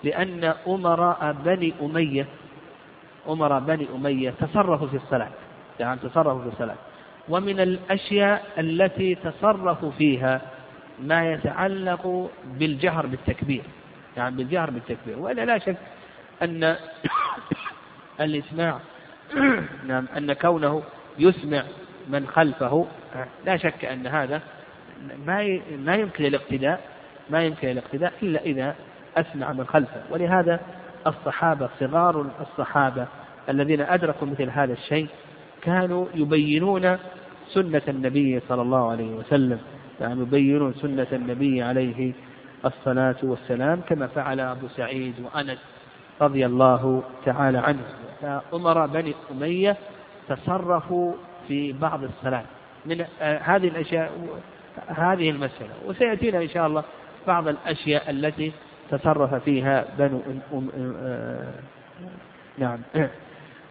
لأن 0.03 0.53
أمراء 0.67 1.35
بني 1.45 1.73
أمية 1.81 2.25
أمراء 3.29 3.59
بني 3.59 3.87
أمية 3.95 4.29
تصرفوا 4.29 4.87
في 4.87 4.97
الصلاة 4.97 5.29
يعني 5.79 5.99
تصرفوا 5.99 6.41
في 6.41 6.47
الصلاة. 6.47 6.75
ومن 7.29 7.59
الأشياء 7.59 8.45
التي 8.57 9.15
تصرفوا 9.15 9.91
فيها 9.91 10.41
ما 11.01 11.31
يتعلق 11.31 12.31
بالجهر 12.59 13.05
بالتكبير 13.05 13.63
يعني 14.17 14.35
بالجهر 14.35 14.69
بالتكبير. 14.69 15.19
وإلا 15.19 15.45
لا 15.45 15.57
شك 15.57 15.77
أن 16.41 16.75
الإسماع 18.21 18.79
نعم 19.87 20.05
أن 20.17 20.33
كونه 20.33 20.83
يسمع 21.19 21.63
من 22.09 22.27
خلفه 22.27 22.87
لا 23.45 23.57
شك 23.57 23.85
أن 23.85 24.07
هذا 24.07 24.41
ما 25.25 25.59
ما 25.77 25.95
يمكن 25.95 26.25
الاقتداء 26.25 26.81
ما 27.29 27.43
يمكن 27.43 27.67
الاقتداء 27.69 28.13
إلا 28.23 28.41
إذا 28.41 28.75
أسمع 29.17 29.53
من 29.53 29.65
خلفه. 29.65 30.01
ولهذا 30.09 30.59
الصحابة 31.07 31.69
صغار 31.79 32.25
الصحابة 32.41 33.07
الذين 33.49 33.81
أدركوا 33.81 34.27
مثل 34.27 34.49
هذا 34.49 34.73
الشيء 34.73 35.07
كانوا 35.61 36.05
يبينون 36.15 36.97
سنة 37.53 37.81
النبي 37.87 38.39
صلى 38.49 38.61
الله 38.61 38.91
عليه 38.91 39.15
وسلم. 39.15 39.59
يعني 39.99 40.21
يبينون 40.21 40.73
سنة 40.73 41.07
النبي 41.11 41.63
عليه 41.63 42.13
الصلاة 42.65 43.15
والسلام 43.23 43.81
كما 43.89 44.07
فعل 44.07 44.39
أبو 44.39 44.67
سعيد 44.67 45.13
وأنس 45.19 45.59
رضي 46.21 46.45
الله 46.45 47.03
تعالى 47.25 47.57
عنه. 47.57 47.83
فأمراء 48.21 48.87
بني 48.87 49.13
أمية 49.31 49.77
تصرفوا 50.29 51.13
في 51.47 51.71
بعض 51.71 52.03
الصلاة. 52.03 52.43
من 52.85 53.05
آه، 53.21 53.37
هذه 53.37 53.67
الأشياء 53.67 54.11
هذه 54.87 55.29
المسألة. 55.29 55.73
وسيأتينا 55.85 56.41
إن 56.41 56.49
شاء 56.49 56.67
الله 56.67 56.83
بعض 57.27 57.47
الأشياء 57.47 58.09
التي 58.09 58.51
تصرف 58.89 59.33
فيها 59.33 59.85
بنو 59.97 60.21
أم 60.53 60.69
آه، 61.03 61.53
نعم. 62.57 62.79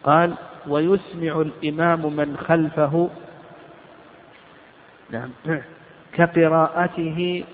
قال 0.04 0.34
ويسمع 0.66 1.40
الإمام 1.40 2.16
من 2.16 2.36
خلفه. 2.36 3.10
نعم. 5.10 5.30
كقراءته 6.12 7.44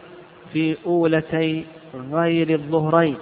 في 0.52 0.76
أولتي 0.86 1.66
غير 1.94 2.50
الظهرين. 2.50 3.16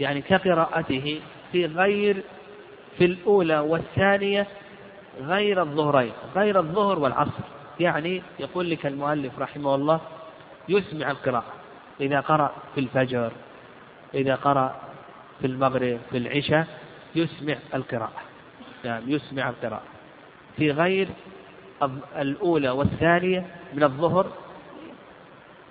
يعني 0.00 0.20
كقراءته 0.20 1.20
في 1.52 1.66
غير 1.66 2.22
في 2.98 3.04
الأولى 3.04 3.58
والثانية 3.58 4.46
غير 5.20 5.62
الظهرين 5.62 6.12
غير 6.36 6.58
الظهر 6.58 6.98
والعصر. 6.98 7.44
يعني 7.80 8.22
يقول 8.38 8.70
لك 8.70 8.86
المؤلف 8.86 9.38
رحمه 9.38 9.74
الله 9.74 10.00
يسمع 10.68 11.10
القراءة. 11.10 11.52
إذا 12.00 12.20
قرأ 12.20 12.52
في 12.74 12.80
الفجر 12.80 13.32
إذا 14.14 14.34
قرأ 14.34 14.80
في 15.40 15.46
المغرب 15.46 15.98
في 16.10 16.16
العشاء 16.16 16.66
يسمع 17.14 17.56
القراءة. 17.74 18.22
نعم 18.84 19.02
يسمع 19.06 19.48
القراءة. 19.48 19.82
في 20.56 20.70
غير 20.70 21.08
الأولى 22.16 22.70
والثانية 22.70 23.46
من 23.74 23.82
الظهر 23.82 24.26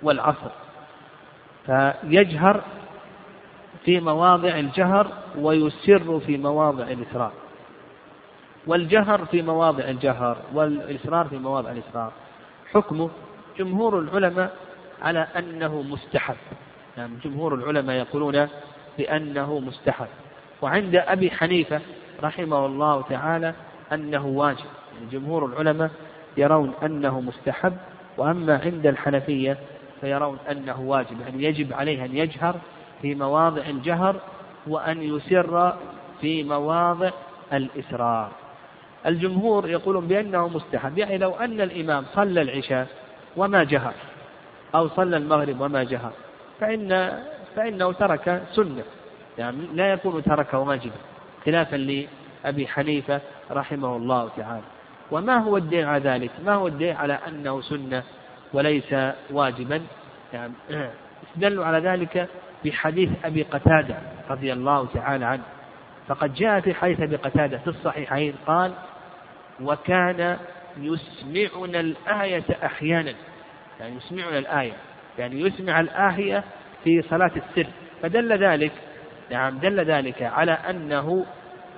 والعصر. 0.02 0.50
فيجهر 1.66 2.64
في 3.84 4.00
مواضع 4.00 4.58
الجهر 4.58 5.06
ويسر 5.38 6.20
في 6.20 6.36
مواضع 6.38 6.84
الإسرار. 6.84 7.32
والجهر 8.66 9.24
في 9.24 9.42
مواضع 9.42 9.84
الجهر 9.84 10.36
والإسرار 10.54 11.28
في 11.28 11.38
مواضع 11.38 11.70
الإسرار. 11.70 12.12
حكمه 12.72 13.10
جمهور 13.58 13.98
العلماء 13.98 14.56
على 15.02 15.26
أنه 15.36 15.82
مستحب. 15.82 16.36
يعني 16.96 17.12
جمهور 17.24 17.54
العلماء 17.54 17.96
يقولون 17.96 18.48
بأنه 18.98 19.58
مستحب. 19.60 20.08
وعند 20.62 20.96
أبي 20.96 21.30
حنيفة 21.30 21.80
رحمه 22.22 22.66
الله 22.66 23.02
تعالى 23.02 23.54
أنه 23.92 24.26
واجب. 24.26 24.66
جمهور 25.12 25.46
العلماء 25.46 25.90
يرون 26.36 26.72
أنه 26.82 27.20
مستحب 27.20 27.76
وأما 28.18 28.60
عند 28.64 28.86
الحنفية 28.86 29.58
فيرون 30.00 30.38
أنه 30.50 30.80
واجب 30.80 31.20
يعني 31.20 31.44
يجب 31.44 31.72
عليه 31.72 32.04
أن 32.04 32.16
يجهر 32.16 32.56
في 33.02 33.14
مواضع 33.14 33.62
الجهر 33.62 34.16
وأن 34.66 35.02
يسر 35.02 35.76
في 36.20 36.44
مواضع 36.44 37.10
الإسرار. 37.52 38.30
الجمهور 39.06 39.68
يقولون 39.68 40.06
بأنه 40.06 40.48
مستحب 40.48 40.98
يعني 40.98 41.18
لو 41.18 41.34
أن 41.34 41.60
الإمام 41.60 42.04
صلى 42.14 42.42
العشاء 42.42 42.86
وما 43.36 43.64
جهر 43.64 43.94
أو 44.74 44.88
صلى 44.88 45.16
المغرب 45.16 45.60
وما 45.60 45.84
جهر 45.84 46.12
فإن 46.60 47.18
فإنه 47.56 47.92
ترك 47.92 48.42
سنة 48.52 48.82
يعني 49.38 49.66
لا 49.74 49.92
يكون 49.92 50.22
ترك 50.22 50.54
واجبا 50.54 50.96
خلافا 51.46 51.76
لأبي 51.76 52.66
حنيفة 52.66 53.20
رحمه 53.50 53.96
الله 53.96 54.30
تعالى. 54.36 54.79
وما 55.10 55.38
هو 55.38 55.56
الدين 55.56 55.84
على 55.84 56.10
ذلك؟ 56.10 56.30
ما 56.44 56.54
هو 56.54 56.66
الدين 56.66 56.96
على 56.96 57.18
أنه 57.28 57.60
سنة 57.60 58.02
وليس 58.52 58.94
واجبا؟ 59.30 59.82
يعني 60.32 60.52
استدلوا 61.28 61.64
على 61.64 61.78
ذلك 61.88 62.28
بحديث 62.64 63.10
أبي 63.24 63.42
قتادة 63.42 63.96
رضي 64.30 64.52
الله 64.52 64.86
تعالى 64.94 65.24
عنه. 65.24 65.42
فقد 66.08 66.34
جاء 66.34 66.60
في 66.60 66.74
حديث 66.74 67.00
أبي 67.00 67.16
قتادة 67.16 67.58
في 67.58 67.68
الصحيحين 67.68 68.34
قال 68.46 68.72
وكان 69.60 70.36
يسمعنا 70.76 71.80
الآية 71.80 72.44
أحيانا. 72.64 73.14
يعني 73.80 73.96
يسمعنا 73.96 74.38
الآية. 74.38 74.72
يعني 75.18 75.40
يسمع 75.40 75.80
الآية 75.80 76.44
في 76.84 77.02
صلاة 77.02 77.30
السر. 77.36 77.66
فدل 78.02 78.32
ذلك 78.44 78.72
نعم 79.30 79.58
دل 79.58 79.80
ذلك 79.80 80.22
على 80.22 80.52
أنه 80.52 81.26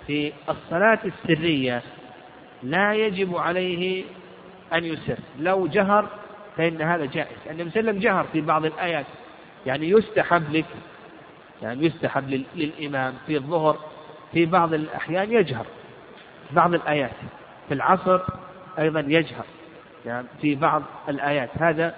في 0.07 0.33
الصلاة 0.49 0.99
السرية 1.05 1.83
لا 2.63 2.95
يجب 2.95 3.37
عليه 3.37 4.05
أن 4.73 4.85
يسر. 4.85 5.19
لو 5.39 5.67
جهر 5.67 6.09
فإن 6.57 6.83
هذا 6.83 7.05
جائز. 7.05 7.37
النبي 7.51 7.71
صلى 7.71 7.81
الله 7.81 7.91
عليه 7.91 7.91
وسلم 7.91 7.99
جهر 7.99 8.25
في 8.33 8.41
بعض 8.41 8.65
الآيات. 8.65 9.07
يعني 9.67 9.91
يستحب 9.91 10.53
لك 10.53 10.65
يعني 11.63 11.87
يستحب 11.87 12.45
للإمام 12.55 13.15
في 13.27 13.37
الظهر 13.37 13.79
في 14.33 14.47
بعض 14.47 14.75
الأحيان 14.75 15.33
يجهر. 15.33 15.67
بعض 16.51 16.75
الآيات. 16.75 17.17
في 17.69 17.75
العصر 17.75 18.21
أيضا 18.79 19.01
يجهر. 19.01 19.45
يعني 20.07 20.27
في 20.41 20.55
بعض 20.55 20.83
الآيات. 21.09 21.51
هذا 21.59 21.95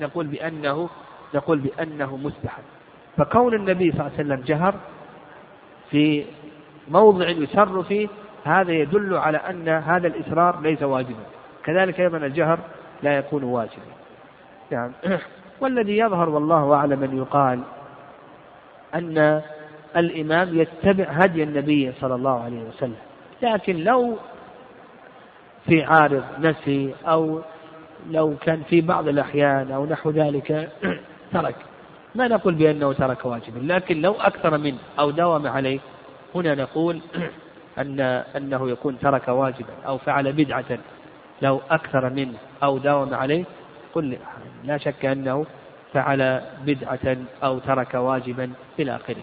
نقول 0.00 0.26
بأنه 0.26 0.88
نقول 1.34 1.58
بأنه 1.58 2.16
مستحب. 2.16 2.62
فكون 3.16 3.54
النبي 3.54 3.92
صلى 3.92 4.00
الله 4.00 4.12
عليه 4.18 4.24
وسلم 4.24 4.44
جهر 4.46 4.74
في 5.90 6.24
موضع 6.88 7.28
يسر 7.28 7.82
فيه 7.82 8.08
هذا 8.44 8.72
يدل 8.72 9.16
على 9.16 9.38
أن 9.38 9.68
هذا 9.68 10.06
الإسرار 10.06 10.60
ليس 10.60 10.82
واجبا. 10.82 11.24
كذلك 11.64 12.00
أيضا 12.00 12.16
الجهر 12.18 12.58
لا 13.02 13.18
يكون 13.18 13.44
واجبا. 13.44 13.94
يعني 14.70 14.92
والذي 15.60 15.98
يظهر 15.98 16.28
والله 16.28 16.74
أعلم 16.74 17.02
أن 17.02 17.18
يقال 17.18 17.60
أن 18.94 19.42
الإمام 19.96 20.60
يتبع 20.60 21.04
هدي 21.04 21.42
النبي 21.42 21.92
صلى 22.00 22.14
الله 22.14 22.44
عليه 22.44 22.62
وسلم. 22.68 22.96
لكن 23.42 23.76
لو 23.76 24.16
في 25.66 25.82
عارض 25.82 26.24
نسي 26.38 26.94
أو 27.06 27.40
لو 28.10 28.36
كان 28.40 28.62
في 28.62 28.80
بعض 28.80 29.08
الأحيان 29.08 29.70
أو 29.70 29.86
نحو 29.86 30.10
ذلك 30.10 30.68
ترك 31.32 31.56
ما 32.14 32.28
نقول 32.28 32.54
بأنه 32.54 32.92
ترك 32.92 33.24
واجبا. 33.24 33.72
لكن 33.72 34.00
لو 34.00 34.12
أكثر 34.12 34.58
منه 34.58 34.78
أو 34.98 35.10
داوم 35.10 35.46
عليه 35.46 35.78
هنا 36.34 36.54
نقول 36.54 37.00
أن 37.78 38.00
أنه 38.36 38.70
يكون 38.70 38.98
ترك 38.98 39.28
واجبا 39.28 39.72
أو 39.86 39.98
فعل 39.98 40.32
بدعة 40.32 40.78
لو 41.42 41.60
أكثر 41.70 42.10
منه 42.10 42.38
أو 42.62 42.78
داوم 42.78 43.14
عليه 43.14 43.44
قل 43.94 44.18
لا 44.64 44.78
شك 44.78 45.04
أنه 45.04 45.46
فعل 45.92 46.40
بدعة 46.66 47.16
أو 47.42 47.58
ترك 47.58 47.94
واجبا 47.94 48.52
إلى 48.78 48.96
آخره. 48.96 49.22